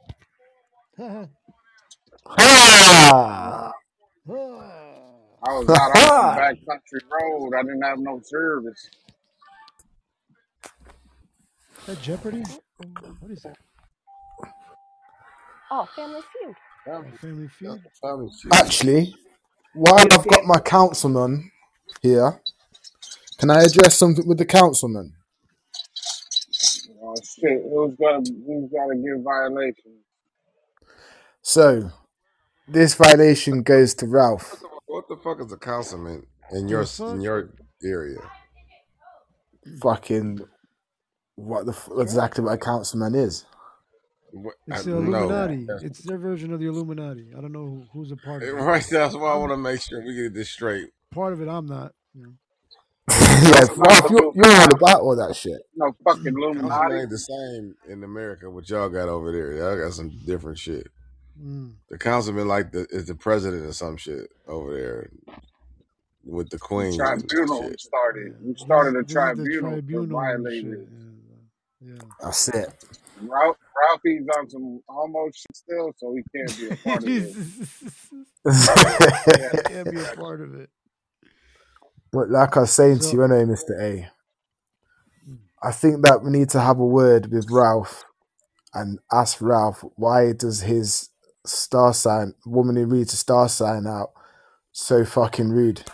[2.27, 3.73] Ha!
[5.43, 7.53] I was out on back country road.
[7.57, 8.91] I didn't have no service.
[11.87, 12.43] Is that Jeopardy?
[13.21, 13.57] What is that?
[15.71, 16.57] Oh, Family Feud.
[16.89, 17.81] Oh, Family Feud?
[18.03, 18.53] Family Feud.
[18.53, 19.15] Actually,
[19.73, 21.49] while I've got my councilman
[22.03, 22.41] here,
[23.39, 25.13] can I address something with the councilman?
[27.01, 30.01] Oh shit, who's gonna who's gotta give violation?
[31.43, 31.93] So,
[32.67, 34.61] this violation goes to Ralph.
[34.87, 37.51] What the fuck is a councilman in your in your
[37.85, 38.19] area?
[39.81, 40.41] Fucking
[41.37, 43.45] what the f- exactly what a councilman is?
[44.67, 45.65] It's the Illuminati.
[45.65, 47.29] that's- It's their version of the Illuminati.
[47.37, 48.53] I don't know who, who's a part of it.
[48.53, 48.85] right.
[48.91, 50.89] That's why I want to make sure we get this straight.
[51.13, 51.93] Part of it, I'm not.
[52.15, 52.33] You know.
[53.11, 55.61] yeah, Ralph, you, you're all about all that shit.
[55.77, 56.95] No fucking Illuminati.
[56.97, 58.51] ain't the same in America.
[58.51, 59.53] What y'all got over there?
[59.53, 60.89] Y'all got some different shit.
[61.41, 61.75] Mm.
[61.89, 65.11] The councilman like the is the president or some shit over there.
[66.25, 66.97] with the queen.
[66.97, 68.35] Tribunal started.
[68.45, 70.65] You started a this the tribunal for tribunal and shit.
[70.65, 70.89] violators.
[71.87, 71.95] Yeah.
[71.95, 72.09] yeah.
[72.23, 72.85] That's it.
[73.23, 73.57] Ralph,
[73.91, 77.37] Ralphie's on some almost shit still, so he can't be a part of this.
[78.47, 80.71] I can't be a part of it.
[82.13, 83.81] But like I was saying to you anyway, Mr.
[83.81, 84.11] A,
[85.27, 85.37] hmm.
[85.63, 88.05] I think that we need to have a word with Ralph
[88.75, 91.11] and ask Ralph why does his
[91.47, 94.11] star sign woman who reads a star sign out
[94.73, 95.85] so fucking rude?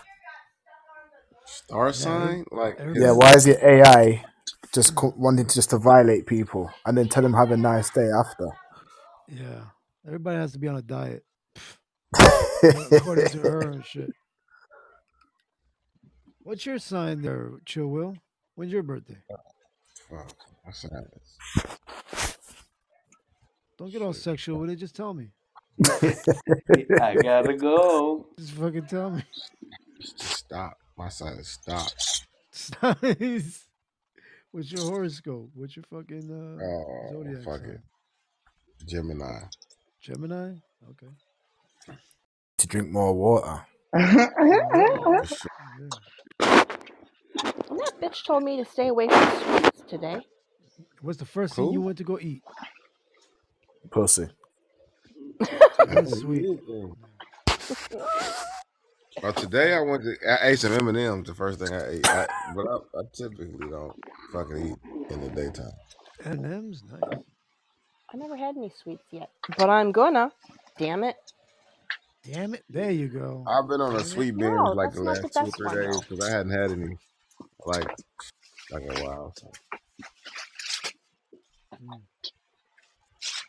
[1.45, 2.45] Star sign?
[2.51, 4.25] Like Yeah, why is it AI
[4.73, 7.89] just co- wanting to just to violate people and then tell them have a nice
[7.91, 8.47] day after?
[9.29, 9.61] yeah.
[10.05, 11.23] Everybody has to be on a diet.
[12.91, 14.11] According to her and shit.
[16.41, 18.17] What's your sign there, Chill Will?
[18.55, 19.17] When's your birthday?
[20.09, 20.35] fuck.
[20.63, 21.05] What's that?
[23.77, 24.75] Don't get all sexual with it.
[24.75, 25.29] Just tell me.
[27.01, 28.27] I gotta go.
[28.37, 29.23] Just fucking tell me.
[30.01, 30.77] Just stop.
[30.97, 31.87] My sign is stop.
[32.51, 33.67] Size.
[34.53, 35.49] What's your horoscope?
[35.55, 37.71] What's your fucking uh, Oh, zodiac fuck sign?
[37.71, 37.81] it.
[38.87, 39.39] Gemini.
[40.01, 40.53] Gemini.
[40.91, 41.07] Okay.
[42.59, 43.65] To drink more water.
[43.91, 45.27] For.
[45.79, 45.89] Yeah.
[47.69, 50.21] And that bitch told me to stay away from sweets today.
[51.01, 51.85] What's the first thing you Who?
[51.85, 52.43] went to go eat?
[53.91, 54.27] Pussy.
[55.87, 56.47] That's sweet.
[59.21, 61.27] Well, today I went to I ate some M and M's.
[61.27, 63.93] The first thing I ate, I, but I, I typically don't
[64.31, 64.77] fucking eat
[65.13, 65.71] in the daytime.
[66.25, 67.19] M And M's nice.
[68.13, 70.31] I never had any sweets yet, but I'm gonna.
[70.77, 71.15] Damn it!
[72.25, 72.63] Damn it!
[72.69, 73.43] There you go.
[73.47, 74.05] I've been on a Damn it.
[74.05, 75.99] sweet binge No, like that's the not the last two or best three one days
[75.99, 76.01] though.
[76.01, 76.97] because I hadn't had any
[77.65, 77.89] like
[78.71, 79.33] like a while.
[79.37, 79.51] So
[81.83, 82.01] Mm.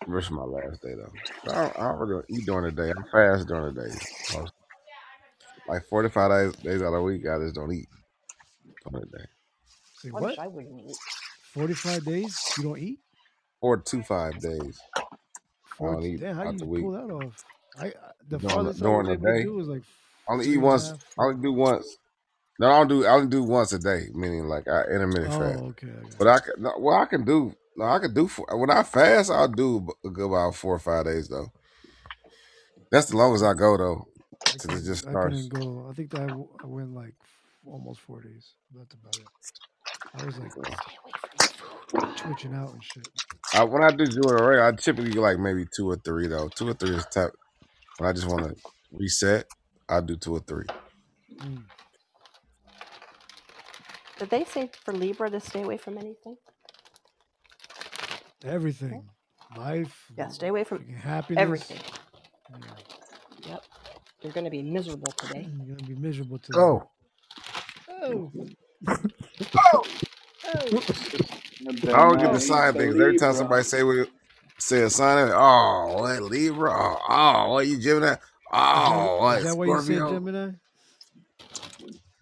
[0.08, 1.12] this is my last day though.
[1.52, 2.90] I don't, I don't really eat during the day.
[2.90, 3.94] I'm fast during the day.
[4.32, 4.52] Most,
[5.68, 7.88] like 45 days, days out of the week, I just don't eat
[8.90, 9.24] during the day.
[9.98, 10.38] Say I what?
[10.38, 10.96] I wouldn't eat.
[11.54, 12.98] Forty-five days you don't eat?
[13.60, 14.80] Four to five days.
[14.96, 15.02] I
[15.84, 17.44] don't eat Damn, how out do the you week pull that off?
[17.78, 17.92] I I-
[18.28, 19.42] the during the, farthest I was during the day.
[19.44, 19.82] do was like
[20.28, 20.92] I only eat once.
[21.18, 21.96] I only do once.
[22.58, 23.06] No, I don't do.
[23.06, 25.58] I only do once a day, meaning like I intermittent fast.
[25.60, 25.88] Oh, okay.
[25.88, 26.54] I got But I can.
[26.62, 27.52] No, well, I can do.
[27.76, 28.28] No, I can do.
[28.28, 31.48] four- When I fast, I'll do a good about four or five days though.
[32.90, 34.06] That's the longest I go though,
[34.46, 34.84] I it couldn't.
[34.84, 35.86] just I couldn't go.
[35.90, 37.14] I think that I, w- I went like
[37.66, 38.54] almost four days.
[38.76, 39.30] That's about it.
[40.14, 42.12] I was like So, Stay away from the food.
[42.16, 43.12] twitching out and shit.
[43.52, 46.48] I, when I do Jordan Ray, I typically do like maybe two or three though.
[46.50, 47.32] Two or three is top.
[47.98, 48.56] When I just want to
[48.92, 49.46] reset,
[49.88, 50.66] I do two or three.
[51.42, 51.64] Mm.
[54.18, 56.36] Did they say for Libra to stay away from anything?
[58.80, 58.96] Okay.
[58.96, 59.10] Everything,
[59.54, 61.70] life, Yeah, stay away from fucking happiness.
[61.70, 61.80] everything.
[62.50, 62.76] Yeah.
[63.44, 63.64] Yep.
[64.24, 65.50] You're gonna be miserable today.
[65.66, 66.72] You're gonna be miserable today.
[66.78, 66.90] Oh,
[67.90, 68.32] Oh,
[70.44, 70.82] Oh,
[71.92, 72.98] I damn don't get now the he's sign a things.
[73.00, 73.34] Every time Libra.
[73.34, 74.06] somebody say we
[74.58, 76.72] say a sign, I'm like, oh, what Libra?
[76.72, 78.16] Oh, oh, what you Gemini?
[78.74, 80.06] is that Oh, is what that why you said Scorpio?
[80.06, 80.52] Gemini?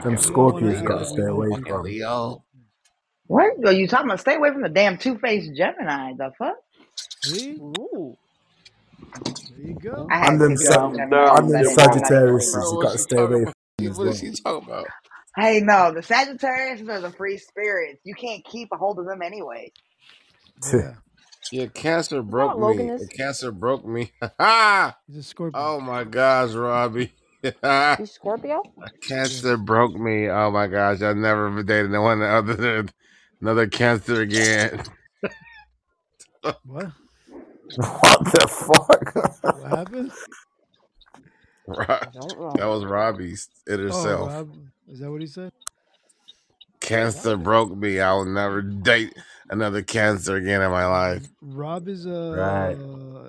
[0.04, 1.62] Them Fucking We all want to Scorpios got to like stay away people.
[1.62, 1.84] fucking from.
[1.84, 2.44] Leo.
[3.28, 4.22] What are you talking about?
[4.22, 6.14] Stay away from the damn two faced Gemini.
[6.18, 6.58] The fuck?
[7.24, 8.18] See, Ooh.
[9.50, 10.12] there you go.
[10.12, 11.54] I had And to um, them, pick it up Sa- Calm Gemini down, and them
[11.54, 12.18] because I didn't know how to Gemini.
[12.18, 13.56] get rid of Sagittariuses, Bro, you what got to she stay talking away about?
[13.80, 14.20] from as What is well.
[14.20, 14.94] she talking about?
[15.38, 18.02] Hey, no, the Sagittarius are the free spirits.
[18.06, 19.72] You can't keep a hold of them anyway.
[20.74, 20.96] Yeah,
[21.52, 22.92] Yeah, cancer Is that broke what Logan me.
[22.92, 23.10] is?
[23.18, 24.12] Cancer broke me.
[24.40, 24.98] Ha!
[25.08, 25.72] he's a Scorpio.
[25.72, 27.14] oh my gosh, Robbie.
[27.98, 28.64] He's Scorpio?
[29.02, 30.30] cancer broke me.
[30.30, 32.92] Oh my gosh, I've never dated no one other than
[33.42, 34.84] another cancer again.
[36.66, 36.92] What?
[37.76, 39.14] What the fuck?
[39.52, 40.12] What happened?
[41.68, 42.58] Ro- I don't know.
[42.58, 44.34] that was Robbie's inner Oh, self.
[44.36, 44.50] Rob.
[44.90, 45.52] Is that what he said?
[46.82, 47.38] Cancer What?
[47.38, 48.00] broke me.
[48.00, 49.14] I will never date
[49.50, 51.30] another cancer again in my life.
[51.42, 52.78] Rob is a Right.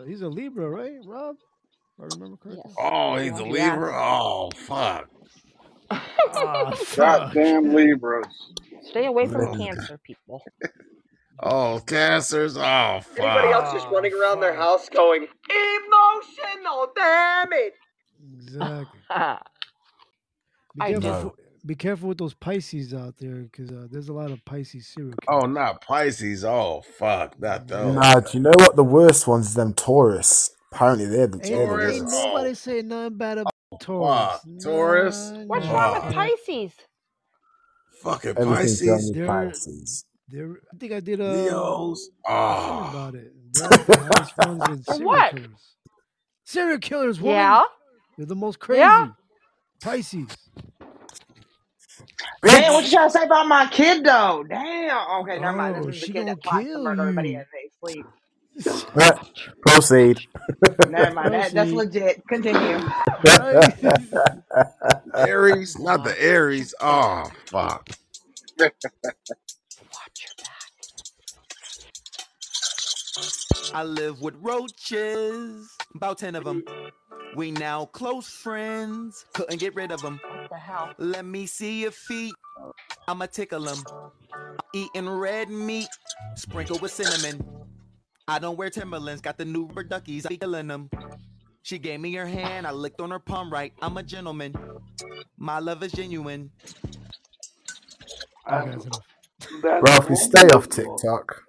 [0.02, 0.98] a he's a Libra, right?
[1.04, 1.57] Rob, if
[2.00, 2.62] I remember correctly.
[2.66, 2.74] Yes.
[2.78, 3.72] Oh, he's a Yeah.
[3.74, 3.92] Libra.
[3.94, 5.08] Oh, fuck.
[5.90, 7.32] Ah, fuck.
[7.34, 8.26] Goddamn Libras.
[8.82, 10.42] Stay away from the Oh, cancer people.
[11.42, 12.56] oh cancers.
[12.56, 13.18] Oh, fuck.
[13.18, 13.64] Anybody fuck.
[13.64, 17.72] else just running around their house going, emotional damage?
[18.42, 19.00] Exactly.
[20.76, 21.30] Be I careful.
[21.30, 21.34] do.
[21.66, 25.14] Be careful with those Pisces out there, because uh, there's a lot of Pisces serial
[25.26, 25.54] Oh, killers.
[25.54, 26.44] not Pisces.
[26.44, 27.38] Oh, fuck.
[27.40, 27.94] Not those.
[27.94, 29.54] Nah, do you know what the worst ones is?
[29.54, 30.50] Them Taurus.
[30.78, 31.96] Apparently they're the, they're Ain't Taurus.
[31.96, 32.08] ain't.
[32.12, 34.30] Oh, nobody saying nothing bad about Taurus.
[34.30, 34.42] fuck.
[34.62, 35.32] Taurus.
[35.46, 36.72] What's nah, wrong with Pisces?
[38.02, 39.12] Fucking Everything's wrong Pisces.
[39.12, 40.04] They're Pisces.
[40.28, 42.10] They're, I think I did a Leos.
[42.26, 42.88] a Oh.
[42.90, 43.32] about it.
[43.54, 45.34] They're the highest ones in For what?
[45.34, 45.74] killers.
[46.44, 47.36] Serial killers, woman.
[47.36, 47.62] Yeah.
[48.16, 48.80] They're the most crazy.
[48.80, 49.08] Yeah.
[49.82, 50.28] Pisces.
[52.44, 54.44] Damn, what you trying to say about my kid though?
[54.48, 55.22] Damn.
[55.22, 55.76] Okay, never mind.
[55.76, 58.06] This Oh, is the kid gonna that plots to kill murder everybody as they sleep.
[59.62, 60.20] Proceed.
[60.88, 61.34] Never mind.
[61.34, 62.22] That, that's legit.
[62.28, 62.80] Continue.
[65.14, 66.74] Aries, not the Aries.
[66.80, 67.88] Oh fuck.
[73.74, 76.64] I live with roaches, about 10 of them.
[77.36, 80.20] We now close friends, couldn't get rid of them.
[80.24, 80.92] What the hell?
[80.98, 82.34] Let me see your feet,
[83.06, 83.84] I'ma tickle them.
[84.74, 85.88] Eating red meat,
[86.36, 87.44] sprinkled with cinnamon.
[88.28, 90.90] I don't wear Timberlands, got the new rubber duckies, I be killing them.
[91.62, 93.74] She gave me her hand, I licked on her palm right.
[93.82, 94.58] I'm a gentleman.
[95.38, 96.52] My love is genuine.
[98.50, 99.04] Okay, that's enough.
[99.62, 100.68] That's Ralphie, stay off.
[100.68, 101.42] TikTok.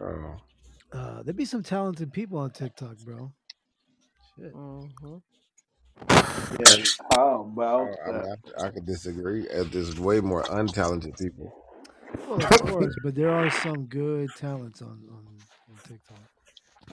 [0.00, 0.36] Oh.
[0.92, 3.32] Uh, there'd be some talented people on TikTok, bro.
[4.38, 4.54] Shit.
[4.54, 5.16] Mm-hmm.
[6.58, 6.76] Yeah,
[7.14, 7.42] how
[7.72, 8.38] Oh, about I, mean, that?
[8.58, 9.48] I, I could disagree.
[9.50, 11.54] Uh, There's way more untalented people.
[12.26, 16.28] Well, of course, but there are some good talents on on, on TikTok.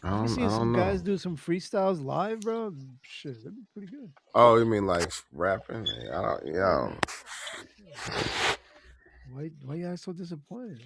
[0.03, 0.85] I You don't, seen I some don't know.
[0.85, 2.73] guys do some freestyles live, bro?
[3.03, 4.11] Shit, that'd be pretty good.
[4.35, 5.87] Oh, you mean like rapping?
[6.13, 6.47] I don't.
[6.47, 6.93] Yeah.
[9.25, 10.81] Why why you act so disappointed?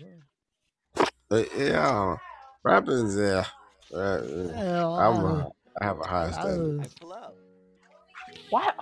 [1.32, 1.38] Wow.
[1.40, 2.18] Uh, yeah.
[2.64, 3.46] Rapping's yeah.
[3.94, 5.50] Uh, uh, Hell, I'm uh, a,
[5.82, 6.76] I have a high standard.
[6.82, 7.38] uh, Pull up.
[8.50, 8.76] What?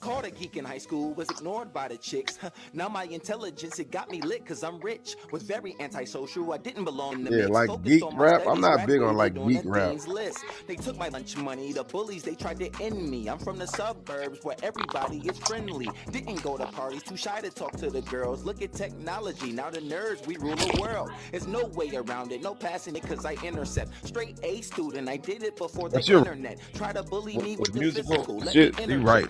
[0.00, 2.38] Called a geek in high school, was ignored by the chicks.
[2.72, 5.14] now my intelligence, it got me lit cause I'm rich.
[5.30, 7.50] Was very antisocial, I didn't belong in the Yeah, mix.
[7.50, 8.42] like Focused geek rap.
[8.46, 10.06] I'm not big on like geek rap.
[10.06, 10.38] list.
[10.66, 13.28] They took my lunch money, the bullies, they tried to end me.
[13.28, 15.90] I'm from the suburbs where everybody is friendly.
[16.10, 18.42] Didn't go to parties, too shy to talk to the girls.
[18.42, 21.10] Look at technology, now the nerds, we rule the world.
[21.30, 23.92] There's no way around it, no passing it cause I intercept.
[24.06, 26.58] Straight A student, I did it before the That's your internet.
[26.72, 28.50] Try to bully me with the musical physical.
[28.50, 28.88] Shit.
[28.88, 29.28] You right.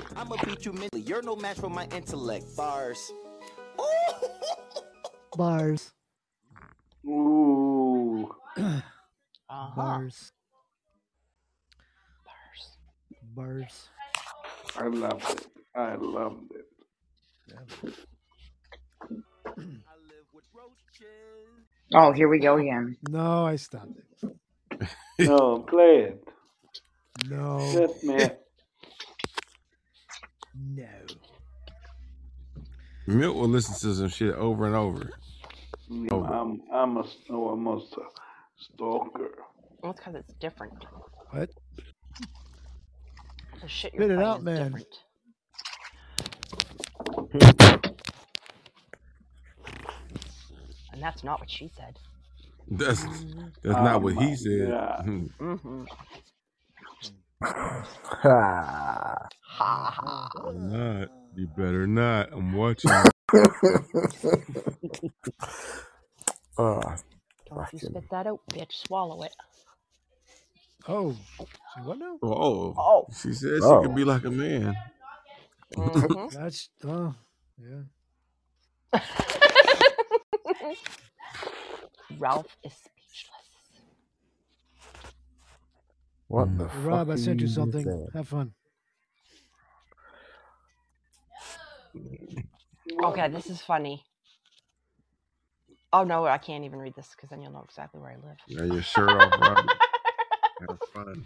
[0.61, 1.03] I'ma you mentally.
[1.03, 2.45] You're no match for my intellect.
[2.57, 3.13] Bars.
[5.37, 5.93] bars.
[7.07, 8.35] Ooh.
[9.53, 9.75] Uh-huh.
[9.75, 10.33] Bars.
[13.35, 13.89] Bars.
[14.77, 15.47] I loved it.
[15.75, 16.67] I loved it.
[21.93, 22.97] Oh, here we go again.
[23.09, 24.89] No, I stopped it.
[25.19, 26.25] No, play it.
[27.29, 27.57] No.
[27.75, 28.29] Let me.
[30.55, 30.85] No.
[33.07, 35.11] Milt will listen to some shit over and over.
[35.89, 36.33] Yeah, Over.
[36.33, 38.03] I'm I'm a, almost a
[38.59, 39.31] stalker.
[39.83, 40.75] That's because it's different.
[41.31, 41.51] What?
[43.63, 44.57] The shit you're Spit it out, is man.
[44.57, 44.87] different.
[50.93, 51.97] And that's not what she said.
[52.71, 53.05] That's
[53.63, 54.69] that's not Oh what he said.
[54.69, 55.07] God.
[55.41, 55.85] Mm-hmm.
[58.23, 59.29] Ha.
[59.43, 60.31] Ha ha.
[60.53, 61.09] not.
[61.35, 62.31] You better not.
[62.33, 62.93] I'm watching.
[66.59, 66.97] oh,
[67.49, 68.73] Don't you spit that out, bitch.
[68.87, 69.35] Swallow it.
[70.89, 71.17] Oh.
[71.75, 72.21] Say what now?
[72.23, 73.09] Oh, Oh.
[73.13, 73.81] she said she Oh.
[73.81, 74.77] could be like a man.
[75.77, 76.27] Mm-hmm.
[76.33, 77.15] That's oh
[77.59, 77.83] yeah.
[82.19, 82.75] Ralph is
[86.31, 86.59] What mm.
[86.59, 87.83] the fuck Rob, I sent you you something.
[87.83, 88.07] saying?
[88.15, 88.53] Have fun.
[93.03, 94.05] Okay, this is funny.
[95.93, 98.37] Oh no, I can't even read this because then you'll know exactly where I live.
[98.49, 99.73] Now your shirt off, Robert.
[100.69, 101.25] Have fun.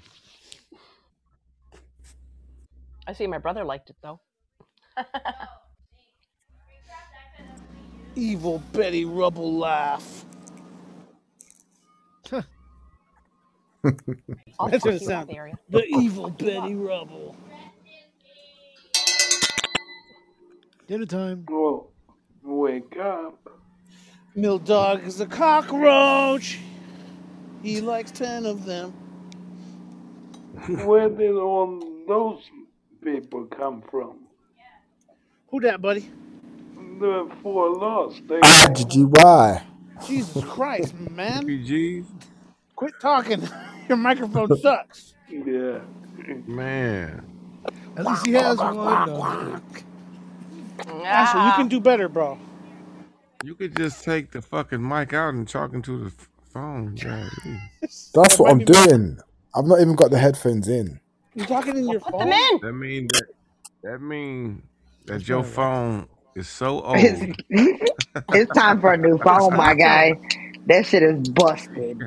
[3.06, 4.20] I see my brother liked it though.
[8.16, 10.24] Evil Betty Rubble laugh.
[12.32, 12.42] I'll
[14.70, 15.30] That's what it sounds.
[15.30, 15.58] area.
[15.68, 17.36] The evil Betty Rubble.
[20.86, 21.46] Dinner time.
[21.48, 21.90] Well,
[22.42, 23.38] wake up.
[24.34, 26.58] Mill Dog is a cockroach.
[27.62, 28.92] He likes ten of them.
[30.84, 32.42] Where did all those
[33.02, 34.18] people come from?
[35.48, 36.10] Who that, buddy?
[37.00, 38.26] The four lost.
[38.28, 39.62] They ah, IGGY.
[40.06, 41.46] Jesus Christ, man.
[41.46, 42.06] PGs?
[42.76, 43.48] Quit talking.
[43.88, 45.14] Your microphone sucks.
[45.28, 45.80] Yeah.
[46.46, 47.24] Man.
[47.96, 48.74] At least he has one.
[48.76, 49.60] No.
[51.04, 51.54] Ashley, you ah.
[51.56, 52.38] can do better, bro.
[53.44, 56.12] You could just take the fucking mic out and talk into the
[56.52, 56.94] phone.
[56.94, 57.28] golly.
[57.80, 59.18] That's what I'm doing.
[59.54, 60.98] I've not even got the headphones in.
[61.34, 62.30] You're talking in your Put phone?
[62.30, 62.60] them in.
[62.62, 63.26] That mean that
[63.82, 64.62] that mean
[65.06, 66.96] that your phone is so old.
[66.98, 67.92] It's,
[68.32, 70.14] it's time for a new phone, my guy.
[70.66, 72.02] That shit is busted.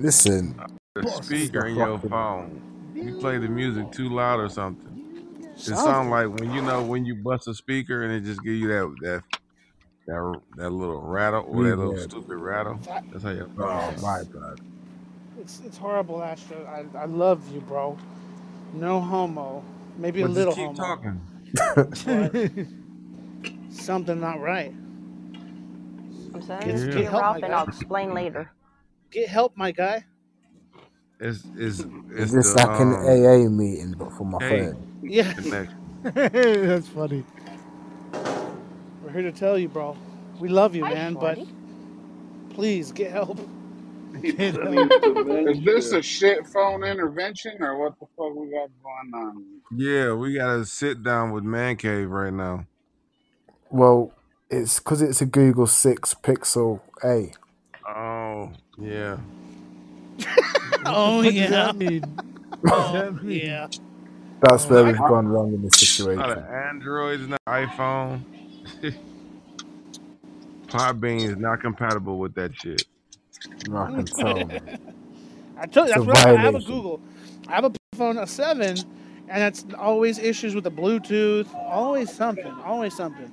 [0.00, 0.60] Listen,
[0.94, 2.62] the speaker in your phone.
[2.94, 5.00] You play the music too loud or something.
[5.66, 5.84] It Something.
[5.84, 8.68] sounds like when you know when you bust a speaker and it just give you
[8.68, 9.24] that that
[10.06, 12.80] that that little rattle or that little stupid rattle.
[13.12, 14.60] That's how your phone Oh my god.
[15.40, 16.64] It's it's horrible, Astro.
[16.66, 17.98] I, I love you, bro.
[18.74, 19.64] No homo.
[19.98, 20.76] Maybe But a just little keep homo.
[20.76, 21.22] talking.
[23.70, 24.74] Something not right.
[26.34, 26.86] I'm saying, Get, Yeah.
[26.90, 28.50] get get help, Ralph and I'll explain later.
[29.10, 30.04] Get help, my guy.
[31.18, 34.66] It's it's Is it's this the like an um AA meeting but for my hey
[34.66, 35.00] phone?
[35.02, 35.32] Yeah.
[36.02, 37.24] That's funny.
[39.02, 39.96] We're here to tell you, bro.
[40.38, 41.38] We love you, Hi, man, but
[42.50, 43.38] please get help.
[44.22, 44.56] Get.
[44.56, 49.44] Is this a shit phone intervention or what the fuck we got going on?
[49.76, 52.66] Yeah, we gotta sit down with Man Cave right now.
[53.70, 54.12] Well,
[54.48, 57.32] it's because it's a Google Six Pixel A.
[57.86, 59.18] Oh yeah.
[60.86, 61.50] Oh what yeah.
[61.50, 62.04] that mean?
[62.68, 63.44] Oh that mean?
[63.44, 63.68] yeah.
[64.42, 66.44] That's where we've gone wrong in this it's not an situation.
[66.44, 68.24] Android, it's not iPhone.
[70.68, 72.84] Podbean is not compatible with that shit.
[73.74, 74.52] I can tell.
[75.58, 76.60] I told you It's a that's what I, I have a violation.
[76.60, 77.00] Google.
[77.48, 78.86] I have a phone a seven,
[79.28, 81.48] and it's always issues with the Bluetooth.
[81.54, 82.52] Always something.
[82.64, 83.30] Always something.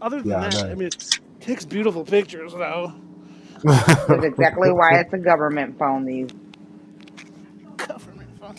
[0.00, 0.76] Other than Yeah, I that, I know.
[0.76, 2.94] mean, it takes beautiful pictures though.
[4.08, 6.04] That's exactly why it's a government phone.
[6.06, 6.30] These
[7.76, 8.56] Government phone.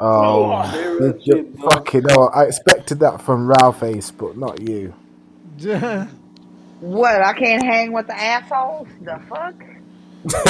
[0.00, 2.30] oh, Spirit you, shit, fucking hell.
[2.34, 4.94] I expected that from Ralphace, but not you.
[6.80, 7.22] what?
[7.22, 8.88] I can't hang with the assholes.
[9.00, 9.54] The fuck?
[10.32, 10.48] Ha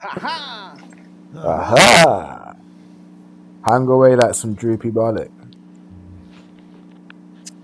[0.00, 0.76] ha!
[1.36, 2.54] Aha!
[3.68, 5.30] Hang away like some droopy bollock.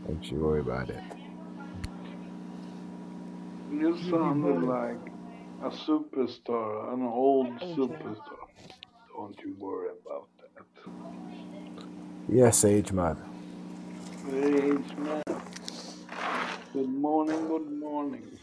[0.07, 1.03] Don't you worry about it.
[3.83, 5.11] You sounded like
[5.65, 7.75] a superstar, an old Age now.
[7.75, 8.47] superstar.
[9.13, 10.65] Don't you worry about that.
[12.29, 13.17] Yes, age man.
[14.33, 15.25] Age man.
[16.73, 18.39] Good morning, good morning.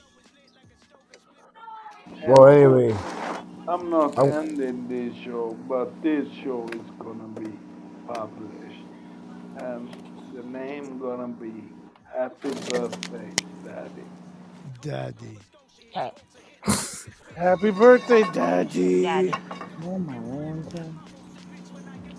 [2.27, 2.97] Well, uh, anyway,
[3.69, 7.57] I'm not I, ending this show, but this show is gonna be
[8.05, 8.83] published,
[9.59, 9.87] and
[10.35, 11.63] the name gonna be
[12.13, 13.31] Happy Birthday,
[13.63, 14.18] Daddy.
[14.81, 15.39] Daddy.
[15.95, 16.11] Okay.
[17.35, 19.03] Happy birthday, Daddy.
[19.03, 19.33] Daddy.
[19.83, 20.69] Oh my lord.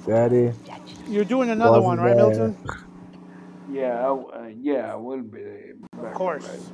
[0.07, 0.83] daddy Daddy.
[1.07, 2.17] You're doing another one, wasn't right, there.
[2.17, 2.59] Milton?
[3.67, 6.73] Yeah, I w- uh, yeah, I will be Of course.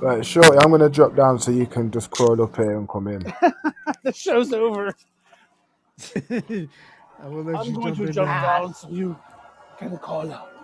[0.00, 3.08] Right, shorty, I'm gonna drop down so you can just crawl up here and come
[3.08, 3.28] in.
[4.04, 4.94] the show's over.
[6.30, 8.40] I will let I'm you going jump to in jump now.
[8.40, 9.18] down so you
[9.78, 10.55] can call out.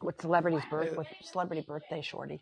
[0.00, 0.96] What celebrity's birth?
[0.96, 2.40] What celebrity birthday, Shorty?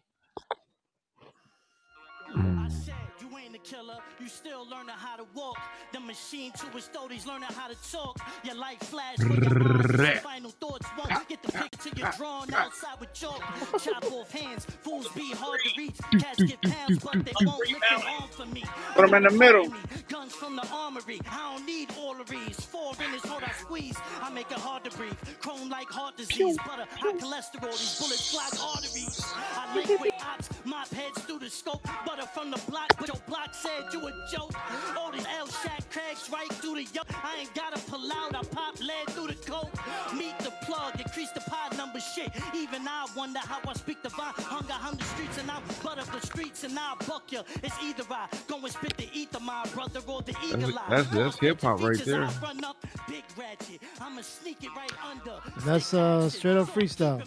[3.18, 3.18] You
[3.59, 5.59] a killer, you still learning how to walk.
[5.93, 8.19] The machine to his stories learning how to talk.
[8.45, 13.43] Your life flash your final thoughts won't get the picture you're drawn outside with chalk.
[13.83, 15.97] Chop off hands, fools be hard to reach.
[16.21, 18.65] Cats get pounds, but they won't lick your arm for me.
[18.95, 19.69] Put 'em in the middle.
[20.09, 22.61] Guns from the armory, I don't need all of these.
[22.61, 25.17] Four in is what I squeeze, I make it hard to breathe.
[25.41, 29.25] Chrome like heart disease, butter, high cholesterol, these bullets clog arteries.
[29.55, 31.83] I like with ops, mop heads through the scope.
[32.07, 34.53] Butter from the block, but your block said you a joke.
[34.97, 37.07] All these L Shack cracks right through the yoke.
[37.25, 39.73] I ain't gotta pull out, I pop lead through the coke.
[40.17, 42.31] Meet the plug, increase the pod number shit.
[42.55, 44.33] Even I wonder how I speak the vine.
[44.37, 47.43] Hunger, hunger streets, and I butter the streets, and I buck ya.
[47.63, 50.87] It's either I go and spit the ether, my brother, or the That's eagle eye.
[50.91, 52.25] that's, that's hip hop right there.
[52.25, 52.77] I run up,
[53.09, 53.81] big ratchet.
[54.01, 55.39] I'ma sneak it right under.
[55.65, 57.23] That's uh, straight up freestyle.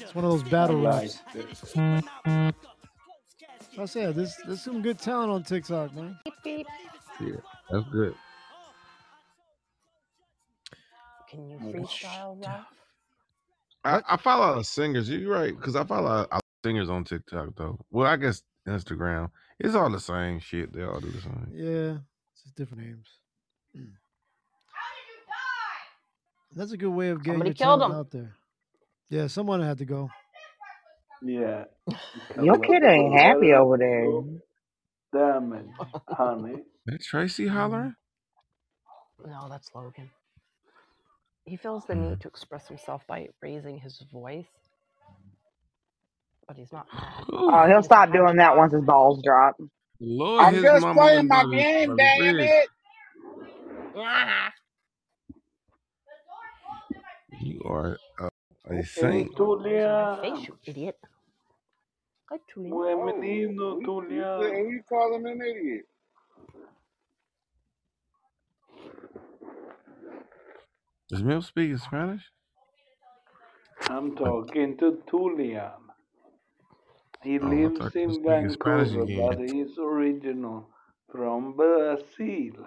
[0.00, 1.74] It's one of those battle like raps.
[3.78, 3.82] It.
[3.82, 6.18] I say there's there's some good talent on TikTok, man.
[6.24, 6.66] Beep, beep.
[7.20, 7.36] Yeah,
[7.70, 8.14] that's good.
[11.30, 12.66] Can you Oh, freestyle, Ralph?
[13.84, 15.08] I, I follow a lot of singers.
[15.08, 17.78] You're right, because I follow a lot of singers on TikTok though.
[17.90, 19.30] Well, I guess Instagram.
[19.58, 20.72] It's all the same shit.
[20.72, 21.48] They all do the same.
[21.52, 21.98] Yeah,
[22.32, 23.06] it's just different names.
[23.74, 26.56] How did you die?
[26.56, 27.98] That's a good way of getting Somebody your killed talent him.
[28.00, 28.34] out there.
[29.08, 30.10] Yeah, someone had to go.
[31.22, 31.64] Yeah.
[32.42, 34.22] Your kid ain't happy over there.
[35.14, 35.66] Damn it,
[36.08, 36.56] honey.
[36.86, 37.94] That Tracy hollering?
[39.24, 39.30] Mm-hmm.
[39.30, 40.10] No, that's Logan.
[41.44, 42.20] He feels the need mm.
[42.20, 44.46] to express himself by raising his voice.
[46.48, 46.86] but he's not.
[47.32, 49.56] Oh, he'll stop doing that once his balls drop.
[50.00, 52.40] Lord, I'm his just mama playing my was game, by damn bridge.
[52.40, 52.68] it.
[57.40, 57.98] You are
[58.66, 59.32] a Hey, saint.
[59.36, 60.18] Tulia.
[60.22, 60.98] Face, you idiot.
[62.30, 62.78] Hi, Tulio.
[62.86, 64.32] Bienvenido, Who you, Tulia.
[64.36, 65.86] who you calling an idiot?
[71.10, 72.32] Does Mill speak Spanish?
[73.88, 75.80] I'm talking to Tulian.
[77.22, 79.40] He Oh, I lives thought you in were speaking Spanish Vancouver, but again.
[79.40, 80.68] he's original
[81.12, 82.66] from Brazil.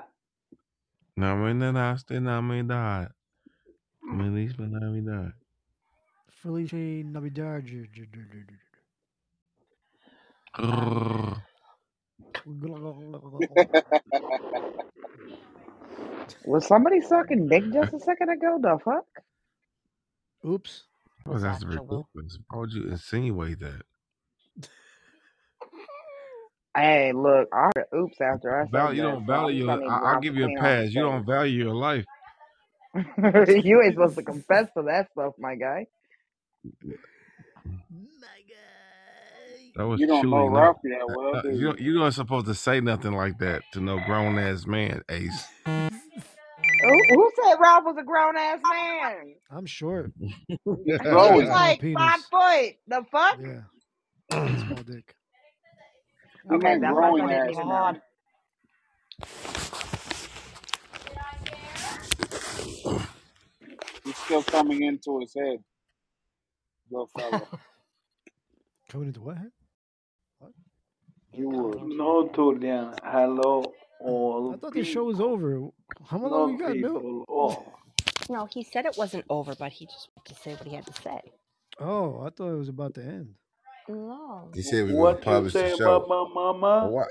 [1.17, 3.07] No me negaste, no me da.
[4.09, 5.33] Feliz Navidad.
[10.57, 11.41] Grrr.
[16.45, 18.59] Was somebody sucking dick just a second ago?
[18.61, 19.05] The fuck?
[20.47, 20.83] Oops.
[21.27, 22.39] Oh, what was that ridiculous?
[22.49, 23.83] Why would you insinuate that?
[26.77, 29.65] Hey, look, I oops after I said Val, you that, don't so I'm value just
[29.65, 29.65] your.
[29.65, 30.89] gonna I, I'll give you a pass.
[30.91, 32.05] You don't value your life.
[33.65, 35.87] you ain't supposed to confess to that stuff, my guy.
[39.75, 40.77] That was You don't know truly not.
[40.83, 41.67] Ralphie that well, Uh, do you you?
[41.67, 45.47] don't- you weren't supposed to say nothing like that to no grown ass man, Ace.
[46.83, 49.35] Who, who said Ralph was a grown ass man?
[49.51, 50.13] I'm short.
[50.85, 51.47] He's Growing.
[51.47, 51.97] Small like penis.
[51.97, 52.75] five foot.
[52.87, 53.39] The fuck?
[53.39, 53.61] Yeah.
[54.57, 55.15] Small dick.
[56.43, 57.93] He Okay, meant that part growing I didn't ass even man.
[57.93, 58.01] know.
[64.03, 65.68] He's still coming into his head, little fella.
[68.89, 69.37] Coming into what?
[70.39, 70.51] What?
[71.33, 71.83] You would.
[71.83, 72.97] No, Tulian.
[73.03, 73.63] Hello,
[74.01, 75.69] all I thought the show was over.
[76.07, 76.99] How long Not you got, Bill?
[76.99, 77.73] people, all.
[78.29, 80.85] No, he said it wasn't over, but he just wanted to say what he had
[80.85, 81.19] to say.
[81.79, 83.33] Oh, I thought it was about to end.
[83.87, 84.51] No.
[84.53, 85.95] He said we was gonna What you publish say the show.
[85.95, 86.87] about my mama?
[86.89, 87.07] What?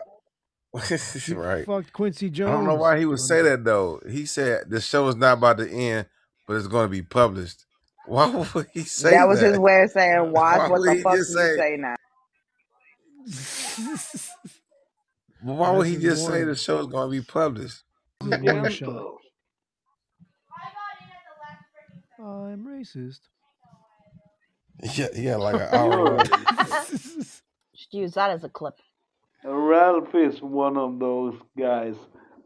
[1.34, 1.66] right.
[1.66, 2.50] Fucked Quincy Jones.
[2.50, 4.00] I don't know why he would oh, say that though.
[4.08, 6.06] He said the show is not about to end,
[6.46, 7.64] but it's going to be published.
[8.08, 11.12] Why would he say That was his way of saying, watch Why what the fuck
[11.12, 11.56] you just say?
[11.56, 11.96] say now.
[15.44, 17.84] Well, why would That's he his just say the show is going to be published?
[18.20, 18.86] This is a warning shot.
[18.86, 19.18] Gentle.
[22.20, 23.20] I'm racist.
[24.96, 26.24] Yeah, yeah, like an hour You're.
[27.74, 28.74] Should use that as a clip.
[29.44, 31.94] Ralph is one of those guys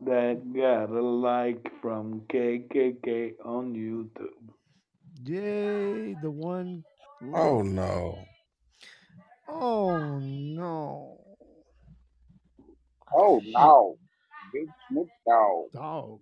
[0.05, 4.52] that got a like from KKK on YouTube.
[5.25, 6.85] Yay, the one.
[7.33, 8.19] Oh no.
[9.49, 11.19] Oh no.
[13.15, 13.97] Oh no,
[14.53, 15.73] big Snoop Dogg.
[15.73, 16.21] Dog.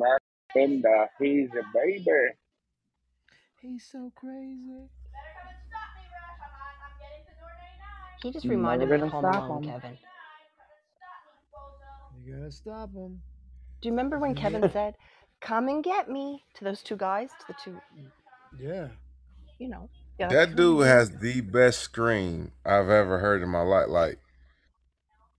[0.00, 0.20] Back
[0.56, 2.10] in the he's a baby.
[3.60, 4.88] He's so crazy.
[8.22, 9.64] He just Never reminded me gonna of Home stop Alone.
[9.64, 9.98] Kevin.
[12.24, 13.22] You gotta stop him.
[13.80, 14.94] Do you remember when Kevin said,
[15.40, 17.80] "Come and get me" to those two guys, to the two,
[18.58, 18.88] Yeah.
[19.58, 19.88] you know?
[20.18, 20.28] Yeah.
[20.28, 23.88] That dude has the best scream I've ever heard in my life.
[23.88, 24.18] Like,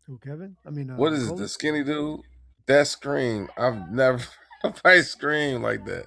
[0.05, 0.55] Who, Kevin?
[0.65, 2.21] I mean, uh, what is it, the skinny dude?
[2.67, 4.23] That scream, I've never
[4.63, 6.05] nobody screamed like that.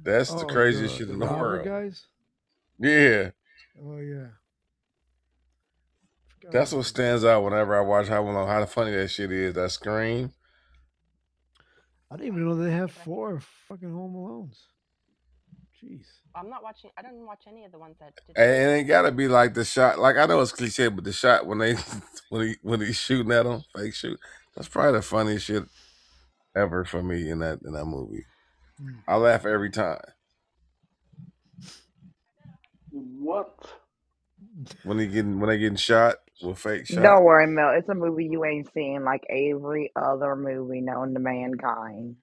[0.00, 1.64] That's the Oh, craziest the, shit the in the robber world.
[1.64, 2.06] guys?
[2.78, 3.30] Yeah,
[3.82, 4.28] Oh, yeah.
[6.50, 9.54] That's what stands out whenever I watch how how funny that shit is.
[9.54, 10.32] That scream.
[12.12, 14.58] I didn't even know they have four fucking Home Alones.
[15.82, 16.04] Jeez.
[16.34, 16.90] I'm not watching.
[16.98, 18.36] I didn't watch any of the ones that did.
[18.36, 19.98] And it ain't gotta be like the shot.
[19.98, 21.74] Like I know it's cliche, but the shot when they
[22.30, 24.20] when he when he's shooting at him, fake shoot.
[24.54, 25.64] That's probably the funniest shit
[26.54, 28.26] ever for me in that in that movie.
[28.82, 28.96] Mm.
[29.08, 30.00] I laugh every time
[32.90, 33.72] What?
[34.84, 37.02] when he getting when they getting shot with fake shot.
[37.02, 37.72] Don't worry, Mel.
[37.76, 42.16] It's a movie you ain't seen like every other movie known to mankind.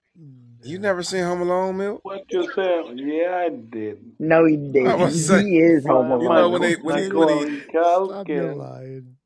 [0.64, 2.04] You never seen Home Alone, Milk?
[2.04, 2.82] What you say?
[2.96, 4.00] Yeah, I did.
[4.20, 4.96] No, he I didn't.
[4.96, 6.62] was say, He is Home By you know when Alone.
[6.62, 7.62] they when he when he Macaulay
[8.04, 8.56] Stop your Culkin.
[8.56, 9.18] lying.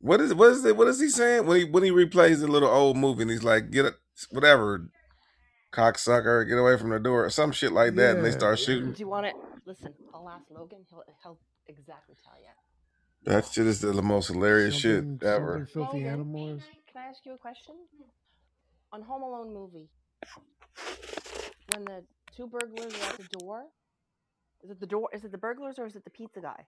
[0.00, 2.48] what is what is it what is he saying when he when he replays the
[2.48, 3.94] little old movie and he's like get it
[4.30, 4.90] whatever
[5.72, 8.38] cocksucker get away from the door or some shit like that and they Yeah.
[8.38, 8.92] start shooting.
[8.92, 9.34] Do you want it?
[9.66, 10.84] Listen, I'll ask Logan.
[10.90, 11.38] He'll he'll
[11.68, 12.63] exactly tell you.
[13.24, 15.52] That shit is the most hilarious Something, shit ever.
[15.52, 16.62] something filthy Logan, animals.
[16.92, 17.74] Can I ask you a question?
[18.92, 19.88] On Home Alone movie,
[21.72, 22.04] when the
[22.36, 23.64] two burglars are at the door,
[24.62, 25.08] is it the door?
[25.12, 26.64] Is it the burglars or is it the pizza guy?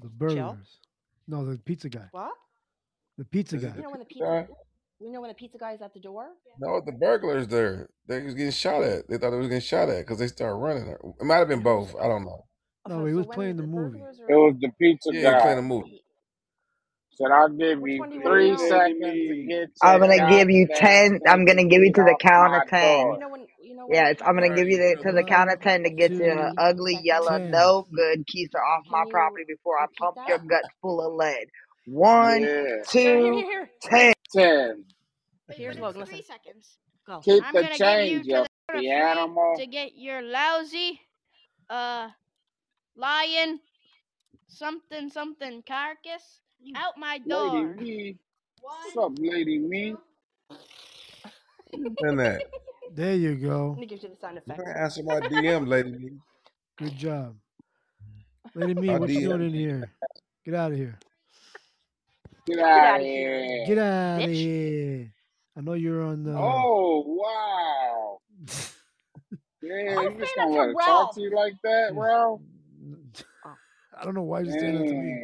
[0.00, 0.78] The burglars.
[1.26, 2.08] No, the pizza guy.
[2.10, 2.32] What?
[3.16, 3.76] The pizza Is it guy.
[3.76, 4.24] You know when the pizza?
[4.24, 4.40] Guy?
[4.42, 4.54] pizza
[5.00, 6.26] We know when the pizza guy is at the door.
[6.58, 7.88] No, the burglars there.
[8.08, 9.08] They was getting shot at.
[9.08, 10.88] They thought they was getting shot at because they started running.
[10.88, 11.94] It might have been both.
[12.00, 12.46] I don't know.
[12.86, 14.00] No, he was playing the movie.
[14.28, 15.40] It was the pizza Yeah, he guy.
[15.40, 16.02] playing a movie.
[17.14, 18.68] Said I'll give you one you three want to know?
[18.68, 21.20] seconds to get I'm gonna give you ten.
[21.20, 23.12] goddamn I'm gonna give you to the off count of ten.
[23.12, 25.24] You know when you know Yeah, it's, I'm gonna pizza give you the to the
[25.24, 27.50] count of ten to get you an ugly yellow, ten.
[27.50, 31.46] no good keister off my property before I pump your guts full of lead.
[31.86, 32.84] One, Yeah.
[33.02, 33.70] Here, here, here, here.
[33.82, 34.14] ten.
[34.34, 34.84] Ten.
[35.50, 36.04] Here's Logan.
[36.06, 36.78] Three seconds.
[37.06, 37.20] Go.
[37.24, 39.54] Keep I'm the gonna give you change, to the count of the three animal.
[39.56, 41.00] to get your lousy,
[41.70, 42.08] uh,
[42.98, 43.60] lion,
[44.48, 46.40] something something carcass
[46.76, 47.50] out my door.
[47.52, 47.74] Lady door.
[47.74, 48.18] me.
[48.60, 49.94] What's up, lady me?
[52.00, 52.42] And that.
[52.94, 53.70] There you go.
[53.70, 54.64] Let me give you the sound You effects.
[54.64, 55.90] can answer my DM, lady.
[55.92, 56.10] me.
[56.78, 57.36] Good job.
[58.54, 59.92] Lady Me, My what you doing in here?
[60.44, 60.98] Get out of here.
[62.46, 63.44] Get Get out out of of here.
[63.44, 63.66] here.
[63.66, 65.12] Get out of here.
[65.56, 66.32] I know you're on the.
[66.36, 68.18] Oh wow.
[69.62, 72.40] Yeah, you just that gonna to let her talk to you like that, bro?
[74.00, 75.22] I don't know why you saying that to me,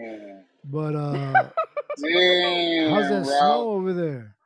[0.65, 1.51] but uh,
[2.03, 3.35] Damn, how's that Ralph.
[3.41, 4.37] snow over there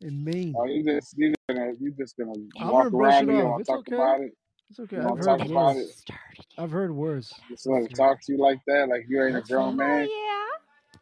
[0.00, 0.54] in Maine?
[0.54, 3.28] Oh, you just you just gonna you just gonna I'm walk gonna brush around it
[3.28, 3.40] me.
[3.40, 3.52] Off.
[3.52, 3.94] wanna It's talk okay.
[3.94, 4.32] about it.
[4.70, 4.96] It's okay.
[4.96, 5.76] You I've wanna talk heard about worse.
[5.76, 6.12] it.
[6.58, 7.32] I've heard worse.
[7.50, 10.08] Just let her talk to you like that, like you ain't a grown man.
[10.08, 10.58] Oh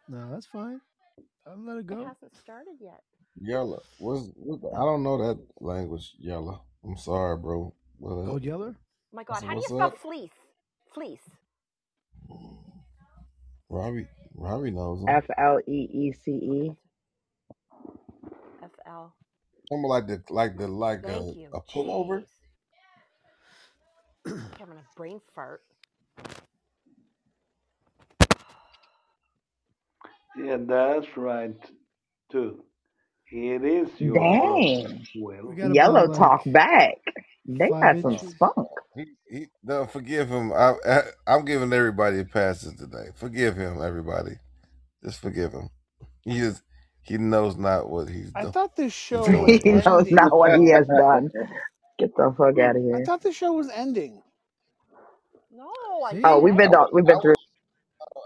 [0.09, 0.81] No, that's fine.
[1.47, 1.95] I'll let it yeah.
[1.95, 2.05] It go.
[2.05, 3.03] hasn't started yet.
[3.41, 3.83] Yellow.
[3.99, 6.15] What's, what the, I don't know that language.
[6.19, 6.63] Yellow.
[6.85, 7.75] I'm sorry, bro.
[7.99, 8.27] What up?
[8.27, 8.75] Gold Yeller?
[9.13, 9.99] Oh my God, how do you what's spell up?
[10.03, 10.31] fleece?
[10.95, 11.31] Fleece.
[13.69, 14.07] Robbie.
[14.35, 15.09] Robbie knows him.
[15.09, 16.73] F L E E C E.
[18.63, 19.15] F L.
[19.69, 21.49] Something like the like the like a, Thank you.
[21.53, 22.25] a pullover.
[24.27, 24.43] Jeez.
[24.59, 25.63] Having a brain fart.
[30.37, 31.57] Yeah, that's right,
[32.31, 32.63] too.
[33.31, 35.07] It is your turn, Dang.
[35.17, 35.49] Will.
[35.49, 36.95] We got Yellow about talk like back.
[37.49, 38.35] They five got some inches.
[38.37, 38.69] spunk.
[38.95, 39.47] He he.
[39.65, 40.53] No, forgive him.
[40.53, 43.11] I, I I'm giving everybody passes today.
[43.16, 44.33] Forgive him, everybody.
[45.05, 45.70] Just forgive him.
[46.23, 46.62] He is.
[47.03, 48.55] He knows not what he's I doing.
[48.55, 50.12] thought this show was he knows ending.
[50.12, 51.33] not what he has done.
[51.99, 52.97] Get the fuck out of here.
[52.97, 53.03] I here.
[53.03, 54.23] thought the show was ending.
[55.53, 55.70] No,
[56.07, 56.23] I See?
[56.25, 56.89] Oh, didn't we've been know.
[56.93, 57.35] we've been through.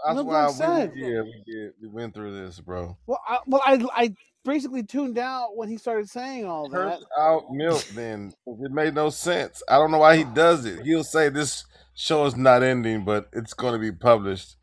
[0.05, 0.91] That's Milk why Dog we said.
[0.95, 2.97] yeah we did we went through this, bro.
[3.07, 4.15] Well, I, well, I I
[4.45, 6.77] basically tuned out when he started saying all that.
[6.77, 7.21] Curse that.
[7.21, 7.83] out milk.
[7.95, 9.61] Then it made no sense.
[9.69, 10.83] I don't know why he does it.
[10.85, 11.65] He'll say this
[11.95, 14.55] show is not ending, but it's going to be published.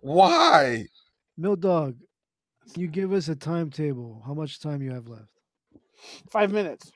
[0.00, 0.86] Why?
[1.36, 1.96] Mill Dog,
[2.72, 4.22] can you give us a timetable?
[4.26, 5.28] How much time you have left?
[6.30, 6.90] Five minutes,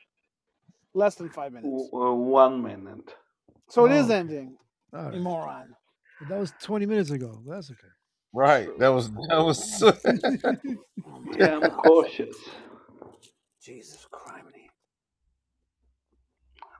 [0.94, 1.90] less than five minutes.
[1.90, 3.14] W- uh, one minute.
[3.68, 4.14] So it Oh, is okay.
[4.16, 4.56] ending.
[4.94, 5.14] All right.
[5.14, 5.70] You
[6.20, 6.28] moron.
[6.28, 7.42] That was 20 minutes ago.
[7.47, 7.80] That's okay.
[8.32, 8.68] Right.
[8.78, 9.82] That was that was.
[11.12, 12.36] Oh, yeah, I'm cautious.
[13.62, 14.47] Jesus Christ.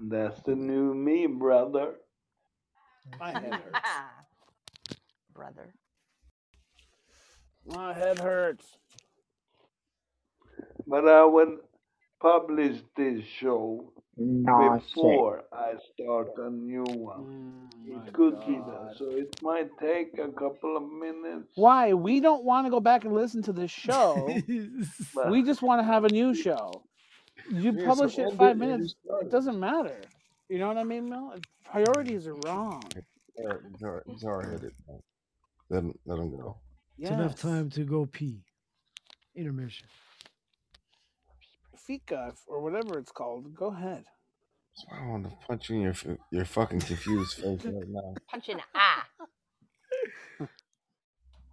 [0.01, 1.95] That's the new me, brother.
[3.19, 3.81] My head hurts.
[5.35, 5.75] Brother.
[7.67, 8.67] My head hurts.
[10.87, 11.59] But I will
[12.21, 14.43] publish this show Mm.
[14.43, 14.87] Nah, shit.
[14.95, 17.71] before I start a new one.
[17.89, 21.49] Mm, it could be that, so it might take a couple of minutes.
[21.55, 21.95] Why?
[21.95, 24.29] We don't want to go back and listen to this show.
[25.31, 26.83] We just want to have a new show.
[27.51, 28.95] You Yeah, so publish it end five minutes.
[29.05, 29.31] It it.
[29.31, 30.01] doesn't matter.
[30.49, 31.35] You know what I mean, Mel?
[31.65, 32.83] Priorities are wrong.
[32.95, 34.73] He's hard- he's hard-headed.
[35.71, 36.59] Let him let him go.
[36.99, 38.43] It's enough time to go pee.
[39.35, 39.87] Intermission.
[41.87, 43.55] Fika or whatever it's called.
[43.55, 44.05] Go ahead.
[44.77, 47.89] That's why I want to punch you in your f- your fucking confused face right
[47.89, 48.15] now.
[48.31, 49.03] Punch in the eye.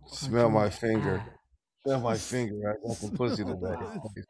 [0.07, 1.23] Smell my in the finger.
[1.85, 2.71] Smell my finger.
[2.71, 3.77] I got some pussy today.